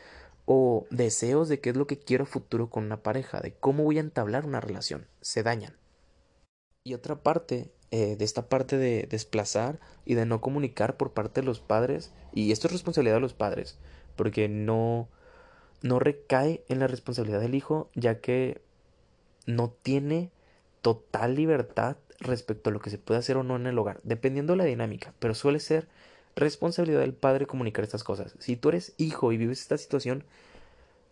o 0.45 0.85
deseos 0.89 1.49
de 1.49 1.59
qué 1.59 1.71
es 1.71 1.75
lo 1.75 1.87
que 1.87 1.99
quiero 1.99 2.25
futuro 2.25 2.69
con 2.69 2.85
una 2.85 3.03
pareja, 3.03 3.41
de 3.41 3.53
cómo 3.53 3.83
voy 3.83 3.97
a 3.97 4.01
entablar 4.01 4.45
una 4.45 4.61
relación, 4.61 5.07
se 5.21 5.43
dañan. 5.43 5.75
Y 6.87 6.93
otra 6.93 7.17
parte 7.17 7.69
eh, 7.91 8.15
de 8.15 8.23
esta 8.23 8.47
parte 8.47 8.77
de 8.77 9.07
desplazar 9.09 9.77
y 10.05 10.13
de 10.13 10.25
no 10.25 10.39
comunicar 10.39 10.95
por 10.95 11.11
parte 11.11 11.41
de 11.41 11.45
los 11.45 11.59
padres, 11.59 12.13
y 12.33 12.53
esto 12.53 12.67
es 12.67 12.71
responsabilidad 12.71 13.15
de 13.15 13.19
los 13.19 13.33
padres, 13.33 13.77
porque 14.15 14.47
no, 14.47 15.09
no 15.81 15.99
recae 15.99 16.63
en 16.69 16.79
la 16.79 16.87
responsabilidad 16.87 17.41
del 17.41 17.55
hijo, 17.55 17.89
ya 17.93 18.21
que 18.21 18.61
no 19.45 19.69
tiene 19.69 20.31
total 20.81 21.35
libertad 21.35 21.97
respecto 22.19 22.69
a 22.69 22.73
lo 22.73 22.79
que 22.79 22.89
se 22.89 22.97
puede 22.97 23.19
hacer 23.19 23.35
o 23.35 23.43
no 23.43 23.57
en 23.57 23.67
el 23.67 23.77
hogar, 23.77 23.99
dependiendo 24.03 24.53
de 24.53 24.57
la 24.57 24.63
dinámica, 24.63 25.13
pero 25.19 25.35
suele 25.35 25.59
ser 25.59 25.89
responsabilidad 26.37 27.01
del 27.01 27.13
padre 27.13 27.47
comunicar 27.47 27.83
estas 27.83 28.05
cosas. 28.05 28.33
Si 28.39 28.55
tú 28.55 28.69
eres 28.69 28.93
hijo 28.95 29.33
y 29.33 29.37
vives 29.37 29.59
esta 29.59 29.77
situación, 29.77 30.23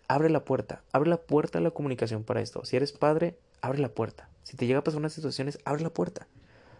abre 0.07 0.29
la 0.29 0.45
puerta, 0.45 0.83
abre 0.93 1.09
la 1.09 1.17
puerta 1.17 1.57
a 1.57 1.61
la 1.61 1.71
comunicación 1.71 2.23
para 2.23 2.39
esto. 2.39 2.63
Si 2.63 2.77
eres 2.77 2.93
padre, 2.93 3.37
abre 3.59 3.79
la 3.79 3.89
puerta. 3.89 4.29
Si 4.45 4.55
te 4.55 4.67
llega 4.67 4.79
a 4.79 4.83
pasar 4.83 4.99
unas 4.99 5.13
situaciones, 5.13 5.59
abre 5.65 5.81
la 5.81 5.89
puerta. 5.89 6.27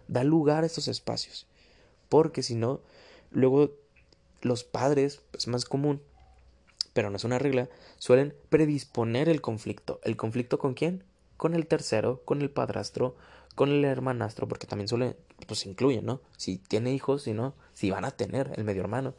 Da 0.07 0.23
lugar 0.23 0.63
a 0.63 0.67
estos 0.67 0.87
espacios. 0.87 1.47
Porque 2.09 2.43
si 2.43 2.53
no, 2.53 2.79
luego 3.31 3.71
los 4.41 4.63
padres, 4.63 5.21
es 5.33 5.47
más 5.47 5.65
común, 5.65 5.99
pero 6.93 7.09
no 7.09 7.17
es 7.17 7.23
una 7.23 7.39
regla, 7.39 7.67
suelen 7.97 8.35
predisponer 8.49 9.29
el 9.29 9.41
conflicto. 9.41 9.99
¿El 10.03 10.15
conflicto 10.15 10.59
con 10.59 10.75
quién? 10.75 11.03
Con 11.37 11.55
el 11.55 11.65
tercero, 11.65 12.21
con 12.23 12.43
el 12.43 12.51
padrastro, 12.51 13.15
con 13.55 13.71
el 13.71 13.83
hermanastro, 13.83 14.47
porque 14.47 14.67
también 14.67 14.87
suele, 14.87 15.17
pues 15.47 15.65
incluye, 15.65 16.03
¿no? 16.03 16.21
Si 16.37 16.57
tiene 16.59 16.93
hijos, 16.93 17.23
si 17.23 17.33
no, 17.33 17.55
si 17.73 17.89
van 17.89 18.05
a 18.05 18.11
tener 18.11 18.51
el 18.55 18.63
medio 18.63 18.81
hermano. 18.81 19.15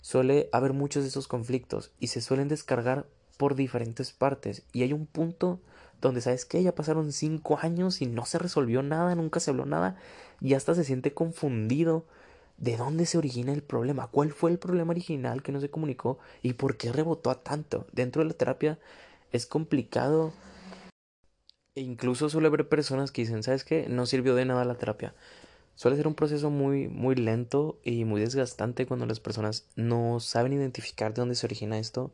Suele 0.00 0.48
haber 0.50 0.72
muchos 0.72 1.04
de 1.04 1.10
esos 1.10 1.28
conflictos 1.28 1.92
y 2.00 2.08
se 2.08 2.20
suelen 2.20 2.48
descargar 2.48 3.06
por 3.36 3.54
diferentes 3.54 4.12
partes. 4.12 4.64
Y 4.72 4.82
hay 4.82 4.92
un 4.92 5.06
punto 5.06 5.60
donde, 6.06 6.20
¿sabes 6.20 6.44
que 6.44 6.62
Ya 6.62 6.74
pasaron 6.74 7.12
cinco 7.12 7.58
años 7.60 8.02
y 8.02 8.06
no 8.06 8.24
se 8.26 8.38
resolvió 8.38 8.82
nada, 8.82 9.14
nunca 9.14 9.40
se 9.40 9.50
habló 9.50 9.66
nada, 9.66 9.96
y 10.40 10.54
hasta 10.54 10.74
se 10.74 10.84
siente 10.84 11.12
confundido 11.12 12.04
de 12.58 12.76
dónde 12.76 13.06
se 13.06 13.18
origina 13.18 13.52
el 13.52 13.62
problema, 13.62 14.06
cuál 14.08 14.32
fue 14.32 14.50
el 14.50 14.58
problema 14.58 14.92
original 14.92 15.42
que 15.42 15.52
no 15.52 15.60
se 15.60 15.70
comunicó 15.70 16.18
y 16.42 16.54
por 16.54 16.76
qué 16.76 16.92
rebotó 16.92 17.30
a 17.30 17.42
tanto. 17.42 17.86
Dentro 17.92 18.22
de 18.22 18.28
la 18.28 18.34
terapia 18.34 18.78
es 19.32 19.46
complicado 19.46 20.32
e 21.74 21.82
incluso 21.82 22.30
suele 22.30 22.48
haber 22.48 22.68
personas 22.68 23.12
que 23.12 23.22
dicen, 23.22 23.42
¿sabes 23.42 23.62
qué? 23.62 23.86
No 23.88 24.06
sirvió 24.06 24.34
de 24.34 24.46
nada 24.46 24.64
la 24.64 24.76
terapia. 24.76 25.14
Suele 25.74 25.98
ser 25.98 26.06
un 26.06 26.14
proceso 26.14 26.48
muy, 26.48 26.88
muy 26.88 27.14
lento 27.16 27.78
y 27.84 28.06
muy 28.06 28.22
desgastante 28.22 28.86
cuando 28.86 29.04
las 29.04 29.20
personas 29.20 29.68
no 29.76 30.20
saben 30.20 30.54
identificar 30.54 31.12
de 31.12 31.20
dónde 31.20 31.34
se 31.34 31.44
origina 31.44 31.78
esto 31.78 32.12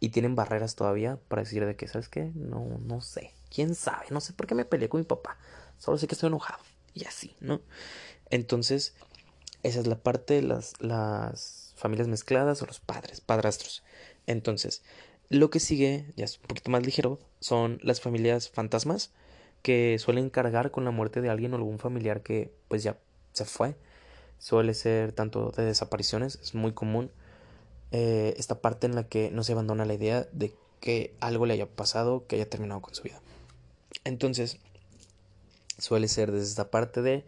y 0.00 0.10
tienen 0.10 0.34
barreras 0.34 0.76
todavía 0.76 1.18
para 1.28 1.42
decir 1.42 1.64
de 1.64 1.76
que, 1.76 1.88
¿sabes 1.88 2.08
qué? 2.08 2.30
No, 2.34 2.78
no 2.84 3.00
sé. 3.00 3.32
¿Quién 3.52 3.74
sabe? 3.74 4.06
No 4.10 4.20
sé 4.20 4.32
por 4.32 4.46
qué 4.46 4.54
me 4.54 4.64
peleé 4.64 4.88
con 4.88 5.00
mi 5.00 5.06
papá. 5.06 5.38
Solo 5.78 5.98
sé 5.98 6.06
que 6.06 6.14
estoy 6.14 6.28
enojado. 6.28 6.62
Y 6.94 7.04
así, 7.04 7.36
¿no? 7.40 7.60
Entonces, 8.30 8.94
esa 9.62 9.80
es 9.80 9.86
la 9.86 9.96
parte 9.96 10.34
de 10.34 10.42
las, 10.42 10.74
las 10.80 11.72
familias 11.76 12.08
mezcladas 12.08 12.62
o 12.62 12.66
los 12.66 12.80
padres, 12.80 13.20
padrastros. 13.20 13.82
Entonces, 14.26 14.82
lo 15.28 15.50
que 15.50 15.60
sigue, 15.60 16.06
ya 16.16 16.24
es 16.24 16.38
un 16.38 16.46
poquito 16.46 16.70
más 16.70 16.84
ligero, 16.84 17.18
son 17.40 17.78
las 17.82 18.00
familias 18.00 18.48
fantasmas 18.50 19.10
que 19.62 19.98
suelen 19.98 20.30
cargar 20.30 20.70
con 20.70 20.84
la 20.84 20.90
muerte 20.90 21.20
de 21.20 21.28
alguien 21.28 21.52
o 21.52 21.56
algún 21.56 21.78
familiar 21.78 22.22
que 22.22 22.52
pues 22.68 22.82
ya 22.82 22.98
se 23.32 23.44
fue. 23.44 23.76
Suele 24.38 24.74
ser 24.74 25.12
tanto 25.12 25.50
de 25.50 25.64
desapariciones, 25.64 26.38
es 26.42 26.54
muy 26.54 26.72
común 26.72 27.10
eh, 27.92 28.34
esta 28.36 28.60
parte 28.60 28.86
en 28.86 28.94
la 28.94 29.04
que 29.04 29.30
no 29.30 29.44
se 29.44 29.52
abandona 29.52 29.84
la 29.84 29.94
idea 29.94 30.26
de 30.32 30.54
que 30.80 31.14
algo 31.20 31.46
le 31.46 31.54
haya 31.54 31.66
pasado, 31.66 32.26
que 32.26 32.36
haya 32.36 32.48
terminado 32.48 32.80
con 32.80 32.94
su 32.94 33.02
vida. 33.02 33.20
Entonces, 34.04 34.58
suele 35.78 36.08
ser 36.08 36.32
desde 36.32 36.48
esta 36.48 36.70
parte 36.70 37.02
de 37.02 37.24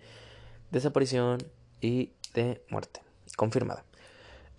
desaparición 0.70 1.42
y 1.80 2.10
de 2.34 2.62
muerte, 2.68 3.00
confirmada. 3.36 3.84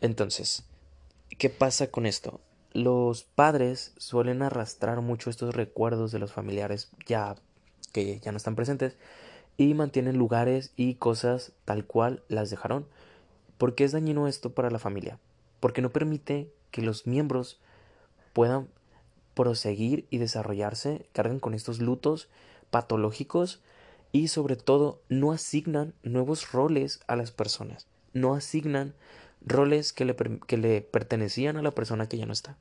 Entonces, 0.01 0.63
¿qué 1.37 1.49
pasa 1.49 1.87
con 1.87 2.05
esto? 2.05 2.39
Los 2.73 3.23
padres 3.23 3.93
suelen 3.97 4.41
arrastrar 4.41 5.01
mucho 5.01 5.29
estos 5.29 5.53
recuerdos 5.55 6.11
de 6.11 6.19
los 6.19 6.31
familiares 6.31 6.89
ya 7.05 7.35
que 7.91 8.19
ya 8.19 8.31
no 8.31 8.37
están 8.37 8.55
presentes 8.55 8.95
y 9.57 9.73
mantienen 9.73 10.17
lugares 10.17 10.71
y 10.75 10.95
cosas 10.95 11.51
tal 11.65 11.85
cual 11.85 12.23
las 12.29 12.49
dejaron. 12.49 12.87
¿Por 13.57 13.75
qué 13.75 13.83
es 13.83 13.91
dañino 13.91 14.27
esto 14.27 14.53
para 14.53 14.71
la 14.71 14.79
familia? 14.79 15.19
Porque 15.61 15.81
no 15.81 15.91
permite 15.91 16.51
que 16.71 16.81
los 16.81 17.07
miembros 17.07 17.61
puedan 18.33 18.67
proseguir 19.33 20.05
y 20.09 20.17
desarrollarse, 20.17 21.07
cargan 21.13 21.39
con 21.39 21.53
estos 21.53 21.79
lutos 21.79 22.27
patológicos 22.69 23.61
y 24.11 24.27
sobre 24.27 24.55
todo 24.55 25.01
no 25.07 25.31
asignan 25.31 25.93
nuevos 26.03 26.51
roles 26.51 26.99
a 27.07 27.15
las 27.15 27.31
personas, 27.31 27.87
no 28.13 28.33
asignan 28.33 28.93
roles 29.45 29.93
que 29.93 30.05
le, 30.05 30.15
que 30.47 30.57
le 30.57 30.81
pertenecían 30.81 31.57
a 31.57 31.61
la 31.61 31.71
persona 31.71 32.07
que 32.07 32.17
ya 32.17 32.25
no 32.25 32.33
está. 32.33 32.57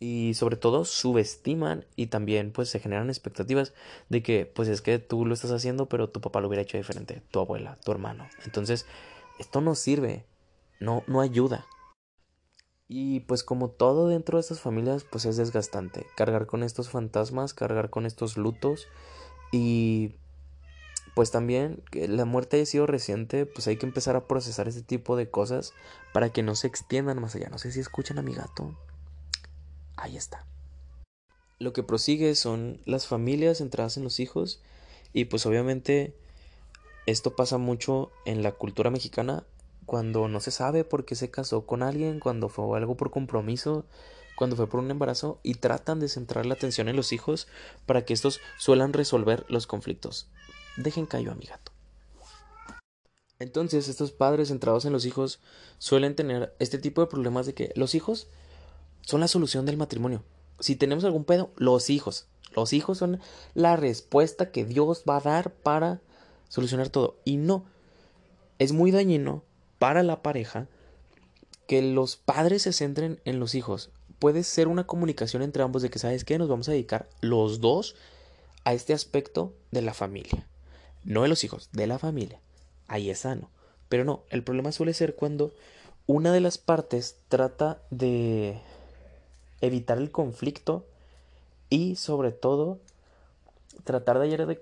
Y 0.00 0.34
sobre 0.34 0.56
todo 0.56 0.84
subestiman 0.84 1.86
y 1.94 2.06
también 2.06 2.50
pues 2.50 2.68
se 2.68 2.80
generan 2.80 3.08
expectativas 3.08 3.72
de 4.08 4.22
que 4.22 4.44
pues 4.44 4.68
es 4.68 4.82
que 4.82 4.98
tú 4.98 5.24
lo 5.24 5.34
estás 5.34 5.52
haciendo 5.52 5.88
pero 5.88 6.08
tu 6.08 6.20
papá 6.20 6.40
lo 6.40 6.48
hubiera 6.48 6.62
hecho 6.62 6.76
diferente, 6.76 7.22
tu 7.30 7.38
abuela, 7.38 7.78
tu 7.84 7.92
hermano. 7.92 8.28
Entonces 8.44 8.86
esto 9.38 9.60
no 9.60 9.76
sirve, 9.76 10.24
no, 10.80 11.04
no 11.06 11.20
ayuda. 11.20 11.66
Y 12.92 13.20
pues 13.20 13.44
como 13.44 13.68
todo 13.68 14.08
dentro 14.08 14.36
de 14.36 14.40
estas 14.40 14.60
familias 14.60 15.04
pues 15.08 15.24
es 15.24 15.36
desgastante. 15.36 16.08
Cargar 16.16 16.46
con 16.46 16.64
estos 16.64 16.90
fantasmas, 16.90 17.54
cargar 17.54 17.88
con 17.88 18.04
estos 18.04 18.36
lutos 18.36 18.88
y 19.52 20.16
pues 21.14 21.30
también 21.30 21.84
que 21.92 22.08
la 22.08 22.24
muerte 22.24 22.56
haya 22.56 22.66
sido 22.66 22.86
reciente, 22.88 23.46
pues 23.46 23.68
hay 23.68 23.76
que 23.76 23.86
empezar 23.86 24.16
a 24.16 24.26
procesar 24.26 24.66
ese 24.66 24.82
tipo 24.82 25.14
de 25.14 25.30
cosas 25.30 25.72
para 26.12 26.30
que 26.30 26.42
no 26.42 26.56
se 26.56 26.66
extiendan 26.66 27.20
más 27.20 27.36
allá. 27.36 27.48
No 27.48 27.58
sé 27.58 27.70
si 27.70 27.78
escuchan 27.78 28.18
a 28.18 28.22
mi 28.22 28.34
gato. 28.34 28.76
Ahí 29.94 30.16
está. 30.16 30.44
Lo 31.60 31.72
que 31.72 31.84
prosigue 31.84 32.34
son 32.34 32.80
las 32.86 33.06
familias 33.06 33.58
centradas 33.58 33.98
en 33.98 34.02
los 34.02 34.18
hijos 34.18 34.60
y 35.12 35.26
pues 35.26 35.46
obviamente 35.46 36.16
esto 37.06 37.36
pasa 37.36 37.56
mucho 37.56 38.10
en 38.24 38.42
la 38.42 38.50
cultura 38.50 38.90
mexicana 38.90 39.44
cuando 39.90 40.28
no 40.28 40.38
se 40.38 40.52
sabe 40.52 40.84
por 40.84 41.04
qué 41.04 41.16
se 41.16 41.32
casó 41.32 41.66
con 41.66 41.82
alguien, 41.82 42.20
cuando 42.20 42.48
fue 42.48 42.78
algo 42.78 42.96
por 42.96 43.10
compromiso, 43.10 43.86
cuando 44.36 44.54
fue 44.54 44.68
por 44.68 44.78
un 44.78 44.88
embarazo 44.88 45.40
y 45.42 45.54
tratan 45.54 45.98
de 45.98 46.08
centrar 46.08 46.46
la 46.46 46.54
atención 46.54 46.88
en 46.88 46.94
los 46.94 47.12
hijos 47.12 47.48
para 47.86 48.04
que 48.04 48.12
estos 48.12 48.38
suelan 48.56 48.92
resolver 48.92 49.44
los 49.48 49.66
conflictos. 49.66 50.28
Dejen 50.76 51.06
callo 51.06 51.32
a 51.32 51.34
mi 51.34 51.44
gato. 51.44 51.72
Entonces, 53.40 53.88
estos 53.88 54.12
padres 54.12 54.46
centrados 54.46 54.84
en 54.84 54.92
los 54.92 55.06
hijos 55.06 55.40
suelen 55.78 56.14
tener 56.14 56.54
este 56.60 56.78
tipo 56.78 57.00
de 57.00 57.08
problemas 57.08 57.46
de 57.46 57.54
que 57.54 57.72
los 57.74 57.96
hijos 57.96 58.28
son 59.00 59.18
la 59.18 59.26
solución 59.26 59.66
del 59.66 59.76
matrimonio. 59.76 60.22
Si 60.60 60.76
tenemos 60.76 61.02
algún 61.02 61.24
pedo, 61.24 61.50
los 61.56 61.90
hijos. 61.90 62.28
Los 62.54 62.72
hijos 62.72 62.98
son 62.98 63.18
la 63.54 63.74
respuesta 63.74 64.52
que 64.52 64.64
Dios 64.64 65.02
va 65.08 65.16
a 65.16 65.20
dar 65.20 65.52
para 65.52 66.00
solucionar 66.48 66.90
todo. 66.90 67.16
Y 67.24 67.38
no, 67.38 67.64
es 68.60 68.70
muy 68.70 68.92
dañino 68.92 69.42
para 69.80 70.04
la 70.04 70.22
pareja 70.22 70.68
que 71.66 71.82
los 71.82 72.14
padres 72.14 72.62
se 72.62 72.72
centren 72.72 73.20
en 73.24 73.40
los 73.40 73.56
hijos. 73.56 73.90
Puede 74.20 74.44
ser 74.44 74.68
una 74.68 74.86
comunicación 74.86 75.42
entre 75.42 75.64
ambos 75.64 75.82
de 75.82 75.90
que, 75.90 75.98
¿sabes 75.98 76.24
qué? 76.24 76.38
Nos 76.38 76.48
vamos 76.48 76.68
a 76.68 76.72
dedicar 76.72 77.08
los 77.20 77.60
dos 77.60 77.96
a 78.62 78.74
este 78.74 78.92
aspecto 78.92 79.52
de 79.72 79.82
la 79.82 79.94
familia 79.94 80.46
no 81.04 81.22
de 81.22 81.28
los 81.28 81.44
hijos, 81.44 81.68
de 81.72 81.86
la 81.86 81.98
familia. 81.98 82.40
Ahí 82.88 83.10
es 83.10 83.20
sano. 83.20 83.50
Pero 83.88 84.04
no, 84.04 84.22
el 84.30 84.42
problema 84.42 84.72
suele 84.72 84.94
ser 84.94 85.16
cuando 85.16 85.52
una 86.06 86.32
de 86.32 86.40
las 86.40 86.58
partes 86.58 87.16
trata 87.28 87.80
de 87.90 88.60
evitar 89.60 89.98
el 89.98 90.10
conflicto 90.10 90.86
y 91.68 91.96
sobre 91.96 92.32
todo 92.32 92.78
tratar 93.84 94.18
de 94.18 94.28
hallar 94.28 94.58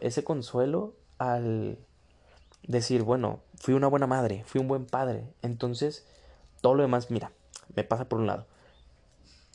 ese 0.00 0.24
consuelo 0.24 0.94
al 1.18 1.78
decir, 2.68 3.02
bueno, 3.02 3.40
fui 3.56 3.74
una 3.74 3.88
buena 3.88 4.06
madre, 4.06 4.44
fui 4.46 4.60
un 4.60 4.68
buen 4.68 4.86
padre. 4.86 5.24
Entonces, 5.42 6.06
todo 6.60 6.74
lo 6.74 6.82
demás, 6.82 7.10
mira, 7.10 7.32
me 7.74 7.82
pasa 7.82 8.08
por 8.08 8.20
un 8.20 8.28
lado. 8.28 8.46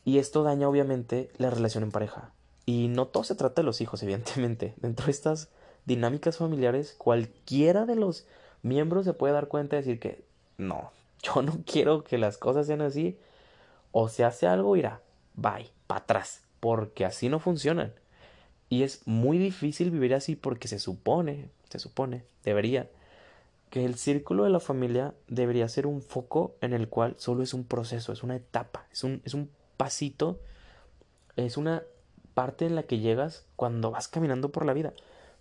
Y 0.03 0.17
esto 0.17 0.43
daña 0.43 0.67
obviamente 0.67 1.31
la 1.37 1.49
relación 1.49 1.83
en 1.83 1.91
pareja. 1.91 2.31
Y 2.65 2.89
no 2.89 3.07
todo 3.07 3.23
se 3.23 3.35
trata 3.35 3.61
de 3.61 3.65
los 3.65 3.79
hijos, 3.79 4.03
evidentemente. 4.03 4.73
Dentro 4.77 5.05
de 5.05 5.11
estas 5.13 5.49
dinámicas 5.85 6.37
familiares, 6.37 6.95
cualquiera 6.97 7.85
de 7.85 7.95
los 7.95 8.25
miembros 8.63 9.05
se 9.05 9.13
puede 9.13 9.33
dar 9.33 9.47
cuenta 9.47 9.75
y 9.75 9.79
decir 9.79 9.99
que 9.99 10.25
no, 10.57 10.91
yo 11.23 11.41
no 11.41 11.59
quiero 11.65 12.03
que 12.03 12.17
las 12.17 12.37
cosas 12.37 12.67
sean 12.67 12.81
así. 12.81 13.17
O 13.91 14.09
se 14.09 14.23
hace 14.23 14.47
algo, 14.47 14.75
irá, 14.75 15.01
bye, 15.35 15.69
para 15.85 16.01
atrás. 16.01 16.41
Porque 16.59 17.05
así 17.05 17.29
no 17.29 17.39
funcionan. 17.39 17.93
Y 18.69 18.81
es 18.81 19.05
muy 19.05 19.37
difícil 19.37 19.91
vivir 19.91 20.15
así 20.15 20.35
porque 20.35 20.67
se 20.67 20.79
supone, 20.79 21.49
se 21.69 21.77
supone, 21.77 22.23
debería, 22.43 22.89
que 23.73 23.85
el 23.85 23.95
círculo 23.95 24.43
de 24.43 24.51
la 24.51 24.59
familia 24.59 25.15
debería 25.27 25.67
ser 25.67 25.87
un 25.87 26.03
foco 26.03 26.55
en 26.61 26.73
el 26.73 26.89
cual 26.89 27.15
solo 27.17 27.41
es 27.41 27.55
un 27.55 27.63
proceso, 27.63 28.13
es 28.13 28.21
una 28.21 28.35
etapa, 28.35 28.85
es 28.91 29.03
un, 29.03 29.23
es 29.25 29.33
un 29.33 29.49
pasito, 29.77 30.39
es 31.37 31.57
una 31.57 31.81
parte 32.35 32.67
en 32.67 32.75
la 32.75 32.83
que 32.83 32.99
llegas 32.99 33.47
cuando 33.55 33.89
vas 33.89 34.07
caminando 34.07 34.49
por 34.51 34.67
la 34.67 34.73
vida. 34.73 34.93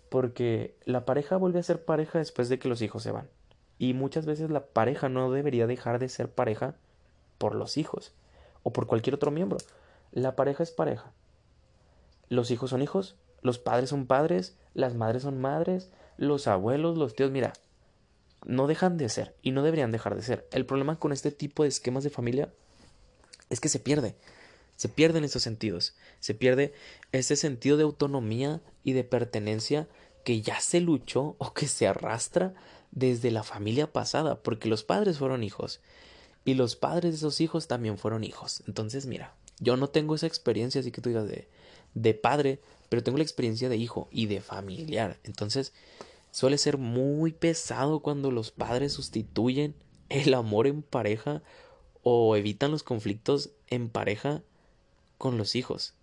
Porque 0.09 0.75
la 0.83 1.05
pareja 1.05 1.37
vuelve 1.37 1.59
a 1.59 1.63
ser 1.63 1.85
pareja 1.85 2.17
después 2.17 2.49
de 2.49 2.57
que 2.57 2.67
los 2.67 2.81
hijos 2.81 3.03
se 3.03 3.11
van. 3.11 3.29
Y 3.77 3.93
muchas 3.93 4.25
veces 4.25 4.49
la 4.49 4.65
pareja 4.65 5.09
no 5.09 5.31
debería 5.31 5.67
dejar 5.67 5.99
de 5.99 6.09
ser 6.09 6.27
pareja 6.27 6.73
por 7.37 7.53
los 7.53 7.77
hijos 7.77 8.13
o 8.63 8.73
por 8.73 8.87
cualquier 8.87 9.13
otro 9.13 9.29
miembro. 9.29 9.59
La 10.11 10.35
pareja 10.35 10.63
es 10.63 10.71
pareja. 10.71 11.11
Los 12.29 12.49
hijos 12.49 12.71
son 12.71 12.81
hijos, 12.81 13.15
los 13.43 13.59
padres 13.59 13.91
son 13.91 14.07
padres, 14.07 14.57
las 14.73 14.95
madres 14.95 15.21
son 15.21 15.39
madres, 15.39 15.91
los 16.17 16.47
abuelos, 16.47 16.97
los 16.97 17.13
tíos, 17.13 17.29
mira, 17.29 17.53
no 18.45 18.67
dejan 18.67 18.97
de 18.97 19.09
ser 19.09 19.35
y 19.41 19.51
no 19.51 19.63
deberían 19.63 19.91
dejar 19.91 20.15
de 20.15 20.21
ser. 20.21 20.47
El 20.51 20.65
problema 20.65 20.99
con 20.99 21.11
este 21.11 21.31
tipo 21.31 21.63
de 21.63 21.69
esquemas 21.69 22.03
de 22.03 22.09
familia 22.09 22.53
es 23.49 23.59
que 23.59 23.69
se 23.69 23.79
pierde. 23.79 24.15
Se 24.75 24.89
pierden 24.89 25.23
esos 25.23 25.43
sentidos. 25.43 25.95
Se 26.19 26.33
pierde 26.33 26.73
ese 27.11 27.35
sentido 27.35 27.77
de 27.77 27.83
autonomía 27.83 28.61
y 28.83 28.93
de 28.93 29.03
pertenencia 29.03 29.87
que 30.23 30.41
ya 30.41 30.59
se 30.59 30.79
luchó 30.79 31.35
o 31.37 31.53
que 31.53 31.67
se 31.67 31.87
arrastra 31.87 32.53
desde 32.91 33.31
la 33.31 33.43
familia 33.43 33.91
pasada, 33.91 34.41
porque 34.41 34.69
los 34.69 34.83
padres 34.83 35.17
fueron 35.17 35.43
hijos 35.43 35.81
y 36.45 36.53
los 36.53 36.75
padres 36.75 37.11
de 37.11 37.17
esos 37.17 37.41
hijos 37.41 37.67
también 37.67 37.97
fueron 37.97 38.23
hijos. 38.23 38.63
Entonces, 38.67 39.05
mira, 39.05 39.35
yo 39.59 39.77
no 39.77 39.89
tengo 39.89 40.15
esa 40.15 40.27
experiencia, 40.27 40.81
así 40.81 40.91
que 40.91 41.01
tú 41.01 41.09
digas 41.09 41.27
de, 41.27 41.47
de 41.93 42.13
padre, 42.13 42.59
pero 42.89 43.03
tengo 43.03 43.17
la 43.17 43.23
experiencia 43.23 43.69
de 43.69 43.77
hijo 43.77 44.09
y 44.11 44.27
de 44.27 44.41
familiar. 44.41 45.19
Entonces, 45.23 45.73
suele 46.33 46.57
ser 46.57 46.79
muy 46.79 47.31
pesado 47.31 47.99
cuando 47.99 48.31
los 48.31 48.49
padres 48.49 48.91
sustituyen 48.91 49.75
el 50.09 50.33
amor 50.33 50.65
en 50.65 50.81
pareja 50.81 51.43
o 52.01 52.35
evitan 52.35 52.71
los 52.71 52.81
conflictos 52.81 53.51
en 53.67 53.87
pareja 53.87 54.41
con 55.19 55.37
los 55.37 55.55
hijos. 55.55 55.93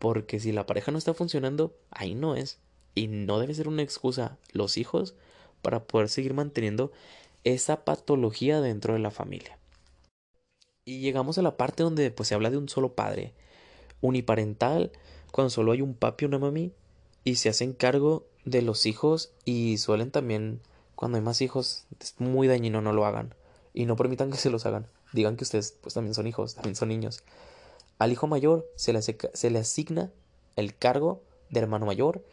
Porque 0.00 0.40
si 0.40 0.50
la 0.50 0.66
pareja 0.66 0.90
no 0.90 0.98
está 0.98 1.14
funcionando, 1.14 1.78
ahí 1.90 2.16
no 2.16 2.34
es. 2.34 2.58
Y 2.96 3.06
no 3.06 3.38
debe 3.38 3.54
ser 3.54 3.68
una 3.68 3.82
excusa 3.82 4.38
los 4.52 4.76
hijos 4.76 5.14
para 5.62 5.84
poder 5.84 6.08
seguir 6.08 6.34
manteniendo 6.34 6.90
esa 7.44 7.84
patología 7.84 8.60
dentro 8.60 8.94
de 8.94 8.98
la 8.98 9.12
familia. 9.12 9.56
Y 10.84 10.98
llegamos 10.98 11.38
a 11.38 11.42
la 11.42 11.56
parte 11.56 11.84
donde 11.84 12.10
pues, 12.10 12.28
se 12.28 12.34
habla 12.34 12.50
de 12.50 12.58
un 12.58 12.68
solo 12.68 12.94
padre, 12.94 13.34
uniparental, 14.00 14.90
cuando 15.30 15.50
solo 15.50 15.72
hay 15.72 15.80
un 15.80 15.94
papi 15.94 16.24
y 16.24 16.28
una 16.28 16.38
mami, 16.38 16.72
y 17.22 17.36
se 17.36 17.48
hacen 17.48 17.72
cargo 17.72 18.26
de 18.46 18.62
los 18.62 18.86
hijos 18.86 19.32
y 19.44 19.76
suelen 19.76 20.10
también, 20.10 20.62
cuando 20.94 21.18
hay 21.18 21.22
más 21.22 21.42
hijos, 21.42 21.84
es 22.00 22.14
muy 22.18 22.48
dañino, 22.48 22.80
no 22.80 22.94
lo 22.94 23.04
hagan. 23.04 23.34
Y 23.74 23.84
no 23.84 23.96
permitan 23.96 24.30
que 24.30 24.38
se 24.38 24.48
los 24.48 24.64
hagan. 24.64 24.86
Digan 25.12 25.36
que 25.36 25.44
ustedes 25.44 25.76
pues 25.82 25.92
también 25.92 26.14
son 26.14 26.26
hijos, 26.26 26.54
también 26.54 26.76
son 26.76 26.88
niños. 26.88 27.22
Al 27.98 28.12
hijo 28.12 28.26
mayor 28.26 28.66
se 28.76 28.92
le, 28.94 29.02
se 29.02 29.50
le 29.50 29.58
asigna 29.58 30.10
el 30.56 30.74
cargo 30.74 31.22
de 31.50 31.60
hermano 31.60 31.84
mayor, 31.84 32.24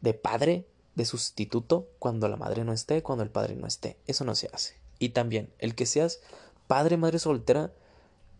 de 0.00 0.14
padre, 0.14 0.66
de 0.94 1.04
sustituto, 1.04 1.88
cuando 1.98 2.28
la 2.28 2.36
madre 2.36 2.64
no 2.64 2.72
esté, 2.72 3.02
cuando 3.02 3.22
el 3.22 3.30
padre 3.30 3.56
no 3.56 3.66
esté. 3.66 3.98
Eso 4.06 4.24
no 4.24 4.34
se 4.34 4.48
hace. 4.52 4.74
Y 4.98 5.10
también, 5.10 5.52
el 5.58 5.74
que 5.74 5.84
seas 5.84 6.20
padre, 6.66 6.96
madre 6.96 7.18
soltera, 7.18 7.72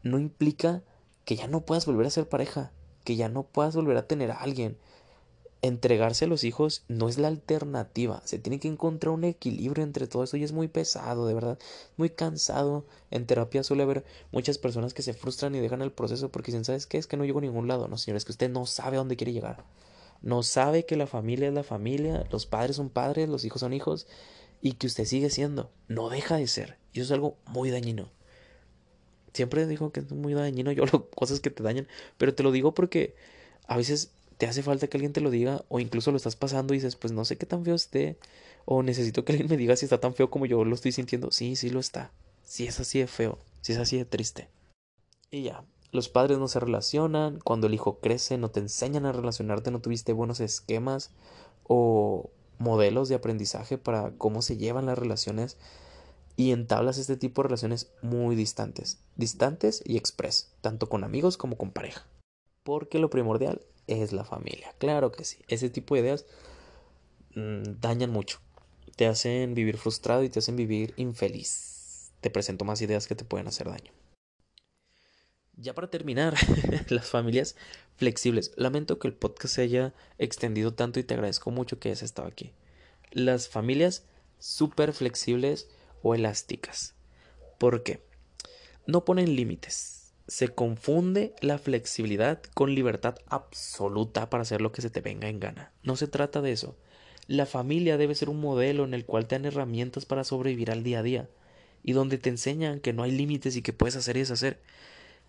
no 0.02 0.18
implica 0.18 0.82
que 1.24 1.36
ya 1.36 1.46
no 1.46 1.60
puedas 1.60 1.84
volver 1.84 2.06
a 2.06 2.10
ser 2.10 2.28
pareja 2.28 2.72
que 3.04 3.16
ya 3.16 3.28
no 3.28 3.44
puedas 3.44 3.74
volver 3.74 3.96
a 3.96 4.06
tener 4.06 4.30
a 4.30 4.36
alguien. 4.36 4.76
Entregarse 5.62 6.24
a 6.24 6.28
los 6.28 6.44
hijos 6.44 6.84
no 6.88 7.08
es 7.08 7.18
la 7.18 7.28
alternativa. 7.28 8.22
Se 8.24 8.38
tiene 8.38 8.58
que 8.58 8.68
encontrar 8.68 9.12
un 9.12 9.24
equilibrio 9.24 9.84
entre 9.84 10.06
todo 10.06 10.24
eso 10.24 10.38
y 10.38 10.44
es 10.44 10.52
muy 10.52 10.68
pesado, 10.68 11.26
de 11.26 11.34
verdad. 11.34 11.58
Muy 11.98 12.08
cansado. 12.08 12.86
En 13.10 13.26
terapia 13.26 13.62
suele 13.62 13.82
haber 13.82 14.04
muchas 14.32 14.56
personas 14.56 14.94
que 14.94 15.02
se 15.02 15.12
frustran 15.12 15.54
y 15.54 15.60
dejan 15.60 15.82
el 15.82 15.92
proceso 15.92 16.30
porque 16.30 16.50
dicen, 16.50 16.64
¿sabes 16.64 16.86
qué? 16.86 16.96
Es 16.96 17.06
que 17.06 17.18
no 17.18 17.26
llego 17.26 17.40
a 17.40 17.42
ningún 17.42 17.68
lado. 17.68 17.88
No, 17.88 17.98
señor, 17.98 18.16
es 18.16 18.24
que 18.24 18.32
usted 18.32 18.48
no 18.48 18.64
sabe 18.64 18.96
a 18.96 19.00
dónde 19.00 19.16
quiere 19.16 19.34
llegar. 19.34 19.64
No 20.22 20.42
sabe 20.42 20.86
que 20.86 20.96
la 20.96 21.06
familia 21.06 21.48
es 21.48 21.54
la 21.54 21.62
familia, 21.62 22.26
los 22.30 22.46
padres 22.46 22.76
son 22.76 22.88
padres, 22.88 23.28
los 23.28 23.44
hijos 23.44 23.60
son 23.60 23.72
hijos 23.72 24.06
y 24.62 24.72
que 24.72 24.86
usted 24.86 25.04
sigue 25.04 25.30
siendo. 25.30 25.70
No 25.88 26.08
deja 26.08 26.36
de 26.36 26.46
ser. 26.46 26.78
Y 26.92 27.00
eso 27.00 27.06
es 27.06 27.12
algo 27.12 27.36
muy 27.46 27.70
dañino. 27.70 28.10
Siempre 29.32 29.66
digo 29.66 29.92
que 29.92 30.00
es 30.00 30.10
muy 30.10 30.34
dañino 30.34 30.72
yo 30.72 30.84
lo, 30.92 31.10
cosas 31.10 31.40
que 31.40 31.50
te 31.50 31.62
dañan, 31.62 31.86
pero 32.18 32.34
te 32.34 32.42
lo 32.42 32.52
digo 32.52 32.74
porque 32.74 33.14
a 33.66 33.76
veces 33.76 34.10
te 34.40 34.46
hace 34.46 34.62
falta 34.62 34.86
que 34.86 34.96
alguien 34.96 35.12
te 35.12 35.20
lo 35.20 35.30
diga 35.30 35.66
o 35.68 35.80
incluso 35.80 36.12
lo 36.12 36.16
estás 36.16 36.34
pasando 36.34 36.72
y 36.72 36.78
dices, 36.78 36.96
pues 36.96 37.12
no 37.12 37.26
sé 37.26 37.36
qué 37.36 37.44
tan 37.44 37.62
feo 37.62 37.74
esté 37.74 38.16
o 38.64 38.82
necesito 38.82 39.22
que 39.22 39.32
alguien 39.32 39.50
me 39.50 39.58
diga 39.58 39.76
si 39.76 39.84
está 39.84 40.00
tan 40.00 40.14
feo 40.14 40.30
como 40.30 40.46
yo 40.46 40.64
lo 40.64 40.74
estoy 40.74 40.92
sintiendo. 40.92 41.30
Sí, 41.30 41.56
sí 41.56 41.68
lo 41.68 41.78
está. 41.78 42.10
Si 42.42 42.66
es 42.66 42.80
así 42.80 43.00
de 43.00 43.06
feo, 43.06 43.38
si 43.60 43.74
es 43.74 43.78
así 43.78 43.98
de 43.98 44.06
triste. 44.06 44.48
Y 45.30 45.42
ya, 45.42 45.62
los 45.92 46.08
padres 46.08 46.38
no 46.38 46.48
se 46.48 46.58
relacionan, 46.58 47.38
cuando 47.40 47.66
el 47.66 47.74
hijo 47.74 47.98
crece 48.00 48.38
no 48.38 48.50
te 48.50 48.60
enseñan 48.60 49.04
a 49.04 49.12
relacionarte, 49.12 49.70
no 49.70 49.82
tuviste 49.82 50.14
buenos 50.14 50.40
esquemas 50.40 51.10
o 51.64 52.30
modelos 52.58 53.10
de 53.10 53.16
aprendizaje 53.16 53.76
para 53.76 54.12
cómo 54.12 54.40
se 54.40 54.56
llevan 54.56 54.86
las 54.86 54.98
relaciones 54.98 55.58
y 56.36 56.52
entablas 56.52 56.96
este 56.96 57.18
tipo 57.18 57.42
de 57.42 57.48
relaciones 57.48 57.92
muy 58.00 58.36
distantes, 58.36 59.02
distantes 59.16 59.82
y 59.84 59.98
express, 59.98 60.50
tanto 60.62 60.88
con 60.88 61.04
amigos 61.04 61.36
como 61.36 61.58
con 61.58 61.72
pareja. 61.72 62.06
Porque 62.64 62.98
lo 62.98 63.10
primordial 63.10 63.60
es 63.90 64.12
la 64.12 64.24
familia, 64.24 64.74
claro 64.78 65.12
que 65.12 65.24
sí. 65.24 65.38
Ese 65.48 65.70
tipo 65.70 65.94
de 65.94 66.02
ideas 66.02 66.26
mm, 67.34 67.80
dañan 67.80 68.10
mucho, 68.10 68.40
te 68.96 69.06
hacen 69.06 69.54
vivir 69.54 69.76
frustrado 69.76 70.22
y 70.22 70.28
te 70.28 70.38
hacen 70.38 70.56
vivir 70.56 70.94
infeliz. 70.96 72.12
Te 72.20 72.30
presento 72.30 72.64
más 72.64 72.82
ideas 72.82 73.06
que 73.06 73.14
te 73.14 73.24
pueden 73.24 73.48
hacer 73.48 73.68
daño. 73.68 73.92
Ya 75.56 75.74
para 75.74 75.90
terminar, 75.90 76.34
las 76.88 77.08
familias 77.08 77.56
flexibles. 77.96 78.52
Lamento 78.56 78.98
que 78.98 79.08
el 79.08 79.14
podcast 79.14 79.54
se 79.56 79.62
haya 79.62 79.94
extendido 80.18 80.72
tanto 80.72 81.00
y 81.00 81.04
te 81.04 81.14
agradezco 81.14 81.50
mucho 81.50 81.78
que 81.78 81.88
hayas 81.88 82.02
estado 82.02 82.28
aquí. 82.28 82.52
Las 83.10 83.48
familias 83.48 84.04
súper 84.38 84.92
flexibles 84.92 85.68
o 86.02 86.14
elásticas. 86.14 86.94
¿Por 87.58 87.82
qué? 87.82 88.02
No 88.86 89.04
ponen 89.04 89.36
límites. 89.36 89.99
Se 90.30 90.46
confunde 90.46 91.34
la 91.40 91.58
flexibilidad 91.58 92.40
con 92.54 92.72
libertad 92.72 93.16
absoluta 93.26 94.30
para 94.30 94.42
hacer 94.42 94.60
lo 94.60 94.70
que 94.70 94.80
se 94.80 94.88
te 94.88 95.00
venga 95.00 95.28
en 95.28 95.40
gana. 95.40 95.72
No 95.82 95.96
se 95.96 96.06
trata 96.06 96.40
de 96.40 96.52
eso. 96.52 96.76
La 97.26 97.46
familia 97.46 97.96
debe 97.96 98.14
ser 98.14 98.28
un 98.28 98.40
modelo 98.40 98.84
en 98.84 98.94
el 98.94 99.04
cual 99.04 99.26
te 99.26 99.34
dan 99.34 99.44
herramientas 99.44 100.06
para 100.06 100.22
sobrevivir 100.22 100.70
al 100.70 100.84
día 100.84 101.00
a 101.00 101.02
día 101.02 101.28
y 101.82 101.94
donde 101.94 102.16
te 102.16 102.28
enseñan 102.28 102.78
que 102.78 102.92
no 102.92 103.02
hay 103.02 103.10
límites 103.10 103.56
y 103.56 103.62
que 103.62 103.72
puedes 103.72 103.96
hacer 103.96 104.16
y 104.16 104.20
deshacer. 104.20 104.60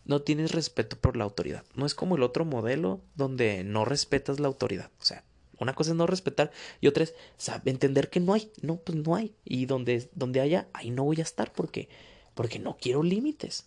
No 0.05 0.21
tienes 0.21 0.51
respeto 0.51 0.97
por 0.97 1.17
la 1.17 1.23
autoridad. 1.23 1.63
No 1.73 1.87
es 1.87 1.95
como 1.95 2.15
el 2.15 2.21
otro 2.21 2.45
modelo 2.45 3.01
donde 3.15 3.63
no 3.63 3.85
respetas 3.85 4.39
la 4.39 4.49
autoridad. 4.49 4.91
O 5.01 5.03
sea, 5.03 5.23
una 5.57 5.73
cosa 5.73 5.91
es 5.91 5.97
no 5.97 6.05
respetar 6.05 6.51
y 6.79 6.85
otra 6.85 7.05
es 7.05 7.15
entender 7.65 8.11
que 8.11 8.19
no 8.19 8.35
hay. 8.35 8.51
No, 8.61 8.77
pues 8.77 8.99
no 8.99 9.15
hay. 9.15 9.33
Y 9.45 9.65
donde, 9.65 10.11
donde 10.13 10.41
haya, 10.41 10.67
ahí 10.73 10.91
no 10.91 11.05
voy 11.05 11.21
a 11.21 11.23
estar 11.23 11.51
porque, 11.53 11.89
porque 12.35 12.59
no 12.59 12.77
quiero 12.79 13.01
límites. 13.01 13.65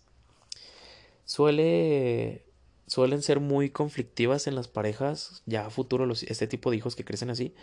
Suele, 1.24 2.44
suelen 2.86 3.22
ser 3.22 3.40
muy 3.40 3.70
conflictivas 3.70 4.46
en 4.46 4.54
las 4.54 4.68
parejas, 4.68 5.42
ya 5.46 5.66
a 5.66 5.70
futuro, 5.70 6.10
este 6.12 6.46
tipo 6.46 6.70
de 6.70 6.76
hijos 6.76 6.96
que 6.96 7.04
crecen 7.04 7.30
así, 7.30 7.54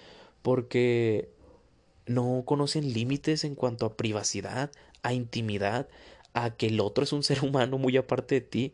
porque 0.42 1.30
no 2.08 2.44
conocen 2.46 2.94
límites 2.94 3.44
en 3.44 3.56
cuanto 3.56 3.86
a 3.86 3.98
privacidad, 3.98 4.72
a 5.04 5.14
intimidad, 5.14 5.90
a 6.34 6.56
que 6.56 6.68
el 6.68 6.80
otro 6.80 7.04
es 7.04 7.14
un 7.14 7.24
ser 7.26 7.44
humano 7.44 7.78
muy 7.78 7.98
aparte 7.98 8.36
de 8.36 8.42
ti 8.42 8.74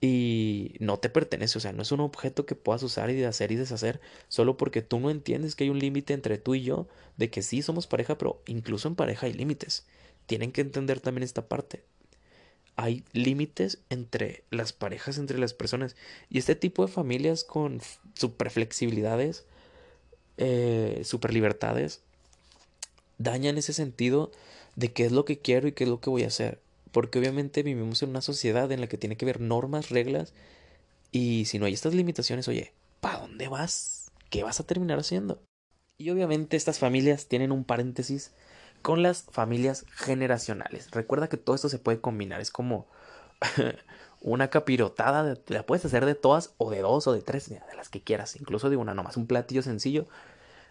y 0.00 0.76
no 0.80 0.98
te 0.98 1.08
pertenece, 1.10 1.58
o 1.58 1.60
sea, 1.60 1.72
no 1.72 1.82
es 1.82 1.92
un 1.92 2.00
objeto 2.00 2.46
que 2.46 2.56
puedas 2.56 2.82
usar 2.82 3.10
y 3.10 3.22
hacer 3.24 3.52
y 3.52 3.56
deshacer 3.56 4.00
solo 4.28 4.56
porque 4.56 4.82
tú 4.82 4.98
no 5.00 5.10
entiendes 5.10 5.54
que 5.54 5.64
hay 5.64 5.70
un 5.70 5.78
límite 5.78 6.14
entre 6.14 6.38
tú 6.38 6.54
y 6.56 6.62
yo, 6.62 6.88
de 7.16 7.30
que 7.30 7.42
sí 7.42 7.62
somos 7.62 7.86
pareja, 7.86 8.18
pero 8.18 8.42
incluso 8.46 8.88
en 8.88 8.96
pareja 8.96 9.26
hay 9.26 9.32
límites. 9.34 9.86
Tienen 10.26 10.52
que 10.52 10.60
entender 10.62 11.00
también 11.00 11.22
esta 11.24 11.48
parte. 11.48 11.84
Hay 12.76 13.04
límites 13.12 13.78
entre 13.90 14.44
las 14.50 14.72
parejas, 14.72 15.18
entre 15.18 15.38
las 15.38 15.54
personas. 15.54 15.96
Y 16.30 16.38
este 16.38 16.54
tipo 16.54 16.86
de 16.86 16.92
familias 16.92 17.44
con 17.44 17.80
super 18.14 18.50
flexibilidades, 18.50 19.44
eh, 20.38 21.02
super 21.04 21.32
libertades, 21.32 22.00
daña 23.18 23.50
en 23.50 23.58
ese 23.58 23.72
sentido 23.72 24.32
de 24.76 24.92
qué 24.92 25.04
es 25.04 25.12
lo 25.12 25.24
que 25.24 25.38
quiero 25.38 25.68
y 25.68 25.72
qué 25.72 25.84
es 25.84 25.90
lo 25.90 26.00
que 26.00 26.10
voy 26.10 26.24
a 26.24 26.28
hacer. 26.28 26.60
Porque 26.92 27.18
obviamente 27.18 27.62
vivimos 27.62 28.02
en 28.02 28.10
una 28.10 28.22
sociedad 28.22 28.70
en 28.72 28.80
la 28.80 28.86
que 28.86 28.98
tiene 28.98 29.16
que 29.16 29.24
haber 29.24 29.40
normas, 29.40 29.90
reglas, 29.90 30.32
y 31.10 31.44
si 31.44 31.58
no 31.58 31.66
hay 31.66 31.74
estas 31.74 31.94
limitaciones, 31.94 32.48
oye, 32.48 32.72
¿para 33.00 33.18
dónde 33.18 33.48
vas? 33.48 34.10
¿Qué 34.30 34.42
vas 34.42 34.60
a 34.60 34.66
terminar 34.66 34.98
haciendo? 34.98 35.42
Y 35.98 36.10
obviamente 36.10 36.56
estas 36.56 36.78
familias 36.78 37.26
tienen 37.26 37.52
un 37.52 37.64
paréntesis 37.64 38.32
con 38.82 39.02
las 39.02 39.24
familias 39.30 39.86
generacionales. 39.94 40.90
Recuerda 40.90 41.28
que 41.28 41.36
todo 41.36 41.54
esto 41.56 41.68
se 41.68 41.78
puede 41.78 42.00
combinar, 42.00 42.40
es 42.40 42.50
como 42.50 42.86
una 44.20 44.48
capirotada, 44.48 45.36
la 45.46 45.62
puedes 45.64 45.84
hacer 45.84 46.04
de 46.04 46.14
todas 46.14 46.54
o 46.58 46.70
de 46.70 46.80
dos 46.80 47.06
o 47.06 47.12
de 47.12 47.22
tres, 47.22 47.48
de 47.48 47.60
las 47.76 47.88
que 47.88 48.02
quieras, 48.02 48.36
incluso 48.36 48.70
de 48.70 48.76
una 48.76 48.94
nomás, 48.94 49.16
un 49.16 49.26
platillo 49.26 49.62
sencillo. 49.62 50.06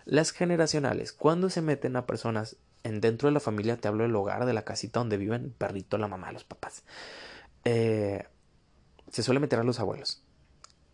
Las 0.06 0.32
generacionales, 0.32 1.14
cuando 1.14 1.50
se 1.50 1.62
meten 1.62 1.96
a 1.96 2.06
personas 2.06 2.58
en 2.84 3.02
dentro 3.02 3.28
de 3.28 3.34
la 3.34 3.40
familia, 3.40 3.78
te 3.78 3.88
hablo 3.88 4.04
del 4.04 4.16
hogar, 4.16 4.46
de 4.46 4.54
la 4.54 4.64
casita 4.64 5.00
donde 5.00 5.18
viven 5.18 5.54
perrito, 5.58 5.98
la 5.98 6.08
mamá, 6.08 6.32
los 6.32 6.44
papás, 6.44 6.84
eh, 7.66 8.26
se 9.12 9.24
suele 9.24 9.40
meter 9.40 9.60
a 9.60 9.64
los 9.64 9.80
abuelos, 9.80 10.24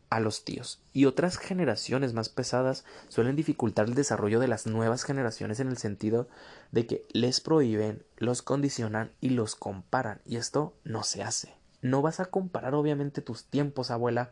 a 0.09 0.19
los 0.19 0.45
tíos 0.45 0.81
y 0.93 1.05
otras 1.05 1.37
generaciones 1.37 2.13
más 2.13 2.29
pesadas 2.29 2.85
suelen 3.09 3.35
dificultar 3.35 3.87
el 3.87 3.93
desarrollo 3.95 4.39
de 4.39 4.47
las 4.47 4.65
nuevas 4.65 5.03
generaciones 5.03 5.59
en 5.59 5.67
el 5.67 5.77
sentido 5.77 6.27
de 6.71 6.87
que 6.87 7.05
les 7.11 7.41
prohíben, 7.41 8.03
los 8.17 8.41
condicionan 8.41 9.11
y 9.19 9.31
los 9.31 9.55
comparan 9.55 10.21
y 10.25 10.37
esto 10.37 10.73
no 10.83 11.03
se 11.03 11.23
hace. 11.23 11.55
No 11.81 12.01
vas 12.01 12.19
a 12.19 12.25
comparar 12.25 12.73
obviamente 12.73 13.21
tus 13.21 13.45
tiempos, 13.45 13.91
abuela, 13.91 14.31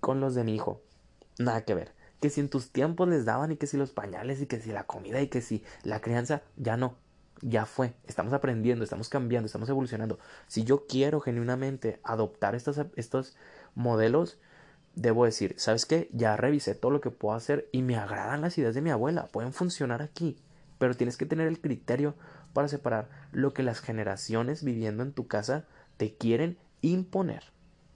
con 0.00 0.20
los 0.20 0.34
de 0.34 0.44
mi 0.44 0.54
hijo. 0.54 0.82
Nada 1.38 1.64
que 1.64 1.74
ver. 1.74 1.92
Que 2.20 2.30
si 2.30 2.40
en 2.40 2.48
tus 2.48 2.70
tiempos 2.70 3.08
les 3.08 3.24
daban 3.24 3.52
y 3.52 3.56
que 3.56 3.66
si 3.66 3.76
los 3.76 3.92
pañales 3.92 4.40
y 4.40 4.46
que 4.46 4.60
si 4.60 4.72
la 4.72 4.84
comida 4.84 5.20
y 5.20 5.28
que 5.28 5.40
si 5.40 5.64
la 5.82 6.00
crianza, 6.00 6.42
ya 6.56 6.76
no. 6.76 6.96
Ya 7.42 7.66
fue. 7.66 7.94
Estamos 8.06 8.32
aprendiendo, 8.32 8.84
estamos 8.84 9.08
cambiando, 9.08 9.46
estamos 9.46 9.68
evolucionando. 9.68 10.18
Si 10.46 10.64
yo 10.64 10.86
quiero 10.86 11.20
genuinamente 11.20 12.00
adoptar 12.02 12.54
estos, 12.54 12.80
estos 12.96 13.36
modelos, 13.74 14.38
debo 14.96 15.26
decir, 15.26 15.54
¿sabes 15.58 15.86
qué? 15.86 16.08
Ya 16.12 16.36
revisé 16.36 16.74
todo 16.74 16.90
lo 16.90 17.00
que 17.00 17.10
puedo 17.10 17.36
hacer 17.36 17.68
y 17.70 17.82
me 17.82 17.96
agradan 17.96 18.40
las 18.40 18.58
ideas 18.58 18.74
de 18.74 18.80
mi 18.80 18.90
abuela. 18.90 19.28
Pueden 19.28 19.52
funcionar 19.52 20.02
aquí. 20.02 20.36
Pero 20.78 20.96
tienes 20.96 21.16
que 21.16 21.26
tener 21.26 21.46
el 21.46 21.60
criterio 21.60 22.14
para 22.52 22.68
separar 22.68 23.08
lo 23.32 23.54
que 23.54 23.62
las 23.62 23.80
generaciones 23.80 24.64
viviendo 24.64 25.02
en 25.02 25.12
tu 25.12 25.26
casa 25.26 25.66
te 25.96 26.14
quieren 26.14 26.58
imponer, 26.82 27.44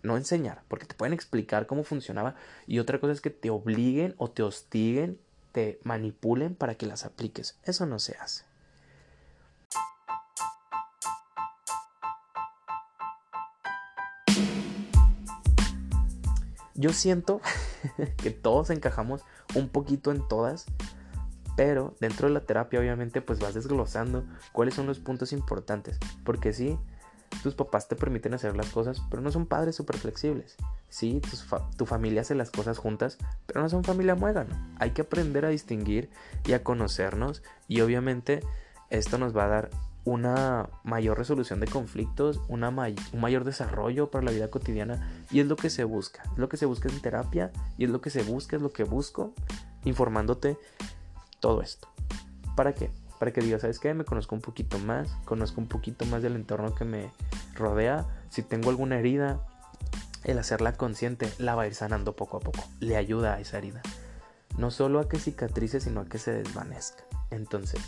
no 0.03 0.16
enseñar, 0.16 0.62
porque 0.68 0.86
te 0.86 0.94
pueden 0.94 1.12
explicar 1.12 1.66
cómo 1.66 1.84
funcionaba 1.84 2.34
y 2.66 2.78
otra 2.78 3.01
cosa 3.01 3.12
es 3.12 3.20
que 3.20 3.30
te 3.30 3.51
obliguen 3.51 4.14
o 4.18 4.30
te 4.30 4.42
hostiguen, 4.42 5.18
te 5.53 5.80
manipulen 5.82 6.55
para 6.55 6.74
que 6.74 6.86
las 6.86 7.05
apliques. 7.05 7.59
Eso 7.64 7.86
no 7.86 7.98
se 7.98 8.16
hace. 8.16 8.49
Yo 16.81 16.95
siento 16.95 17.43
que 18.16 18.31
todos 18.31 18.70
encajamos 18.70 19.22
un 19.55 19.68
poquito 19.68 20.12
en 20.12 20.26
todas, 20.26 20.64
pero 21.55 21.95
dentro 22.01 22.26
de 22.26 22.33
la 22.33 22.41
terapia 22.41 22.81
obviamente 22.81 23.20
pues 23.20 23.39
vas 23.39 23.53
desglosando 23.53 24.24
cuáles 24.53 24.74
son 24.74 24.87
los 24.87 24.99
puntos 24.99 25.35
importantes, 25.35 25.99
porque 26.24 26.55
sí, 26.55 26.78
tus 27.43 27.55
papás 27.55 27.87
te 27.87 27.97
permiten 27.97 28.33
hacer 28.33 28.57
las 28.57 28.70
cosas, 28.70 29.03
pero 29.11 29.20
no 29.20 29.31
son 29.31 29.45
padres 29.45 29.76
súper 29.76 29.99
flexibles. 29.99 30.57
Sí, 30.89 31.20
tu 31.76 31.85
familia 31.85 32.22
hace 32.22 32.35
las 32.35 32.51
cosas 32.51 32.78
juntas, 32.78 33.18
pero 33.47 33.61
no 33.61 33.68
son 33.68 33.85
familia 33.85 34.14
muégano. 34.14 34.57
Hay 34.78 34.93
que 34.93 35.03
aprender 35.03 35.45
a 35.45 35.51
distinguir 35.51 36.09
y 36.47 36.55
a 36.55 36.64
conocernos 36.64 37.43
y 37.68 37.83
obviamente 37.83 38.41
esto 38.89 39.18
nos 39.18 39.37
va 39.37 39.45
a 39.45 39.49
dar 39.49 39.70
una 40.11 40.68
mayor 40.84 41.18
resolución 41.18 41.61
de 41.61 41.66
conflictos, 41.66 42.40
una 42.48 42.68
un 42.68 43.20
mayor 43.20 43.44
desarrollo 43.44 44.11
para 44.11 44.24
la 44.24 44.30
vida 44.30 44.48
cotidiana 44.48 45.24
y 45.30 45.40
es 45.40 45.46
lo 45.46 45.56
que 45.56 45.70
se 45.70 45.84
busca. 45.84 46.22
Es 46.32 46.38
lo 46.38 46.48
que 46.48 46.56
se 46.56 46.66
busca 46.66 46.88
en 46.88 47.00
terapia 47.00 47.52
y 47.78 47.84
es 47.84 47.90
lo 47.90 48.00
que 48.00 48.11
se 48.11 48.22
busca, 48.22 48.56
es 48.56 48.62
lo 48.62 48.72
que 48.72 48.84
busco 48.84 49.34
informándote 49.84 50.58
todo 51.40 51.62
esto. 51.62 51.88
¿Para 52.56 52.74
qué? 52.74 52.90
para 53.20 53.34
que 53.34 53.42
digas, 53.42 53.61
¿sabes 53.61 53.78
qué? 53.78 53.92
Me 53.92 54.06
conozco 54.06 54.34
un 54.34 54.40
poquito 54.40 54.78
más, 54.78 55.11
conozco 55.26 55.61
un 55.61 55.68
poquito 55.68 56.06
más 56.06 56.22
del 56.22 56.36
entorno 56.36 56.74
que 56.74 56.86
me 56.86 57.11
rodea. 57.54 58.06
Si 58.30 58.42
tengo 58.42 58.70
alguna 58.70 58.98
herida, 58.98 59.46
el 60.24 60.38
hacerla 60.38 60.72
consciente 60.72 61.30
la 61.36 61.54
va 61.54 61.64
a 61.64 61.66
ir 61.66 61.74
sanando 61.74 62.16
poco 62.16 62.38
a 62.38 62.40
poco. 62.40 62.64
Le 62.80 62.96
ayuda 62.96 63.34
a 63.34 63.40
esa 63.40 63.58
herida. 63.58 63.82
No 64.56 64.70
solo 64.70 65.00
a 65.00 65.08
que 65.11 65.18
cicatrice, 65.18 65.80
sino 65.80 66.00
a 66.00 66.06
que 66.06 66.16
se 66.16 66.32
desvanezca. 66.32 67.04
Entonces, 67.30 67.82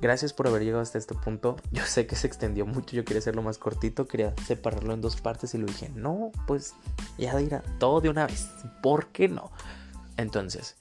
gracias 0.00 0.32
por 0.32 0.48
haber 0.48 0.62
llegado 0.62 0.82
hasta 0.82 0.98
este 0.98 1.14
punto. 1.14 1.56
Yo 1.72 1.84
sé 1.84 2.06
que 2.06 2.16
se 2.16 2.26
extendió 2.26 2.66
mucho, 2.66 2.96
yo 2.96 3.04
quería 3.04 3.20
hacerlo 3.20 3.42
más 3.42 3.58
cortito, 3.58 4.06
quería 4.06 4.34
separarlo 4.46 4.94
en 4.94 5.00
dos 5.00 5.20
partes 5.20 5.54
y 5.54 5.58
lo 5.58 5.66
dije, 5.66 5.90
no, 5.94 6.32
pues 6.46 6.74
ya 7.18 7.36
dirá 7.36 7.62
todo 7.78 8.00
de 8.00 8.08
una 8.08 8.26
vez. 8.26 8.48
¿Por 8.82 9.08
qué 9.08 9.28
no? 9.28 9.50
Entonces, 10.16 10.76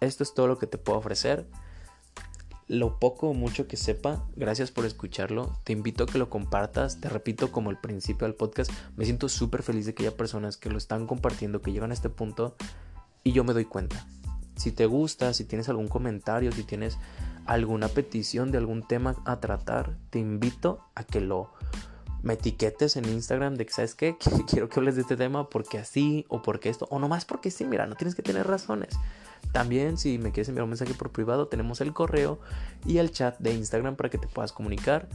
esto 0.00 0.22
es 0.22 0.34
todo 0.34 0.46
lo 0.46 0.58
que 0.58 0.66
te 0.66 0.78
puedo 0.78 0.98
ofrecer 0.98 1.46
lo 2.68 2.98
poco 2.98 3.28
o 3.28 3.34
mucho 3.34 3.68
que 3.68 3.76
sepa, 3.76 4.24
gracias 4.34 4.70
por 4.70 4.86
escucharlo. 4.86 5.56
Te 5.64 5.72
invito 5.72 6.04
a 6.04 6.06
que 6.06 6.18
lo 6.18 6.28
compartas. 6.28 7.00
Te 7.00 7.08
repito, 7.08 7.52
como 7.52 7.70
el 7.70 7.78
principio 7.78 8.26
del 8.26 8.34
podcast, 8.34 8.72
me 8.96 9.04
siento 9.04 9.28
súper 9.28 9.62
feliz 9.62 9.86
de 9.86 9.94
que 9.94 10.02
haya 10.02 10.16
personas 10.16 10.56
que 10.56 10.70
lo 10.70 10.78
están 10.78 11.06
compartiendo, 11.06 11.62
que 11.62 11.72
llegan 11.72 11.92
a 11.92 11.94
este 11.94 12.08
punto 12.08 12.56
y 13.22 13.32
yo 13.32 13.44
me 13.44 13.52
doy 13.52 13.66
cuenta. 13.66 14.06
Si 14.56 14.72
te 14.72 14.86
gusta, 14.86 15.32
si 15.32 15.44
tienes 15.44 15.68
algún 15.68 15.86
comentario, 15.86 16.50
si 16.50 16.64
tienes 16.64 16.98
alguna 17.46 17.88
petición 17.88 18.50
de 18.50 18.58
algún 18.58 18.82
tema 18.86 19.16
a 19.24 19.40
tratar, 19.40 19.96
te 20.10 20.18
invito 20.18 20.84
a 20.94 21.04
que 21.04 21.20
lo 21.20 21.50
me 22.22 22.34
etiquetes 22.34 22.96
en 22.96 23.04
Instagram 23.04 23.54
de 23.54 23.66
que, 23.66 23.72
¿sabes 23.72 23.94
qué? 23.94 24.16
Quiero 24.48 24.68
que 24.68 24.80
hables 24.80 24.96
de 24.96 25.02
este 25.02 25.16
tema 25.16 25.48
porque 25.48 25.78
así 25.78 26.26
o 26.28 26.42
porque 26.42 26.68
esto, 26.68 26.88
o 26.90 26.98
nomás 26.98 27.24
porque 27.24 27.50
sí, 27.50 27.64
mira, 27.64 27.86
no 27.86 27.94
tienes 27.94 28.14
que 28.14 28.22
tener 28.22 28.46
razones. 28.46 28.98
También 29.52 29.96
si 29.96 30.18
me 30.18 30.32
quieres 30.32 30.48
enviar 30.48 30.64
un 30.64 30.70
mensaje 30.70 30.92
por 30.94 31.12
privado, 31.12 31.46
tenemos 31.46 31.80
el 31.80 31.92
correo 31.92 32.40
y 32.84 32.98
el 32.98 33.12
chat 33.12 33.38
de 33.38 33.54
Instagram 33.54 33.96
para 33.96 34.10
que 34.10 34.18
te 34.18 34.26
puedas 34.26 34.52
comunicar, 34.52 35.08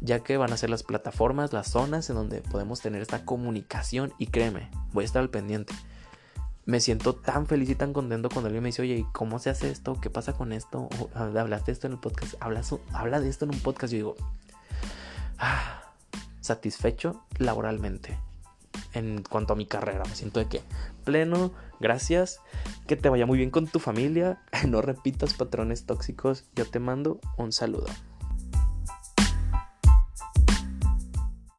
ya 0.00 0.20
que 0.20 0.36
van 0.36 0.52
a 0.52 0.56
ser 0.56 0.70
las 0.70 0.82
plataformas, 0.82 1.52
las 1.52 1.68
zonas 1.68 2.10
en 2.10 2.16
donde 2.16 2.40
podemos 2.42 2.80
tener 2.80 3.00
esta 3.00 3.24
comunicación 3.24 4.12
y 4.18 4.26
créeme, 4.26 4.68
voy 4.92 5.04
a 5.04 5.06
estar 5.06 5.22
al 5.22 5.30
pendiente. 5.30 5.72
Me 6.66 6.80
siento 6.80 7.14
tan 7.14 7.46
feliz 7.46 7.70
y 7.70 7.76
tan 7.76 7.92
contento 7.92 8.28
cuando 8.28 8.48
alguien 8.48 8.64
me 8.64 8.70
dice, 8.70 8.82
oye, 8.82 9.06
¿cómo 9.12 9.38
se 9.38 9.50
hace 9.50 9.70
esto? 9.70 10.00
¿Qué 10.00 10.10
pasa 10.10 10.32
con 10.32 10.52
esto? 10.52 10.88
¿Hablaste 11.14 11.66
de 11.66 11.72
esto 11.72 11.86
en 11.86 11.92
el 11.92 12.00
podcast? 12.00 12.34
¿Hablas, 12.40 12.74
habla 12.92 13.20
de 13.20 13.28
esto 13.28 13.44
en 13.44 13.54
un 13.54 13.60
podcast? 13.60 13.92
Yo 13.92 13.96
digo, 13.96 14.16
ah, 15.38 15.92
satisfecho 16.40 17.22
laboralmente 17.38 18.18
en 18.94 19.22
cuanto 19.22 19.52
a 19.52 19.56
mi 19.56 19.66
carrera. 19.66 20.02
Me 20.08 20.16
siento 20.16 20.40
de 20.40 20.48
que 20.48 20.60
pleno, 21.04 21.52
gracias, 21.78 22.40
que 22.88 22.96
te 22.96 23.08
vaya 23.08 23.26
muy 23.26 23.38
bien 23.38 23.50
con 23.50 23.68
tu 23.68 23.78
familia, 23.78 24.42
no 24.66 24.82
repitas 24.82 25.34
patrones 25.34 25.86
tóxicos. 25.86 26.46
Yo 26.56 26.68
te 26.68 26.80
mando 26.80 27.20
un 27.36 27.52
saludo. 27.52 27.86